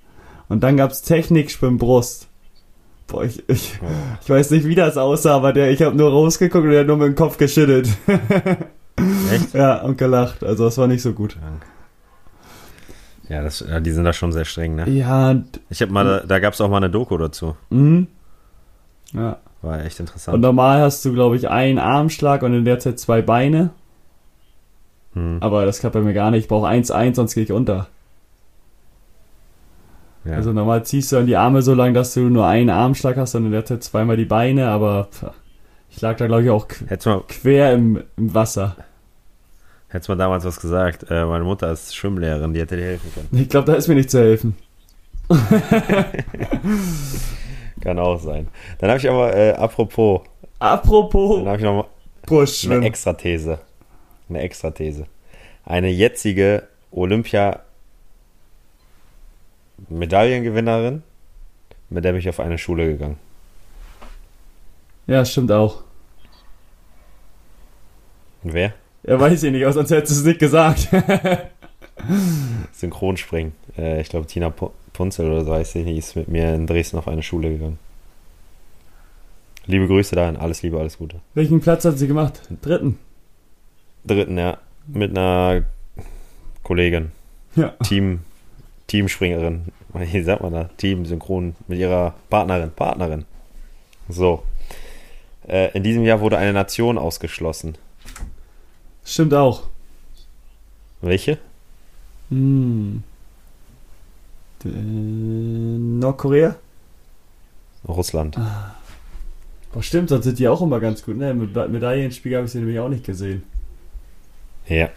Und 0.50 0.64
dann 0.64 0.76
gab 0.78 0.92
es 0.92 1.02
Technikschwimmen 1.02 1.78
Brust. 1.78 2.28
Boah, 3.08 3.24
ich, 3.24 3.48
ich, 3.48 3.80
ich 4.22 4.30
weiß 4.30 4.52
nicht, 4.52 4.66
wie 4.66 4.76
das 4.76 4.98
aussah, 4.98 5.36
aber 5.36 5.54
der, 5.54 5.72
ich 5.72 5.82
habe 5.82 5.96
nur 5.96 6.12
rausgeguckt 6.12 6.64
und 6.64 6.72
der 6.72 6.82
hat 6.82 6.88
nur 6.88 6.98
mit 6.98 7.08
dem 7.08 7.16
Kopf 7.16 7.38
geschüttelt. 7.38 7.90
Echt? 9.32 9.54
ja, 9.54 9.82
und 9.82 9.98
gelacht. 9.98 10.44
Also 10.44 10.66
das 10.66 10.78
war 10.78 10.88
nicht 10.88 11.02
so 11.02 11.14
gut. 11.14 11.38
Ja, 13.30 13.42
das, 13.42 13.64
die 13.82 13.92
sind 13.92 14.04
da 14.04 14.14
schon 14.14 14.32
sehr 14.34 14.46
streng, 14.46 14.76
ne? 14.76 14.90
Ja, 14.90 15.32
und, 15.32 15.62
Ich 15.70 15.82
habe 15.82 15.92
mal, 15.92 16.04
da, 16.04 16.20
da 16.26 16.40
gab 16.40 16.54
es 16.54 16.62
auch 16.62 16.70
mal 16.70 16.78
eine 16.78 16.90
Doku 16.90 17.18
dazu. 17.18 17.56
mhm. 17.70 18.08
ja. 19.14 19.38
War 19.62 19.86
echt 19.86 20.00
Und 20.00 20.08
interessant. 20.08 20.42
normal 20.42 20.82
hast 20.82 21.06
du, 21.06 21.14
glaube 21.14 21.36
ich, 21.36 21.48
einen 21.48 21.78
Armschlag 21.78 22.42
und 22.42 22.56
in 22.56 22.66
der 22.66 22.80
Zeit 22.80 23.00
zwei 23.00 23.22
Beine. 23.22 23.70
Hm, 25.14 25.38
Aber 25.42 25.66
das 25.66 25.80
klappt 25.80 25.94
bei 25.94 26.02
mir 26.02 26.14
gar 26.14 26.32
nicht. 26.32 26.44
Ich 26.44 26.48
brauche 26.48 26.68
1-1, 26.68 27.16
sonst 27.16 27.34
gehe 27.36 27.44
ich 27.44 27.52
unter. 27.52 27.88
ja. 30.24 30.34
Also 30.36 30.54
normal 30.54 30.86
ziehst 30.86 31.12
du 31.12 31.18
dann 31.18 31.26
die 31.26 31.36
Arme 31.36 31.62
so 31.62 31.74
lang, 31.74 31.94
dass 31.94 32.14
du 32.14 32.22
nur 32.22 32.46
einen 32.48 32.70
Armschlag 32.70 33.18
hast 33.18 33.36
und 33.36 33.46
in 33.46 33.52
der 33.52 33.66
Zeit 33.66 33.84
zweimal 33.84 34.18
die 34.18 34.26
Beine, 34.26 34.70
aber 34.70 35.10
ich 35.90 36.00
lag 36.02 36.16
da, 36.18 36.28
glaube 36.28 36.44
ich, 36.44 36.50
auch 36.50 36.68
mal, 37.06 37.24
quer 37.28 37.74
im, 37.74 38.04
im 38.16 38.34
Wasser. 38.34 38.76
hättest 39.90 40.08
mal 40.10 40.16
damals 40.16 40.46
was 40.46 40.60
gesagt. 40.62 41.08
Äh, 41.10 41.26
meine 41.26 41.44
Mutter 41.44 41.72
ist 41.72 41.94
Schwimmlehrerin, 41.96 42.54
die 42.54 42.62
hätte 42.62 42.78
dir 42.78 42.86
helfen 42.86 43.12
können. 43.14 43.28
Ich 43.42 43.50
glaube, 43.50 43.70
da 43.70 43.74
ist 43.78 43.88
mir 43.90 43.96
nicht 43.96 44.10
zu 44.12 44.20
helfen. 44.20 44.56
Kann 47.82 48.00
auch 48.00 48.20
sein. 48.20 48.48
Dann 48.80 48.90
habe 48.90 49.00
ich 49.00 49.10
aber, 49.10 49.36
äh, 49.36 49.54
apropos, 49.54 50.22
dann 50.60 50.70
Apropos 50.70 51.46
habe 51.46 51.58
ich 51.58 51.64
noch 51.64 51.74
mal 51.74 51.80
eine 51.82 51.90
Brustschwimmen. 52.28 52.84
Extrathese. 52.84 53.60
Eine 54.32 54.42
Extrathese. 54.44 55.08
Eine 55.66 55.90
jetzige 55.90 56.64
Olympia 56.92 57.60
Medaillengewinnerin, 59.90 61.04
mit 61.90 62.06
der 62.06 62.12
bin 62.14 62.20
ich 62.20 62.30
auf 62.30 62.40
eine 62.40 62.58
Schule 62.58 62.88
gegangen. 62.88 63.18
Ja, 65.08 65.26
stimmt 65.26 65.52
auch. 65.52 65.84
Und 68.44 68.54
wer? 68.54 68.74
Ja, 69.04 69.20
weiß 69.20 69.44
ich 69.44 69.52
nicht, 69.52 69.64
aber 69.64 69.74
sonst 69.74 69.92
hättest 69.92 70.14
du 70.16 70.20
es 70.22 70.26
nicht 70.26 70.40
gesagt. 70.40 70.88
Synchronspringen. 72.72 73.54
Äh, 73.78 74.00
ich 74.02 74.10
glaube, 74.10 74.28
Tina 74.28 74.48
Pu- 74.48 74.72
Punzel 74.94 75.30
oder 75.30 75.44
so 75.44 75.54
heißt 75.54 75.74
sie, 75.74 75.84
die 75.84 75.98
ist 75.98 76.16
mit 76.16 76.28
mir 76.30 76.54
in 76.56 76.68
Dresden 76.68 76.98
auf 76.98 77.08
eine 77.08 77.24
Schule 77.24 77.50
gegangen. 77.50 77.80
Liebe 79.66 79.88
Grüße 79.88 80.16
dahin, 80.16 80.38
alles 80.38 80.62
Liebe, 80.64 80.80
alles 80.80 80.98
Gute. 80.98 81.20
Welchen 81.34 81.60
Platz 81.60 81.84
hat 81.86 81.98
sie 81.98 82.08
gemacht? 82.08 82.42
Dritten. 82.62 82.98
Dritten, 84.06 84.38
ja, 84.38 84.58
mit 84.88 85.12
einer 85.12 85.64
Kollegin. 86.64 87.12
Ja. 87.56 87.70
Team, 87.84 88.22
Teamspringerin. 88.88 89.66
Wie 89.94 90.24
sagt 90.24 90.42
man 90.42 90.54
da? 90.54 90.64
Team, 90.78 91.06
synchron 91.06 91.56
mit 91.68 91.80
ihrer 91.80 92.16
Partnerin. 92.30 92.72
Partnerin. 92.72 93.26
So. 94.10 94.44
Äh, 95.48 95.72
in 95.76 95.84
diesem 95.84 96.04
Jahr 96.04 96.22
wurde 96.22 96.38
eine 96.38 96.54
Nation 96.54 96.98
ausgeschlossen. 96.98 97.76
Stimmt 99.04 99.34
auch. 99.34 99.64
Welche? 101.02 101.40
Hm. 102.30 103.04
D- 104.64 104.70
Nordkorea? 104.70 106.56
Russland. 107.88 108.38
Boah, 109.74 109.82
stimmt, 109.84 110.10
sonst 110.10 110.26
sind 110.26 110.38
die 110.40 110.48
auch 110.48 110.62
immer 110.62 110.80
ganz 110.80 111.04
gut. 111.04 111.18
Ne, 111.18 111.34
mit 111.34 111.56
Medaillenspiel 111.56 112.36
habe 112.36 112.46
ich 112.46 112.52
sie 112.52 112.60
nämlich 112.60 112.80
auch 112.80 112.90
nicht 112.90 113.04
gesehen. 113.04 113.44
Ja. 114.68 114.90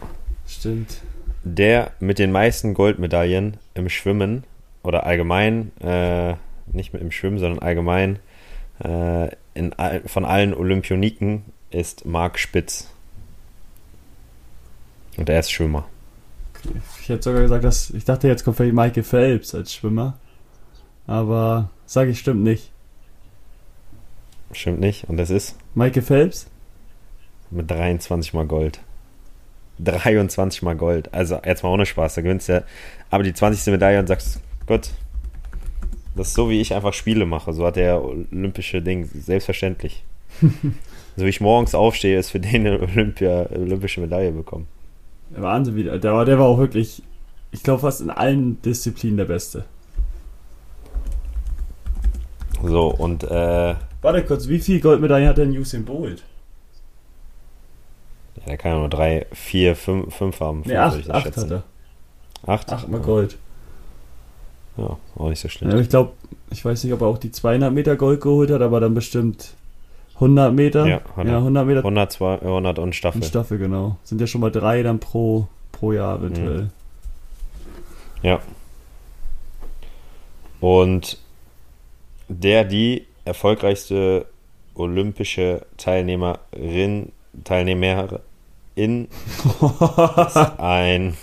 Stimmt. 0.47 1.01
Der 1.43 1.91
mit 1.99 2.19
den 2.19 2.31
meisten 2.31 2.73
Goldmedaillen 2.73 3.57
im 3.73 3.89
Schwimmen 3.89 4.43
oder 4.83 5.05
allgemein, 5.05 5.71
äh, 5.81 6.35
nicht 6.71 6.93
mit 6.93 7.01
im 7.01 7.11
Schwimmen, 7.11 7.39
sondern 7.39 7.59
allgemein 7.59 8.19
äh, 8.83 9.29
in, 9.53 9.73
von 10.05 10.25
allen 10.25 10.53
Olympioniken 10.53 11.43
ist 11.71 12.05
Marc 12.05 12.39
Spitz. 12.39 12.89
Und 15.17 15.29
er 15.29 15.39
ist 15.39 15.51
Schwimmer. 15.51 15.87
Ich 17.01 17.09
hätte 17.09 17.23
sogar 17.23 17.41
gesagt, 17.41 17.63
dass 17.63 17.89
ich 17.91 18.05
dachte, 18.05 18.27
jetzt 18.27 18.43
kommt 18.43 18.57
vielleicht 18.57 18.75
Michael 18.75 19.03
Phelps 19.03 19.53
als 19.53 19.73
Schwimmer. 19.73 20.17
Aber 21.07 21.69
sage 21.85 22.09
ich, 22.09 22.19
stimmt 22.19 22.43
nicht. 22.43 22.71
Stimmt 24.51 24.79
nicht. 24.79 25.07
Und 25.07 25.17
das 25.17 25.29
ist 25.29 25.55
Michael 25.75 26.01
Phelps? 26.01 26.47
mit 27.51 27.69
23 27.69 28.33
mal 28.33 28.45
Gold. 28.45 28.79
23 29.79 30.61
mal 30.61 30.75
Gold. 30.75 31.13
Also 31.13 31.39
jetzt 31.45 31.63
mal 31.63 31.69
ohne 31.69 31.85
Spaß, 31.85 32.15
da 32.15 32.21
gewinnst 32.21 32.49
du 32.49 32.53
ja 32.53 32.63
aber 33.09 33.23
die 33.23 33.33
20. 33.33 33.71
Medaille 33.71 33.99
und 33.99 34.07
sagst, 34.07 34.41
Gott, 34.67 34.91
das 36.15 36.27
ist 36.27 36.33
so, 36.33 36.49
wie 36.49 36.61
ich 36.61 36.73
einfach 36.73 36.93
Spiele 36.93 37.25
mache. 37.25 37.53
So 37.53 37.65
hat 37.65 37.75
der 37.75 38.03
olympische 38.03 38.81
Ding, 38.81 39.09
selbstverständlich. 39.13 40.03
so 40.41 41.25
wie 41.25 41.29
ich 41.29 41.41
morgens 41.41 41.75
aufstehe, 41.75 42.17
ist 42.17 42.31
für 42.31 42.39
den 42.39 42.67
eine 42.67 42.79
Olympia, 42.81 43.49
olympische 43.51 44.01
Medaille 44.01 44.31
bekommen. 44.31 44.67
Wahnsinn, 45.31 45.75
wie 45.75 45.83
der, 45.83 45.97
der, 45.97 46.13
war, 46.13 46.25
der 46.25 46.39
war 46.39 46.45
auch 46.45 46.57
wirklich, 46.57 47.03
ich 47.51 47.63
glaube, 47.63 47.81
fast 47.81 48.01
in 48.01 48.09
allen 48.09 48.61
Disziplinen 48.61 49.17
der 49.17 49.25
Beste. 49.25 49.65
So, 52.63 52.87
und 52.87 53.23
äh, 53.23 53.75
Warte 54.01 54.23
kurz, 54.23 54.47
wie 54.47 54.59
viel 54.59 54.79
Goldmedaillen 54.79 55.27
hat 55.27 55.37
denn 55.37 55.57
Usain 55.57 55.83
Bolt? 55.83 56.23
Ja, 58.37 58.43
der 58.47 58.57
kann 58.57 58.71
ja 58.71 58.77
nur 58.79 58.89
drei, 58.89 59.25
vier, 59.31 59.75
fünf, 59.75 60.13
fünf 60.15 60.39
haben. 60.39 60.63
Fünf 60.63 60.73
würde 60.75 60.81
acht, 60.83 61.09
acht 61.11 61.23
schätzen. 61.25 61.41
hat 61.43 61.51
er. 61.51 61.63
Acht? 62.53 62.71
Achtmal 62.71 63.01
Gold. 63.01 63.37
Ja, 64.77 64.97
auch 65.15 65.29
nicht 65.29 65.39
so 65.39 65.47
Ja, 65.47 65.51
schlecht. 65.51 65.79
ich 65.79 65.89
glaube, 65.89 66.11
ich 66.51 66.63
weiß 66.63 66.83
nicht, 66.83 66.93
ob 66.93 67.01
er 67.01 67.07
auch 67.07 67.17
die 67.17 67.31
200 67.31 67.73
Meter 67.73 67.95
Gold 67.95 68.21
geholt 68.21 68.51
hat, 68.51 68.61
aber 68.61 68.79
dann 68.79 68.93
bestimmt 68.93 69.53
100 70.15 70.53
Meter. 70.53 70.85
Ja, 70.85 70.97
100. 71.11 71.27
ja 71.27 71.37
100 71.37 71.65
Meter 71.65 71.79
100, 71.79 72.11
200 72.11 72.43
100 72.45 72.79
und 72.79 72.93
Staffel. 72.95 73.21
und 73.21 73.27
Staffel, 73.27 73.57
genau. 73.57 73.97
Sind 74.03 74.19
ja 74.21 74.27
schon 74.27 74.41
mal 74.41 74.51
drei 74.51 74.83
dann 74.83 74.99
pro, 74.99 75.47
pro 75.71 75.91
Jahr 75.93 76.19
eventuell. 76.19 76.69
Ja. 78.21 78.39
Und 80.59 81.17
der, 82.27 82.63
die 82.63 83.05
erfolgreichste 83.23 84.25
olympische 84.73 85.65
Teilnehmerin, 85.77 87.11
Teilnehmerin 87.43 88.19
ist 88.75 90.37
ein, 90.59 91.15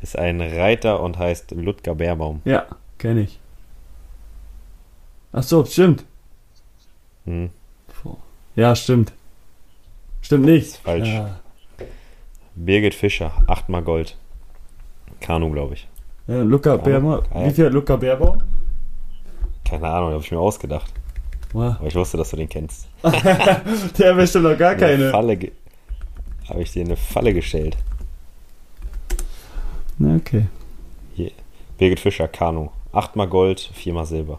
ist 0.00 0.18
ein 0.18 0.40
Reiter 0.40 1.00
und 1.00 1.18
heißt 1.18 1.50
Ludger 1.52 1.94
Beerbaum. 1.94 2.40
Ja, 2.44 2.66
kenne 2.98 3.22
ich. 3.22 3.40
Ach 5.32 5.42
so, 5.42 5.64
stimmt. 5.64 6.04
Hm, 7.24 7.50
Ja, 8.54 8.74
stimmt. 8.76 9.12
Stimmt 10.22 10.46
nicht. 10.46 10.76
Falsch. 10.76 11.08
Ja. 11.08 11.40
Birgit 12.54 12.94
Fischer, 12.94 13.32
achtmal 13.46 13.82
Gold. 13.82 14.16
Kanu, 15.20 15.50
glaube 15.50 15.74
ich. 15.74 15.88
Ja, 16.26 16.42
Luca. 16.42 16.76
Ahnung. 16.76 17.22
Wie 17.34 17.50
viel 17.50 17.66
hat 17.66 17.72
Luca 17.72 17.96
Beerbaum? 17.96 18.42
Keine 19.64 19.88
Ahnung, 19.88 20.12
habe 20.12 20.22
ich 20.22 20.30
mir 20.30 20.38
ausgedacht. 20.38 20.92
Wow. 21.56 21.76
Aber 21.78 21.86
ich 21.86 21.94
wusste, 21.94 22.18
dass 22.18 22.28
du 22.30 22.36
den 22.36 22.50
kennst. 22.50 22.86
Der 23.02 24.10
hat 24.10 24.16
bestimmt 24.16 24.44
noch 24.44 24.58
gar 24.58 24.72
Eine 24.72 24.80
keine. 24.80 25.10
Falle 25.10 25.38
habe 26.50 26.62
ich 26.62 26.70
dir 26.70 26.84
eine 26.84 26.96
Falle 26.96 27.32
gestellt. 27.32 27.78
Na, 29.98 30.16
okay. 30.16 30.46
Birgit 31.78 32.00
Fischer, 32.00 32.28
Kanu. 32.28 32.68
Achtmal 32.92 33.26
Gold, 33.26 33.60
viermal 33.74 34.04
Silber. 34.04 34.38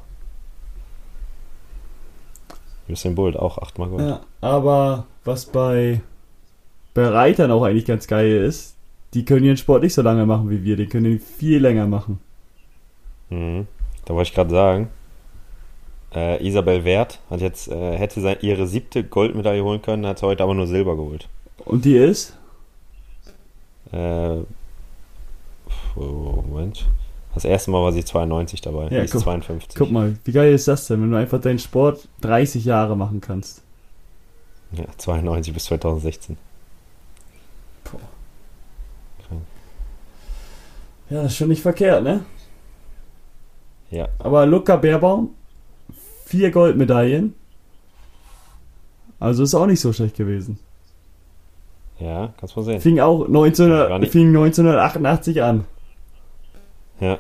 Usain 2.87 3.15
Bolt 3.15 3.35
auch 3.35 3.57
achtmal 3.57 3.89
Gold. 3.89 4.01
Ja, 4.07 4.21
aber 4.41 5.07
was 5.25 5.47
bei, 5.47 6.01
bei 6.93 7.07
Reitern 7.07 7.51
auch 7.51 7.63
eigentlich 7.63 7.85
ganz 7.85 8.07
geil 8.07 8.31
ist, 8.31 8.75
die 9.15 9.25
können 9.25 9.43
ihren 9.43 9.57
Sport 9.57 9.81
nicht 9.81 9.93
so 9.95 10.03
lange 10.03 10.25
machen 10.27 10.49
wie 10.51 10.63
wir, 10.63 10.77
die 10.77 10.85
können 10.85 11.05
ihn 11.05 11.19
viel 11.19 11.59
länger 11.59 11.87
machen. 11.87 12.19
Mhm. 13.31 13.67
Da 14.05 14.13
wollte 14.13 14.29
ich 14.29 14.35
gerade 14.35 14.51
sagen, 14.51 14.89
äh, 16.15 16.45
Isabel 16.45 16.83
Wert 16.85 17.19
hat 17.29 17.41
jetzt, 17.41 17.67
äh, 17.67 17.97
hätte 17.97 18.21
sein, 18.21 18.37
ihre 18.41 18.67
siebte 18.67 19.03
Goldmedaille 19.03 19.63
holen 19.63 19.81
können, 19.81 20.05
hat 20.05 20.21
heute 20.21 20.43
aber 20.43 20.53
nur 20.53 20.67
Silber 20.67 20.95
geholt. 20.95 21.27
Und 21.65 21.83
die 21.83 21.97
ist? 21.97 22.33
Äh, 23.91 24.37
oh, 25.95 26.43
Moment. 26.49 26.85
Das 27.33 27.45
erste 27.45 27.71
Mal 27.71 27.83
war 27.83 27.91
sie 27.91 28.03
92 28.03 28.61
dabei. 28.61 28.87
Ja, 28.89 29.05
guck, 29.05 29.21
52. 29.21 29.75
Guck 29.77 29.91
mal, 29.91 30.17
wie 30.23 30.31
geil 30.31 30.53
ist 30.53 30.67
das 30.67 30.87
denn, 30.87 31.01
wenn 31.01 31.11
du 31.11 31.17
einfach 31.17 31.39
deinen 31.39 31.59
Sport 31.59 32.07
30 32.21 32.65
Jahre 32.65 32.95
machen 32.97 33.21
kannst? 33.21 33.61
Ja, 34.71 34.85
92 34.97 35.53
bis 35.53 35.65
2016. 35.65 36.37
Boah. 37.83 37.99
Okay. 39.19 39.39
Ja, 41.09 41.23
das 41.23 41.33
ist 41.33 41.37
schon 41.37 41.49
nicht 41.49 41.61
verkehrt, 41.61 42.03
ne? 42.03 42.25
Ja. 43.91 44.07
Aber 44.19 44.45
Luca 44.45 44.75
Bärbaum 44.75 45.35
vier 46.27 46.51
Goldmedaillen. 46.51 47.33
Also 49.19 49.43
ist 49.43 49.55
auch 49.55 49.65
nicht 49.65 49.79
so 49.79 49.93
schlecht 49.93 50.15
gewesen. 50.17 50.59
Ja, 51.99 52.31
kannst 52.39 52.55
mal 52.55 52.63
sehen. 52.63 52.79
Fing 52.81 52.99
auch 52.99 53.21
War 53.21 53.27
1900, 53.27 53.99
nicht- 54.01 54.11
fing 54.11 54.27
1988 54.27 55.41
an. 55.41 55.65
Ja. 56.99 57.17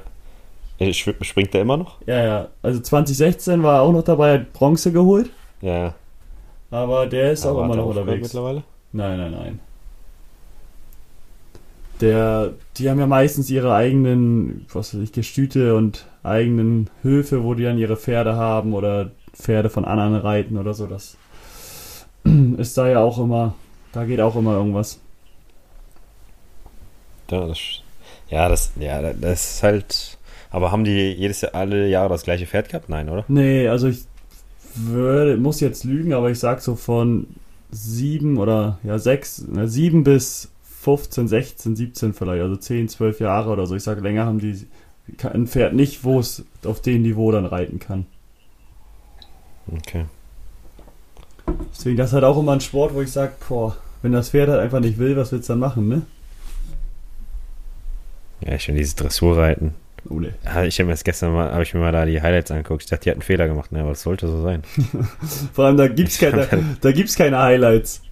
Äh, 0.79 0.93
Springt 0.93 1.53
der 1.55 1.61
immer 1.61 1.77
noch? 1.77 1.97
Ja, 2.05 2.23
ja. 2.23 2.47
Also 2.61 2.79
2016 2.81 3.63
war 3.63 3.77
er 3.77 3.81
auch 3.81 3.91
noch 3.91 4.03
dabei, 4.03 4.33
hat 4.39 4.53
Bronze 4.53 4.91
geholt. 4.91 5.31
Ja. 5.61 5.95
Aber 6.69 7.07
der 7.07 7.31
ist 7.31 7.45
auch 7.45 7.51
Aber 7.51 7.59
hat 7.63 7.65
immer 7.65 7.73
er 7.73 7.77
noch 7.77 7.85
unterwegs. 7.87 8.21
mittlerweile? 8.21 8.63
Nein, 8.91 9.17
nein, 9.17 9.31
nein. 9.31 9.59
Der, 12.01 12.53
die 12.77 12.89
haben 12.89 12.99
ja 12.99 13.07
meistens 13.07 13.49
ihre 13.49 13.73
eigenen, 13.73 14.65
was 14.71 14.93
weiß 14.93 15.01
ich, 15.01 15.11
Gestüte 15.11 15.75
und 15.75 16.05
eigenen 16.23 16.89
Höfe, 17.01 17.43
wo 17.43 17.55
die 17.55 17.63
dann 17.63 17.77
ihre 17.77 17.97
Pferde 17.97 18.35
haben 18.35 18.73
oder 18.73 19.11
Pferde 19.33 19.69
von 19.69 19.85
anderen 19.85 20.15
reiten 20.15 20.57
oder 20.57 20.73
so. 20.73 20.85
Das 20.85 21.17
ist 22.57 22.77
da 22.77 22.87
ja 22.87 22.99
auch 22.99 23.17
immer, 23.17 23.55
da 23.93 24.05
geht 24.05 24.19
auch 24.19 24.35
immer 24.35 24.53
irgendwas. 24.53 24.99
Ja, 27.31 27.47
das, 27.47 27.59
ja, 28.29 28.49
das, 28.49 28.71
ja, 28.79 29.01
das 29.13 29.55
ist 29.55 29.63
halt. 29.63 30.17
Aber 30.49 30.71
haben 30.71 30.83
die 30.83 31.11
jedes 31.11 31.41
Jahr 31.41 31.55
alle 31.55 31.87
Jahre 31.87 32.09
das 32.09 32.23
gleiche 32.23 32.45
Pferd 32.45 32.69
gehabt? 32.69 32.89
Nein, 32.89 33.09
oder? 33.09 33.25
Nee, 33.27 33.67
also 33.67 33.87
ich 33.87 34.05
würde, 34.75 35.37
muss 35.37 35.59
jetzt 35.59 35.83
lügen, 35.83 36.13
aber 36.13 36.29
ich 36.29 36.39
sag 36.39 36.61
so 36.61 36.75
von 36.75 37.27
sieben 37.71 38.37
oder 38.37 38.79
ja 38.83 38.97
sechs, 38.97 39.43
sieben 39.65 40.03
bis 40.03 40.49
15, 40.87 41.27
16, 41.27 41.75
17 41.75 42.13
vielleicht, 42.13 42.41
also 42.41 42.55
10, 42.55 42.87
12 42.87 43.19
Jahre 43.19 43.49
oder 43.49 43.65
so. 43.65 43.75
Ich 43.75 43.83
sage, 43.83 43.99
länger 43.99 44.25
haben 44.25 44.39
die 44.39 44.65
ein 45.21 45.45
Pferd 45.45 45.73
nicht, 45.73 46.05
wo 46.05 46.17
es 46.17 46.45
auf 46.63 46.81
dem 46.81 47.01
Niveau 47.01 47.29
dann 47.29 47.45
reiten 47.45 47.79
kann. 47.79 48.05
Okay. 49.69 50.05
Deswegen, 51.73 51.97
das 51.97 52.11
ist 52.11 52.13
halt 52.13 52.23
auch 52.23 52.39
immer 52.39 52.53
ein 52.53 52.61
Sport, 52.61 52.93
wo 52.93 53.01
ich 53.01 53.11
sage, 53.11 53.33
boah, 53.49 53.75
wenn 54.01 54.13
das 54.13 54.29
Pferd 54.29 54.47
halt 54.47 54.61
einfach 54.61 54.79
nicht 54.79 54.97
will, 54.97 55.17
was 55.17 55.33
willst 55.33 55.49
du 55.49 55.53
dann 55.53 55.59
machen, 55.59 55.89
ne? 55.89 56.03
Ja, 58.39 58.53
ich 58.53 58.63
finde 58.63 58.79
dieses 58.79 58.95
Dressurreiten. 58.95 59.73
Oh 60.09 60.21
ne. 60.21 60.35
Ich 60.67 60.79
habe 60.79 60.85
mir 60.85 60.93
das 60.93 61.03
gestern 61.03 61.33
mal, 61.33 61.51
habe 61.51 61.63
ich 61.63 61.73
mir 61.73 61.81
mal 61.81 61.91
da 61.91 62.05
die 62.05 62.21
Highlights 62.21 62.49
angeguckt. 62.51 62.83
Ich 62.83 62.89
dachte, 62.89 63.03
die 63.03 63.09
hatten 63.09 63.19
einen 63.19 63.25
Fehler 63.25 63.49
gemacht, 63.49 63.73
ne, 63.73 63.81
aber 63.81 63.89
das 63.89 64.03
sollte 64.03 64.29
so 64.29 64.41
sein. 64.41 64.63
Vor 65.53 65.65
allem, 65.65 65.75
da 65.75 65.89
gibt's 65.89 66.17
keine, 66.17 66.47
da 66.79 66.91
gibt's 66.93 67.15
keine 67.15 67.39
Highlights. 67.39 68.03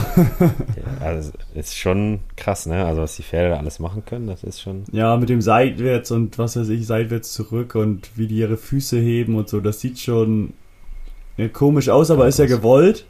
Also, 1.00 1.32
ist 1.54 1.76
schon 1.76 2.20
krass, 2.36 2.66
ne? 2.66 2.84
Also, 2.84 3.02
was 3.02 3.16
die 3.16 3.22
Pferde 3.22 3.50
da 3.50 3.58
alles 3.58 3.78
machen 3.78 4.04
können, 4.04 4.26
das 4.26 4.42
ist 4.44 4.60
schon. 4.60 4.84
Ja, 4.92 5.16
mit 5.16 5.28
dem 5.28 5.40
seitwärts 5.40 6.10
und 6.10 6.38
was 6.38 6.56
weiß 6.56 6.68
ich, 6.70 6.86
seitwärts 6.86 7.32
zurück 7.32 7.74
und 7.74 8.10
wie 8.16 8.26
die 8.26 8.36
ihre 8.38 8.56
Füße 8.56 8.98
heben 8.98 9.36
und 9.36 9.48
so, 9.48 9.60
das 9.60 9.80
sieht 9.80 9.98
schon 9.98 10.52
ja, 11.36 11.48
komisch 11.48 11.88
aus, 11.88 12.10
aber 12.10 12.22
Ja, 12.24 12.28
ist 12.28 12.38
ja 12.38 12.46
gewollt. 12.46 13.04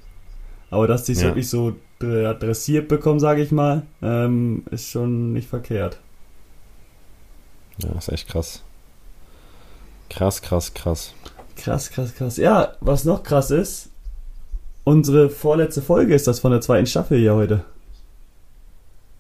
Aber 0.71 0.87
dass 0.89 1.05
die 1.05 1.13
es 1.13 1.21
Ja. 1.23 1.29
wirklich 1.29 1.49
so 1.49 1.75
dr- 2.01 2.35
dressiert 2.35 2.89
bekommen, 2.89 3.21
sage 3.21 3.41
ich 3.43 3.53
mal, 3.53 3.83
ähm, 4.03 4.65
ist 4.71 4.91
schon 4.91 5.33
nicht 5.33 5.49
verkehrt. 5.49 5.99
Ja, 7.79 7.91
ist 7.97 8.09
echt 8.09 8.29
krass. 8.29 8.63
Krass, 10.11 10.43
krass, 10.43 10.73
krass. 10.75 11.15
Krass, 11.57 11.91
krass, 11.91 12.15
krass. 12.15 12.37
Ja, 12.37 12.73
was 12.81 13.05
noch 13.05 13.23
krass 13.23 13.51
ist, 13.51 13.91
unsere 14.87 15.29
vorletzte 15.29 15.83
Folge 15.83 16.15
ist 16.15 16.27
das 16.29 16.39
von 16.39 16.53
der 16.53 16.61
zweiten 16.61 16.87
Staffel 16.87 17.19
hier 17.19 17.35
heute. 17.35 17.65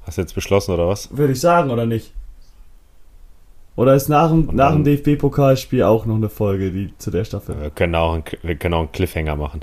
Hast 0.05 0.17
du 0.17 0.23
jetzt 0.23 0.35
beschlossen, 0.37 0.73
oder 0.73 0.87
was? 0.87 1.15
Würde 1.17 1.33
ich 1.33 1.41
sagen, 1.41 1.71
oder 1.71 1.85
nicht? 1.85 2.13
Oder 3.75 3.95
ist 3.95 4.09
nach 4.09 4.31
dem, 4.31 4.49
nach 4.55 4.73
dem 4.73 4.85
DFB-Pokalspiel 4.85 5.83
auch 5.83 6.07
noch 6.07 6.15
eine 6.15 6.29
Folge, 6.31 6.71
die 6.71 6.95
zu 6.99 7.11
der 7.11 7.25
Staffel? 7.25 7.61
Wir 7.61 7.71
können 7.71 7.95
auch 7.97 8.15
einen, 8.15 8.25
wir 8.43 8.55
können 8.55 8.75
auch 8.75 8.79
einen 8.81 8.93
Cliffhanger 8.93 9.35
machen. 9.37 9.63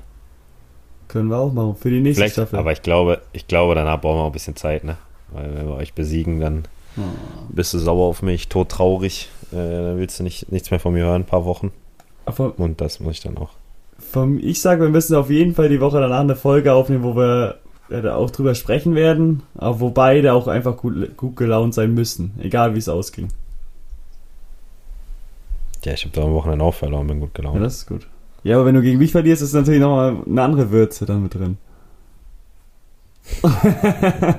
Können 1.07 1.29
wir 1.29 1.37
auch 1.37 1.51
machen, 1.53 1.75
für 1.75 1.89
die 1.89 2.01
nächste 2.01 2.19
Vielleicht, 2.21 2.33
Staffel. 2.35 2.59
aber 2.59 2.71
ich 2.73 2.81
glaube, 2.81 3.21
ich 3.31 3.47
glaube, 3.47 3.73
danach 3.73 4.01
brauchen 4.01 4.17
wir 4.17 4.23
auch 4.23 4.27
ein 4.27 4.31
bisschen 4.33 4.55
Zeit, 4.55 4.83
ne? 4.83 4.97
Weil 5.31 5.55
wenn 5.55 5.67
wir 5.67 5.75
euch 5.75 5.93
besiegen, 5.93 6.39
dann 6.41 6.65
Hm. 6.95 7.03
bist 7.49 7.73
du 7.73 7.79
sauer 7.79 8.05
auf 8.07 8.21
mich, 8.21 8.49
todtraurig. 8.49 9.29
Äh, 9.51 9.55
dann 9.55 9.97
willst 9.97 10.19
du 10.19 10.23
nicht, 10.23 10.51
nichts 10.51 10.69
mehr 10.69 10.79
von 10.79 10.93
mir 10.93 11.05
hören, 11.05 11.23
ein 11.23 11.25
paar 11.25 11.45
Wochen. 11.45 11.71
Aber 12.25 12.53
Und 12.59 12.81
das 12.81 12.99
muss 12.99 13.13
ich 13.15 13.21
dann 13.21 13.37
auch. 13.39 13.49
Vom, 14.13 14.37
ich 14.39 14.61
sage, 14.61 14.81
wir 14.83 14.89
müssen 14.89 15.15
auf 15.15 15.29
jeden 15.29 15.55
Fall 15.55 15.69
die 15.69 15.81
Woche 15.81 15.99
danach 15.99 16.19
eine 16.21 16.35
Folge 16.35 16.71
aufnehmen, 16.73 17.03
wo 17.03 17.15
wir 17.15 17.57
äh, 17.89 18.01
da 18.01 18.15
auch 18.15 18.29
drüber 18.29 18.55
sprechen 18.55 18.95
werden, 18.95 19.43
aber 19.55 19.79
wo 19.79 19.89
beide 19.89 20.33
auch 20.33 20.47
einfach 20.47 20.77
gut, 20.77 21.17
gut 21.17 21.35
gelaunt 21.35 21.73
sein 21.73 21.93
müssen, 21.93 22.33
egal 22.39 22.75
wie 22.75 22.79
es 22.79 22.87
ausging. 22.87 23.27
Ja, 25.83 25.93
ich 25.93 26.05
habe 26.05 26.15
da 26.15 26.23
am 26.23 26.33
Wochenende 26.33 26.63
auch 26.63 26.73
verloren, 26.73 27.07
bin 27.07 27.19
gut 27.19 27.31
Ja, 27.35 27.41
gelaunt. 27.41 27.61
das 27.61 27.77
ist 27.77 27.87
gut. 27.87 28.07
Ja, 28.43 28.55
aber 28.55 28.65
wenn 28.67 28.75
du 28.75 28.81
gegen 28.81 28.99
mich 28.99 29.11
verlierst, 29.11 29.41
ist 29.41 29.53
natürlich 29.53 29.81
nochmal 29.81 30.17
eine 30.25 30.41
andere 30.41 30.71
Würze 30.71 31.05
dann 31.05 31.23
mit 31.23 31.33
drin. 31.33 31.57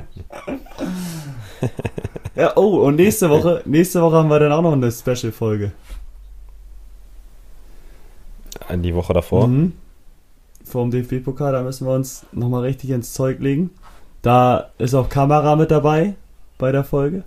ja, 2.36 2.52
oh, 2.56 2.86
und 2.86 2.96
nächste 2.96 3.28
Woche, 3.30 3.62
nächste 3.64 4.00
Woche 4.02 4.16
haben 4.16 4.28
wir 4.28 4.38
dann 4.38 4.52
auch 4.52 4.62
noch 4.62 4.72
eine 4.72 4.90
Special-Folge. 4.90 5.72
An 8.68 8.82
die 8.82 8.94
Woche 8.94 9.12
davor. 9.12 9.48
Mhm. 9.48 9.72
Vor 10.64 10.88
dem 10.88 10.90
DFB-Pokal, 10.90 11.52
da 11.52 11.62
müssen 11.62 11.86
wir 11.86 11.94
uns 11.94 12.24
nochmal 12.32 12.62
richtig 12.62 12.90
ins 12.90 13.12
Zeug 13.12 13.40
legen. 13.40 13.70
Da 14.22 14.70
ist 14.78 14.94
auch 14.94 15.08
Kamera 15.08 15.56
mit 15.56 15.70
dabei 15.70 16.14
bei 16.56 16.72
der 16.72 16.84
Folge. 16.84 17.22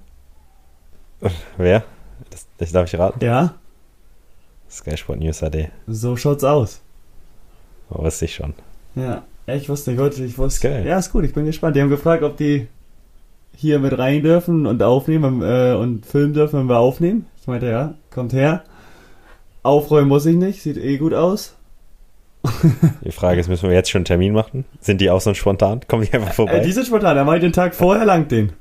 Wer? 1.58 1.84
Das, 2.32 2.48
das 2.58 2.72
darf 2.72 2.92
ich 2.92 3.00
raten. 3.00 3.24
Ja, 3.24 3.54
Sky 4.70 4.98
Sport 4.98 5.20
News 5.20 5.40
HD. 5.40 5.70
so 5.88 6.16
schaut's 6.16 6.44
aus. 6.44 6.82
Aber 7.90 8.04
wusste 8.04 8.26
ich 8.26 8.36
schon. 8.36 8.54
Ja, 8.96 9.24
ich 9.46 9.70
wusste 9.70 9.92
nicht, 9.92 10.00
heute, 10.00 10.24
ich 10.24 10.38
wusste. 10.38 10.68
Ist 10.68 10.74
geil. 10.74 10.86
Ja, 10.86 10.98
ist 10.98 11.12
gut, 11.12 11.24
ich 11.24 11.34
bin 11.34 11.46
gespannt. 11.46 11.76
Die 11.76 11.82
haben 11.82 11.90
gefragt, 11.90 12.24
ob 12.24 12.36
die 12.38 12.68
hier 13.56 13.80
mit 13.80 13.98
rein 13.98 14.22
dürfen 14.24 14.66
und 14.66 14.84
aufnehmen 14.84 15.42
äh, 15.42 15.74
und 15.74 16.06
filmen 16.06 16.34
dürfen, 16.34 16.60
wenn 16.60 16.68
wir 16.68 16.80
aufnehmen. 16.80 17.26
Ich 17.40 17.48
meinte, 17.48 17.68
ja, 17.68 17.94
kommt 18.12 18.34
her. 18.34 18.64
Aufräumen 19.64 20.08
muss 20.08 20.26
ich 20.26 20.36
nicht, 20.36 20.62
sieht 20.62 20.78
eh 20.78 20.98
gut 20.98 21.14
aus. 21.14 21.56
Die 23.04 23.12
Frage 23.12 23.40
ist, 23.40 23.50
müssen 23.50 23.70
wir 23.70 23.76
jetzt 23.76 23.90
schon 23.90 24.00
einen 24.00 24.06
Termin 24.06 24.34
machen? 24.34 24.66
Sind 24.80 25.02
die 25.02 25.10
auch 25.10 25.22
so 25.22 25.34
spontan? 25.34 25.82
Kommen 25.88 26.04
die 26.04 26.14
einfach 26.14 26.34
vorbei? 26.34 26.60
Äh, 26.60 26.66
die 26.66 26.72
sind 26.72 26.88
spontan, 26.88 27.18
er 27.18 27.26
meinte 27.26 27.46
den 27.46 27.54
Tag 27.54 27.76
vorher 27.76 28.06
langt 28.06 28.32
den. 28.32 28.54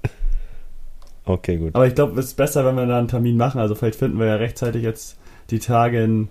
okay, 1.25 1.57
gut. 1.57 1.75
Aber 1.75 1.87
ich 1.87 1.95
glaube, 1.95 2.19
es 2.19 2.27
ist 2.27 2.37
besser, 2.37 2.65
wenn 2.65 2.75
wir 2.77 2.87
da 2.87 2.99
einen 2.99 3.09
Termin 3.09 3.37
machen. 3.37 3.61
Also 3.61 3.75
vielleicht 3.75 3.99
finden 3.99 4.19
wir 4.19 4.27
ja 4.27 4.37
rechtzeitig 4.37 4.83
jetzt 4.83 5.19
die 5.51 5.59
Tage 5.59 6.03
ein 6.03 6.29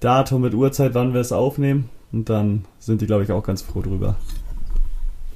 Datum 0.00 0.42
mit 0.42 0.54
Uhrzeit, 0.54 0.94
wann 0.94 1.14
wir 1.14 1.20
es 1.20 1.32
aufnehmen. 1.32 1.88
Und 2.12 2.28
dann 2.28 2.64
sind 2.78 3.00
die, 3.00 3.06
glaube 3.06 3.24
ich, 3.24 3.32
auch 3.32 3.42
ganz 3.42 3.62
froh 3.62 3.82
drüber. 3.82 4.16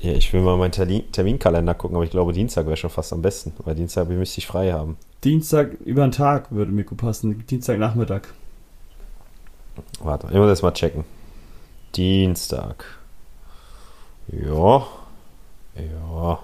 Ja, 0.01 0.13
ich 0.13 0.33
will 0.33 0.41
mal 0.41 0.57
meinen 0.57 0.73
Termin 0.73 1.13
Terminkalender 1.13 1.75
gucken, 1.75 1.97
aber 1.97 2.05
ich 2.05 2.11
glaube, 2.11 2.33
Dienstag 2.33 2.65
wäre 2.67 2.77
schon 2.77 2.89
fast 2.89 3.13
am 3.13 3.21
besten, 3.21 3.53
weil 3.65 3.75
Dienstag 3.75 4.09
müsste 4.09 4.39
ich 4.39 4.47
frei 4.47 4.73
haben. 4.73 4.97
Dienstag 5.25 5.75
über 5.85 6.03
den 6.03 6.13
Tag 6.13 6.51
würde 6.51 6.73
mir 6.73 6.85
gut 6.85 6.99
passen. 6.99 7.45
Dienstagnachmittag. 7.47 8.23
Warte, 10.01 10.27
ich 10.29 10.35
muss 10.35 10.49
das 10.49 10.63
mal 10.63 10.73
checken. 10.73 11.05
Dienstag. 11.95 12.85
Ja. 14.29 14.87
Ja. 15.75 16.39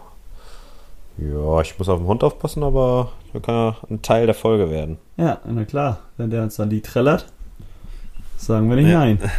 Ja, 1.19 1.61
ich 1.63 1.79
muss 1.79 1.89
auf 1.89 1.99
den 1.99 2.07
Hund 2.07 2.23
aufpassen, 2.23 2.63
aber 2.63 3.13
das 3.33 3.43
kann 3.43 3.55
ja 3.55 3.77
ein 3.89 4.03
Teil 4.03 4.27
der 4.27 4.35
Folge 4.35 4.71
werden. 4.71 4.99
Ja, 5.17 5.39
na 5.47 5.65
klar. 5.65 6.01
Wenn 6.19 6.31
der 6.31 6.43
uns 6.43 6.57
dann 6.57 6.69
die 6.69 6.83
trällert, 6.83 7.27
sagen 8.37 8.69
wir 8.69 8.77
nicht 8.77 8.89
Ja. 8.89 8.99
nein. 9.01 9.19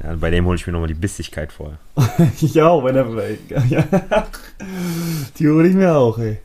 Ja, 0.00 0.14
bei 0.14 0.30
dem 0.30 0.46
hole 0.46 0.54
ich 0.54 0.64
mir 0.64 0.72
nochmal 0.72 0.86
die 0.86 0.94
Bissigkeit 0.94 1.50
vorher. 1.52 1.78
ich 2.40 2.62
auch, 2.62 2.84
wenn 2.84 2.94
er. 2.94 3.06
Ja. 3.68 3.82
Die 5.36 5.48
hole 5.48 5.66
ich 5.68 5.74
mir 5.74 5.92
auch, 5.96 6.16
ey. 6.18 6.38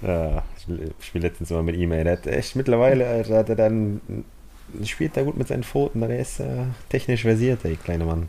Ja, 0.00 0.42
ich 0.68 1.06
spiele 1.06 1.28
letztens 1.28 1.50
mal 1.50 1.62
mit 1.62 1.76
ihm, 1.76 1.92
ey. 1.92 2.04
Der 2.04 2.14
hat 2.14 2.26
echt 2.26 2.56
mittlerweile, 2.56 3.06
Alter, 3.06 3.38
hat 3.38 3.48
er 3.48 3.56
dann. 3.56 4.00
Spielt 4.84 5.16
da 5.16 5.22
gut 5.22 5.36
mit 5.36 5.46
seinen 5.46 5.62
Pfoten, 5.62 6.00
der 6.00 6.18
ist 6.18 6.40
äh, 6.40 6.64
technisch 6.88 7.22
versiert, 7.22 7.64
ey, 7.64 7.76
kleine 7.76 8.04
Mann. 8.04 8.28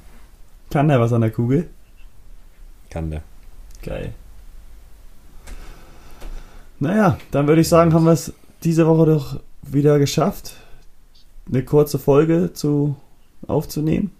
Kann 0.69 0.87
der 0.87 0.99
was 0.99 1.11
an 1.11 1.21
der 1.21 1.31
Kugel? 1.31 1.67
Kann 2.91 3.09
der. 3.09 3.23
Geil. 3.83 4.13
Naja, 6.79 7.17
dann 7.31 7.47
würde 7.47 7.61
ich 7.61 7.69
sagen, 7.69 7.93
haben 7.93 8.05
wir 8.05 8.11
es 8.11 8.33
diese 8.63 8.85
Woche 8.85 9.07
doch 9.07 9.39
wieder 9.63 9.97
geschafft, 9.97 10.57
eine 11.47 11.63
kurze 11.63 11.97
Folge 11.97 12.53
zu 12.53 12.95
aufzunehmen. 13.47 14.11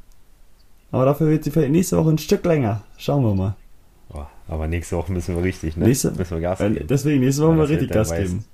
Aber 0.92 1.06
dafür 1.06 1.30
wird 1.30 1.44
sie 1.44 1.52
vielleicht 1.52 1.72
nächste 1.72 1.98
Woche 1.98 2.12
ein 2.12 2.18
Stück 2.18 2.46
länger. 2.46 2.84
Schauen 2.98 3.24
wir 3.24 3.36
mal. 3.36 3.56
Aber 4.48 4.68
nächste 4.68 4.96
Woche 4.98 5.12
müssen 5.12 5.36
wir 5.36 5.44
richtig, 5.44 5.76
ne? 5.78 5.86
Nächste- 5.88 6.12
müssen 6.12 6.32
wir 6.38 6.42
Gas 6.42 6.60
geben. 6.60 6.88
Deswegen, 6.88 7.20
nächste 7.22 7.44
Woche 7.44 7.56
Ja, 7.56 7.62
das 7.62 7.70
wird 7.70 7.82
richtig 7.82 7.94
Gas 7.96 8.16
geben. 8.16 8.46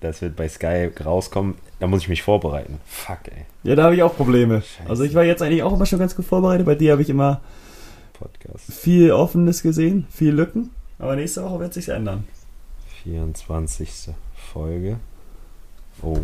Das 0.00 0.20
wird 0.22 0.36
bei 0.36 0.48
Sky 0.48 0.90
rauskommen. 1.04 1.54
Da 1.80 1.86
muss 1.86 2.02
ich 2.02 2.08
mich 2.08 2.22
vorbereiten. 2.22 2.78
Fuck, 2.86 3.28
ey. 3.28 3.44
Ja, 3.64 3.74
da 3.74 3.84
habe 3.84 3.94
ich 3.96 4.02
auch 4.02 4.14
Probleme. 4.14 4.62
Scheiße. 4.62 4.88
Also 4.90 5.04
ich 5.04 5.14
war 5.14 5.24
jetzt 5.24 5.42
eigentlich 5.42 5.62
auch 5.62 5.72
immer 5.72 5.86
schon 5.86 5.98
ganz 5.98 6.14
gut 6.14 6.26
vorbereitet. 6.26 6.66
Bei 6.66 6.74
dir 6.74 6.92
habe 6.92 7.02
ich 7.02 7.08
immer 7.10 7.40
Podcast. 8.12 8.72
viel 8.72 9.10
Offenes 9.10 9.62
gesehen, 9.62 10.06
viel 10.10 10.32
Lücken. 10.32 10.70
Aber 10.98 11.16
nächste 11.16 11.42
Woche 11.42 11.60
wird 11.60 11.74
sich 11.74 11.88
ändern. 11.88 12.24
24. 13.02 14.10
Folge. 14.52 14.98
Oh, 16.02 16.18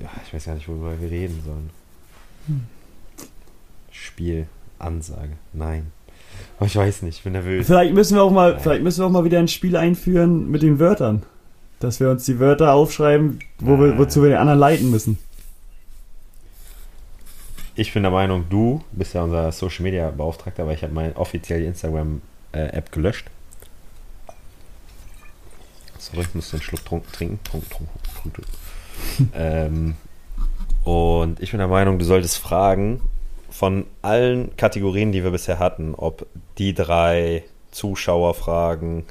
ja, 0.00 0.08
ich 0.26 0.32
weiß 0.32 0.44
gar 0.46 0.54
nicht, 0.54 0.68
worüber 0.68 1.00
wir 1.00 1.10
reden 1.10 1.40
sollen. 1.44 1.70
Hm. 2.46 2.64
Spiel, 3.90 4.46
Ansage, 4.78 5.32
nein. 5.52 5.92
Oh, 6.60 6.64
ich 6.64 6.76
weiß 6.76 7.02
nicht, 7.02 7.18
ich 7.18 7.24
bin 7.24 7.32
nervös. 7.32 7.66
Vielleicht 7.66 7.94
müssen 7.94 8.16
wir 8.16 8.22
auch 8.22 8.30
mal, 8.30 8.58
vielleicht 8.58 8.82
müssen 8.82 9.00
wir 9.00 9.06
auch 9.06 9.10
mal 9.10 9.24
wieder 9.24 9.38
ein 9.38 9.48
Spiel 9.48 9.76
einführen 9.76 10.50
mit 10.50 10.62
den 10.62 10.78
Wörtern. 10.78 11.22
Dass 11.78 12.00
wir 12.00 12.10
uns 12.10 12.24
die 12.26 12.38
Wörter 12.38 12.74
aufschreiben, 12.74 13.38
wo 13.58 13.78
wir, 13.78 13.96
wozu 13.96 14.22
wir 14.22 14.30
den 14.30 14.38
anderen 14.38 14.60
leiten 14.60 14.90
müssen. 14.90 15.18
Ich 17.74 17.94
bin 17.94 18.02
der 18.02 18.12
Meinung, 18.12 18.44
du 18.50 18.82
bist 18.92 19.14
ja 19.14 19.22
unser 19.22 19.50
Social 19.52 19.84
Media 19.84 20.10
Beauftragter, 20.10 20.66
weil 20.66 20.74
ich 20.74 20.82
habe 20.82 20.92
meine 20.92 21.16
offizielle 21.16 21.64
Instagram-App 21.64 22.92
gelöscht. 22.92 23.26
Sorry, 25.98 26.20
ich 26.22 26.34
muss 26.34 26.52
einen 26.52 26.62
Schluck 26.62 26.84
trunk, 26.84 27.10
trinken. 27.12 27.38
Trunk, 27.44 27.70
trunk, 27.70 27.88
trunk, 28.22 28.38
ähm, 29.34 29.94
und 30.84 31.40
ich 31.40 31.50
bin 31.50 31.58
der 31.58 31.68
Meinung, 31.68 31.98
du 31.98 32.04
solltest 32.04 32.38
fragen, 32.38 33.00
von 33.60 33.84
allen 34.00 34.56
Kategorien, 34.56 35.12
die 35.12 35.22
wir 35.22 35.32
bisher 35.32 35.58
hatten, 35.58 35.94
ob 35.94 36.26
die 36.56 36.72
drei 36.72 37.44
Zuschauerfragen, 37.72 39.04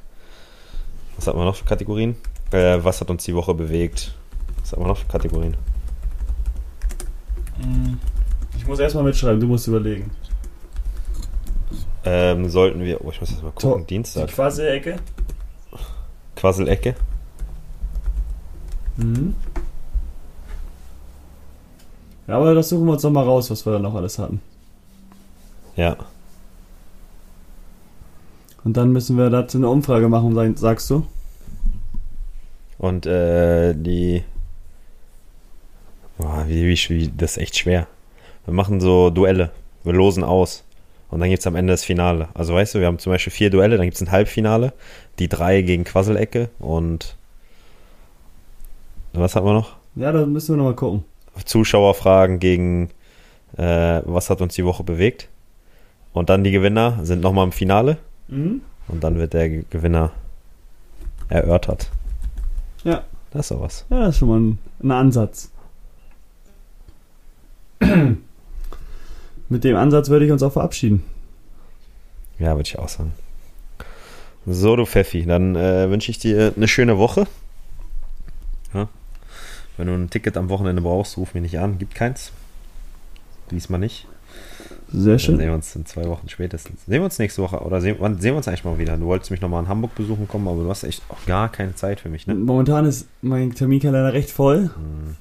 was 1.15 1.27
hatten 1.27 1.37
wir 1.37 1.45
noch 1.45 1.55
für 1.55 1.65
Kategorien? 1.65 2.15
Äh, 2.49 2.79
was 2.81 2.99
hat 2.99 3.11
uns 3.11 3.25
die 3.25 3.35
Woche 3.35 3.53
bewegt? 3.53 4.15
Was 4.61 4.71
haben 4.71 4.81
wir 4.81 4.87
noch 4.87 4.97
für 4.97 5.05
Kategorien? 5.05 5.55
Ich 8.57 8.65
muss 8.65 8.79
erstmal 8.79 9.03
mitschreiben, 9.03 9.39
du 9.39 9.45
musst 9.45 9.67
überlegen. 9.67 10.09
Ähm, 12.03 12.49
sollten 12.49 12.83
wir, 12.83 13.05
oh, 13.05 13.11
ich 13.11 13.21
muss 13.21 13.29
jetzt 13.29 13.43
mal 13.43 13.51
gucken, 13.51 13.81
to 13.81 13.85
Dienstag. 13.85 14.29
Die 14.29 14.33
Quasselecke? 14.33 14.95
Quasselecke? 16.35 16.95
Mhm. 18.97 19.35
Ja, 22.29 22.37
aber 22.37 22.53
das 22.53 22.69
suchen 22.69 22.85
wir 22.85 22.93
uns 22.93 23.01
doch 23.01 23.09
mal 23.09 23.23
raus, 23.23 23.49
was 23.49 23.65
wir 23.65 23.73
da 23.73 23.79
noch 23.79 23.95
alles 23.95 24.19
hatten. 24.19 24.39
Ja. 25.75 25.97
Und 28.63 28.77
dann 28.77 28.91
müssen 28.91 29.17
wir 29.17 29.31
dazu 29.31 29.57
eine 29.57 29.67
Umfrage 29.67 30.07
machen, 30.09 30.55
sagst 30.55 30.91
du? 30.91 31.07
Und 32.77 33.07
äh, 33.07 33.73
die. 33.73 34.23
Boah, 36.19 36.45
wie, 36.47 36.67
wie, 36.67 36.89
wie, 36.89 37.11
das 37.17 37.31
ist 37.31 37.37
echt 37.37 37.57
schwer. 37.57 37.87
Wir 38.45 38.53
machen 38.53 38.79
so 38.79 39.09
Duelle. 39.09 39.49
Wir 39.83 39.93
losen 39.93 40.23
aus. 40.23 40.63
Und 41.09 41.21
dann 41.21 41.29
gibt 41.29 41.39
es 41.39 41.47
am 41.47 41.55
Ende 41.55 41.73
das 41.73 41.83
Finale. 41.83 42.29
Also 42.35 42.53
weißt 42.53 42.75
du, 42.75 42.79
wir 42.79 42.85
haben 42.85 42.99
zum 42.99 43.11
Beispiel 43.11 43.33
vier 43.33 43.49
Duelle, 43.49 43.77
dann 43.77 43.87
gibt 43.87 43.95
es 43.95 44.01
ein 44.03 44.11
Halbfinale. 44.11 44.71
Die 45.17 45.29
drei 45.29 45.63
gegen 45.63 45.83
Quasselecke 45.83 46.51
und. 46.59 47.15
Was 49.13 49.35
haben 49.35 49.47
wir 49.47 49.53
noch? 49.53 49.77
Ja, 49.95 50.11
da 50.11 50.27
müssen 50.27 50.53
wir 50.53 50.57
nochmal 50.57 50.75
gucken. 50.75 51.08
Zuschauerfragen 51.45 52.39
gegen 52.39 52.89
äh, 53.57 54.01
was 54.05 54.29
hat 54.29 54.41
uns 54.41 54.55
die 54.55 54.65
Woche 54.65 54.83
bewegt. 54.83 55.29
Und 56.13 56.29
dann 56.29 56.43
die 56.43 56.51
Gewinner 56.51 56.99
sind 57.03 57.21
nochmal 57.21 57.45
im 57.45 57.51
Finale. 57.51 57.97
Mhm. 58.27 58.61
Und 58.87 59.03
dann 59.03 59.17
wird 59.17 59.33
der 59.33 59.49
Gewinner 59.49 60.11
erörtert. 61.29 61.89
Ja. 62.83 63.03
Das 63.31 63.45
ist 63.45 63.51
doch 63.51 63.61
was. 63.61 63.85
Ja, 63.89 63.99
das 63.99 64.09
ist 64.15 64.17
schon 64.17 64.29
mal 64.29 64.39
ein, 64.39 64.57
ein 64.81 64.91
Ansatz. 64.91 65.51
Mit 69.49 69.63
dem 69.63 69.75
Ansatz 69.75 70.09
würde 70.09 70.25
ich 70.25 70.31
uns 70.31 70.41
auch 70.43 70.53
verabschieden. 70.53 71.03
Ja, 72.39 72.55
würde 72.55 72.67
ich 72.67 72.79
auch 72.79 72.89
sagen. 72.89 73.13
So, 74.45 74.75
du 74.75 74.85
Pfeffi, 74.85 75.25
dann 75.25 75.55
äh, 75.55 75.89
wünsche 75.89 76.09
ich 76.09 76.17
dir 76.17 76.53
eine 76.55 76.67
schöne 76.67 76.97
Woche. 76.97 77.27
Wenn 79.79 79.87
du 79.87 79.93
ein 79.93 80.09
Ticket 80.09 80.35
am 80.35 80.49
Wochenende 80.49 80.81
brauchst, 80.81 81.15
ruf 81.15 81.33
mich 81.33 81.41
nicht 81.41 81.57
an. 81.57 81.77
Gibt 81.77 81.95
keins. 81.95 82.33
Diesmal 83.49 83.79
nicht. 83.79 84.07
Sehr 84.91 85.17
schön. 85.17 85.35
Dann 85.35 85.39
sehen 85.39 85.47
wir 85.47 85.55
uns 85.55 85.73
in 85.73 85.85
zwei 85.85 86.03
Wochen 86.09 86.27
spätestens. 86.27 86.85
Sehen 86.85 86.95
wir 86.99 87.05
uns 87.05 87.17
nächste 87.17 87.41
Woche 87.41 87.61
oder 87.61 87.79
sehen, 87.79 87.95
wann 87.99 88.19
sehen 88.19 88.33
wir 88.33 88.37
uns 88.39 88.49
eigentlich 88.49 88.65
mal 88.65 88.77
wieder? 88.77 88.97
Du 88.97 89.05
wolltest 89.05 89.31
mich 89.31 89.39
nochmal 89.39 89.63
in 89.63 89.69
Hamburg 89.69 89.95
besuchen 89.95 90.27
kommen, 90.27 90.49
aber 90.49 90.63
du 90.63 90.69
hast 90.69 90.83
echt 90.83 91.01
auch 91.07 91.25
gar 91.25 91.47
keine 91.47 91.75
Zeit 91.75 92.01
für 92.01 92.09
mich, 92.09 92.27
ne? 92.27 92.35
Momentan 92.35 92.85
ist 92.85 93.07
mein 93.21 93.55
Terminkalender 93.55 94.11
recht 94.11 94.31
voll. 94.31 94.69
Hm. 94.75 95.15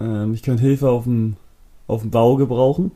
Ähm, 0.00 0.34
ich 0.34 0.42
könnte 0.42 0.64
Hilfe 0.64 0.90
auf 0.90 1.04
dem, 1.04 1.36
auf 1.86 2.02
dem 2.02 2.10
Bau 2.10 2.34
gebrauchen, 2.34 2.90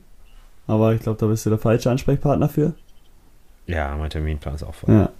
aber 0.66 0.92
ich 0.94 1.02
glaube, 1.02 1.20
da 1.20 1.26
bist 1.26 1.46
du 1.46 1.50
der 1.50 1.60
falsche 1.60 1.88
Ansprechpartner 1.88 2.48
für. 2.48 2.74
Ja, 3.68 3.96
mein 3.96 4.10
Terminplan 4.10 4.56
ist 4.56 4.64
auch 4.64 4.74
voll. 4.74 4.92
Ja. 4.92 5.10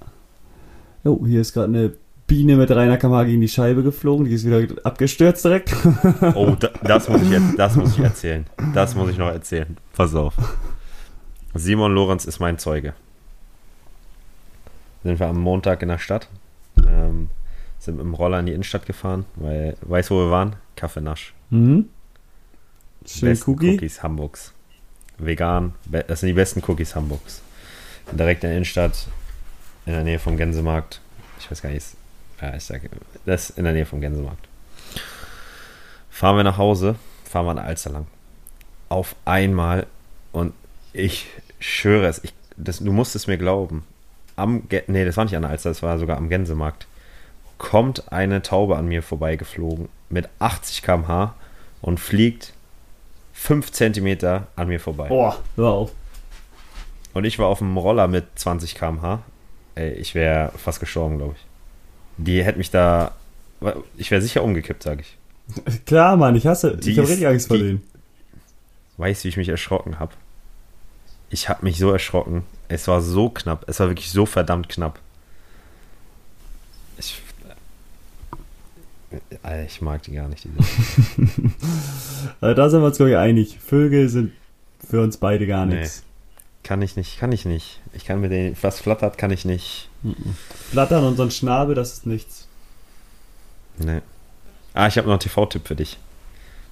Jo, 1.04 1.24
hier 1.24 1.42
ist 1.42 1.52
gerade 1.52 1.68
eine 1.68 1.92
Biene 2.30 2.54
mit 2.54 2.70
Rainer 2.70 2.96
km 2.96 3.26
gegen 3.26 3.40
die 3.40 3.48
Scheibe 3.48 3.82
geflogen, 3.82 4.24
die 4.24 4.34
ist 4.34 4.46
wieder 4.46 4.64
abgestürzt 4.84 5.44
direkt. 5.44 5.74
Oh, 6.36 6.54
da, 6.58 6.68
das, 6.84 7.08
muss 7.08 7.22
ich, 7.22 7.56
das 7.56 7.74
muss 7.74 7.98
ich 7.98 8.04
erzählen. 8.04 8.46
Das 8.72 8.94
muss 8.94 9.10
ich 9.10 9.18
noch 9.18 9.26
erzählen. 9.26 9.76
Pass 9.92 10.14
auf. 10.14 10.36
Simon 11.54 11.92
Lorenz 11.92 12.26
ist 12.26 12.38
mein 12.38 12.56
Zeuge. 12.56 12.94
Sind 15.02 15.18
wir 15.18 15.26
am 15.26 15.40
Montag 15.40 15.82
in 15.82 15.88
der 15.88 15.98
Stadt. 15.98 16.28
Ähm, 16.86 17.30
sind 17.80 17.96
mit 17.96 18.04
dem 18.04 18.14
Roller 18.14 18.38
in 18.38 18.46
die 18.46 18.52
Innenstadt 18.52 18.86
gefahren, 18.86 19.24
weil, 19.34 19.76
weißt 19.80 20.10
du, 20.10 20.14
wo 20.14 20.18
wir 20.20 20.30
waren? 20.30 20.54
Kaffeenasch. 20.76 21.34
Mhm. 21.50 21.88
Schön 23.06 23.28
besten 23.30 23.50
Cookie. 23.50 23.74
Cookies 23.74 24.04
Hamburgs. 24.04 24.54
Vegan. 25.18 25.74
Das 26.06 26.20
sind 26.20 26.28
die 26.28 26.34
besten 26.34 26.62
Cookies 26.68 26.94
Hamburgs. 26.94 27.42
Direkt 28.12 28.44
in 28.44 28.50
der 28.50 28.56
Innenstadt, 28.56 29.08
in 29.84 29.94
der 29.94 30.04
Nähe 30.04 30.20
vom 30.20 30.36
Gänsemarkt. 30.36 31.00
Ich 31.40 31.50
weiß 31.50 31.60
gar 31.60 31.70
nicht, 31.70 31.84
ja, 32.40 32.54
ich 32.54 32.64
sage, 32.64 32.88
das 33.26 33.50
ist 33.50 33.58
in 33.58 33.64
der 33.64 33.72
Nähe 33.72 33.86
vom 33.86 34.00
Gänsemarkt. 34.00 34.48
Fahren 36.10 36.36
wir 36.36 36.44
nach 36.44 36.58
Hause, 36.58 36.96
fahren 37.24 37.46
wir 37.46 37.52
an 37.52 37.58
Alster 37.58 37.90
lang. 37.90 38.06
Auf 38.88 39.14
einmal 39.24 39.86
und 40.32 40.52
ich 40.92 41.26
schwöre 41.58 42.06
es, 42.06 42.22
ich, 42.24 42.34
das, 42.56 42.78
du 42.78 42.92
musst 42.92 43.14
es 43.14 43.26
mir 43.26 43.38
glauben. 43.38 43.84
Am, 44.36 44.64
nee, 44.86 45.04
das 45.04 45.16
war 45.16 45.24
nicht 45.24 45.36
an 45.36 45.42
der 45.42 45.50
Alster, 45.50 45.70
das 45.70 45.82
war 45.82 45.98
sogar 45.98 46.16
am 46.16 46.28
Gänsemarkt. 46.28 46.86
Kommt 47.58 48.10
eine 48.12 48.42
Taube 48.42 48.76
an 48.76 48.86
mir 48.86 49.02
vorbeigeflogen 49.02 49.88
mit 50.08 50.28
80 50.38 50.82
km/h 50.82 51.34
und 51.82 52.00
fliegt 52.00 52.54
5 53.34 53.70
cm 53.70 54.44
an 54.56 54.68
mir 54.68 54.80
vorbei. 54.80 55.08
Boah, 55.08 55.38
hör 55.56 55.68
auf. 55.68 55.92
Und 57.12 57.24
ich 57.24 57.38
war 57.38 57.46
auf 57.46 57.58
dem 57.58 57.76
Roller 57.76 58.08
mit 58.08 58.26
20 58.36 58.74
km/h. 58.74 59.20
Ey, 59.74 59.92
ich 59.92 60.14
wäre 60.14 60.52
fast 60.56 60.80
gestorben, 60.80 61.18
glaube 61.18 61.34
ich. 61.36 61.49
Die 62.24 62.44
hätte 62.44 62.58
mich 62.58 62.70
da. 62.70 63.12
Ich 63.96 64.10
wäre 64.10 64.22
sicher 64.22 64.42
umgekippt, 64.42 64.82
sage 64.82 65.02
ich. 65.02 65.84
Klar, 65.86 66.16
Mann, 66.16 66.36
ich 66.36 66.46
hasse. 66.46 66.76
Die 66.76 66.90
ich 66.90 66.98
habe 66.98 67.08
richtig 67.08 67.26
Angst 67.26 67.48
vor 67.48 67.58
denen. 67.58 67.82
Weißt 68.96 69.22
du, 69.22 69.24
wie 69.24 69.28
ich 69.30 69.36
mich 69.36 69.48
erschrocken 69.48 69.98
habe? 69.98 70.12
Ich 71.30 71.48
habe 71.48 71.64
mich 71.64 71.78
so 71.78 71.90
erschrocken. 71.90 72.42
Es 72.68 72.88
war 72.88 73.00
so 73.00 73.30
knapp. 73.30 73.64
Es 73.68 73.80
war 73.80 73.88
wirklich 73.88 74.10
so 74.10 74.26
verdammt 74.26 74.68
knapp. 74.68 74.98
Ich, 76.98 77.20
ich 79.66 79.80
mag 79.80 80.02
die 80.02 80.12
gar 80.12 80.28
nicht. 80.28 80.46
also 82.40 82.54
da 82.54 82.68
sind 82.68 82.80
wir 82.80 82.86
uns, 82.86 82.96
glaube 82.96 83.10
ich, 83.12 83.16
einig. 83.16 83.58
Vögel 83.58 84.08
sind 84.08 84.32
für 84.88 85.02
uns 85.02 85.16
beide 85.16 85.46
gar 85.46 85.66
nichts. 85.66 86.02
Nee, 86.02 86.68
kann 86.68 86.82
ich 86.82 86.96
nicht, 86.96 87.18
kann 87.18 87.32
ich 87.32 87.44
nicht. 87.44 87.80
Ich 87.92 88.04
kann 88.04 88.20
mit 88.20 88.32
denen, 88.32 88.56
was 88.60 88.80
flattert, 88.80 89.18
kann 89.18 89.30
ich 89.30 89.44
nicht. 89.44 89.89
Flattern 90.70 91.04
und 91.04 91.16
so 91.16 91.22
ein 91.22 91.30
Schnabel, 91.30 91.74
das 91.74 91.92
ist 91.92 92.06
nichts. 92.06 92.46
Nee. 93.78 94.00
Ah, 94.74 94.86
ich 94.86 94.96
habe 94.96 95.06
noch 95.06 95.14
einen 95.14 95.20
TV-Tipp 95.20 95.66
für 95.66 95.76
dich. 95.76 95.98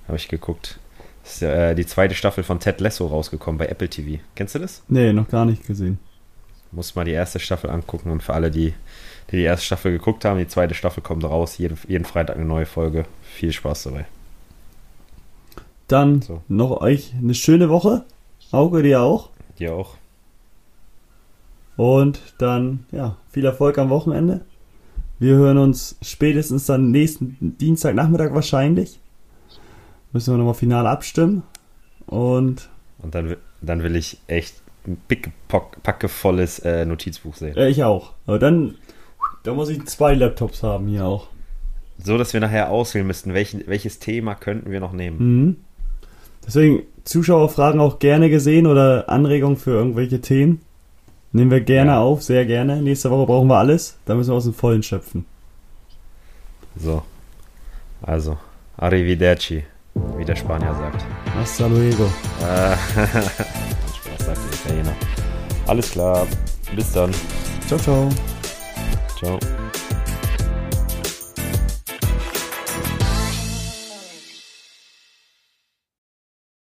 Habe 0.07 0.17
ich 0.17 0.29
geguckt. 0.29 0.79
Ist 1.25 1.43
ja, 1.43 1.71
äh, 1.71 1.75
die 1.75 1.87
zweite 1.87 2.15
Staffel 2.15 2.45
von 2.45 2.61
Ted 2.61 2.81
Lasso 2.81 3.07
rausgekommen 3.07 3.59
bei 3.59 3.67
Apple 3.67 3.89
TV. 3.89 4.23
Kennst 4.35 4.55
du 4.55 4.59
das? 4.59 4.83
Nee, 4.89 5.13
noch 5.13 5.29
gar 5.29 5.45
nicht 5.45 5.67
gesehen. 5.67 5.99
Muss 6.73 6.95
mal 6.95 7.05
die 7.05 7.13
erste 7.13 7.39
Staffel 7.39 7.71
angucken 7.71 8.11
und 8.11 8.23
für 8.23 8.35
alle, 8.35 8.51
die 8.51 8.75
die, 9.31 9.37
die 9.37 9.43
erste 9.43 9.67
Staffel 9.67 9.93
geguckt 9.93 10.25
haben, 10.25 10.39
die 10.39 10.49
zweite 10.49 10.75
Staffel 10.75 11.03
kommt 11.03 11.25
raus. 11.25 11.59
Jeden, 11.59 11.79
jeden 11.87 12.05
Freitag 12.05 12.37
eine 12.37 12.47
neue 12.47 12.67
Folge. 12.67 13.05
Viel 13.23 13.53
Spaß 13.53 13.85
dabei. 13.85 14.07
Dann 15.87 16.23
so. 16.23 16.43
noch 16.49 16.81
euch 16.81 17.13
eine 17.21 17.35
schöne 17.35 17.69
Woche. 17.69 18.05
Auge 18.51 18.83
dir 18.83 19.03
auch. 19.03 19.31
Dir 19.59 19.75
auch. 19.75 19.98
Und 21.79 22.21
dann, 22.39 22.81
ja, 22.91 23.17
viel 23.31 23.45
Erfolg 23.45 23.79
am 23.79 23.89
Wochenende. 23.89 24.41
Wir 25.21 25.37
hören 25.37 25.59
uns 25.59 25.97
spätestens 26.03 26.67
dann 26.67 26.91
nächsten 26.91 27.57
Dienstagnachmittag 27.57 28.35
wahrscheinlich. 28.35 28.99
Müssen 30.13 30.35
wir 30.35 30.39
nochmal 30.39 30.55
final 30.55 30.89
abstimmen. 30.89 31.45
Und. 32.07 32.69
Und 32.99 33.15
dann, 33.15 33.37
dann 33.63 33.85
will 33.85 33.95
ich 33.95 34.19
echt 34.27 34.61
ein 34.89 35.01
pickepackevolles 35.07 36.59
äh, 36.59 36.85
Notizbuch 36.85 37.37
sehen. 37.37 37.55
Ja, 37.57 37.69
ich 37.69 37.85
auch. 37.85 38.13
Aber 38.27 38.41
dann, 38.41 38.75
da 39.45 39.55
muss 39.55 39.69
ich 39.69 39.85
zwei 39.87 40.15
Laptops 40.15 40.65
haben 40.65 40.89
hier 40.89 41.05
auch. 41.05 41.29
So, 42.03 42.19
dass 42.19 42.33
wir 42.33 42.41
nachher 42.41 42.71
auswählen 42.71 43.07
müssten, 43.07 43.35
welchen, 43.35 43.65
welches 43.69 44.01
Thema 44.01 44.35
könnten 44.35 44.73
wir 44.73 44.81
noch 44.81 44.93
nehmen. 44.93 45.19
Mhm. 45.19 45.57
Deswegen 46.45 46.83
Zuschauerfragen 47.05 47.81
auch 47.81 48.01
gerne 48.01 48.31
gesehen 48.31 48.67
oder 48.67 49.09
Anregungen 49.09 49.57
für 49.57 49.71
irgendwelche 49.71 50.21
Themen. 50.21 50.61
Nehmen 51.33 51.51
wir 51.51 51.61
gerne 51.61 51.93
ja. 51.93 52.01
auf, 52.01 52.23
sehr 52.23 52.47
gerne. 52.47 52.81
Nächste 52.81 53.11
Woche 53.11 53.27
brauchen 53.27 53.49
wir 53.49 53.59
alles. 53.59 53.99
Da 54.07 54.15
müssen 54.15 54.31
wir 54.31 54.37
aus 54.37 54.45
dem 54.45 54.55
Vollen 54.55 54.83
schöpfen. 54.83 55.25
So. 56.77 57.03
Also, 58.03 58.39
arrivederci, 58.77 59.65
wie 60.17 60.25
der 60.25 60.37
Spanier 60.37 60.75
sagt. 60.75 61.05
Hasta 61.35 61.67
luego. 61.67 62.05
Äh, 62.05 62.77
Spaß, 63.97 64.27
sagt 64.27 64.39
der 64.39 64.73
Italiener. 64.73 64.97
Alles 65.67 65.91
klar, 65.91 66.27
bis 66.75 66.93
dann. 66.93 67.13
Ciao, 67.67 67.79
ciao. 67.79 68.09
Ciao. 69.19 69.39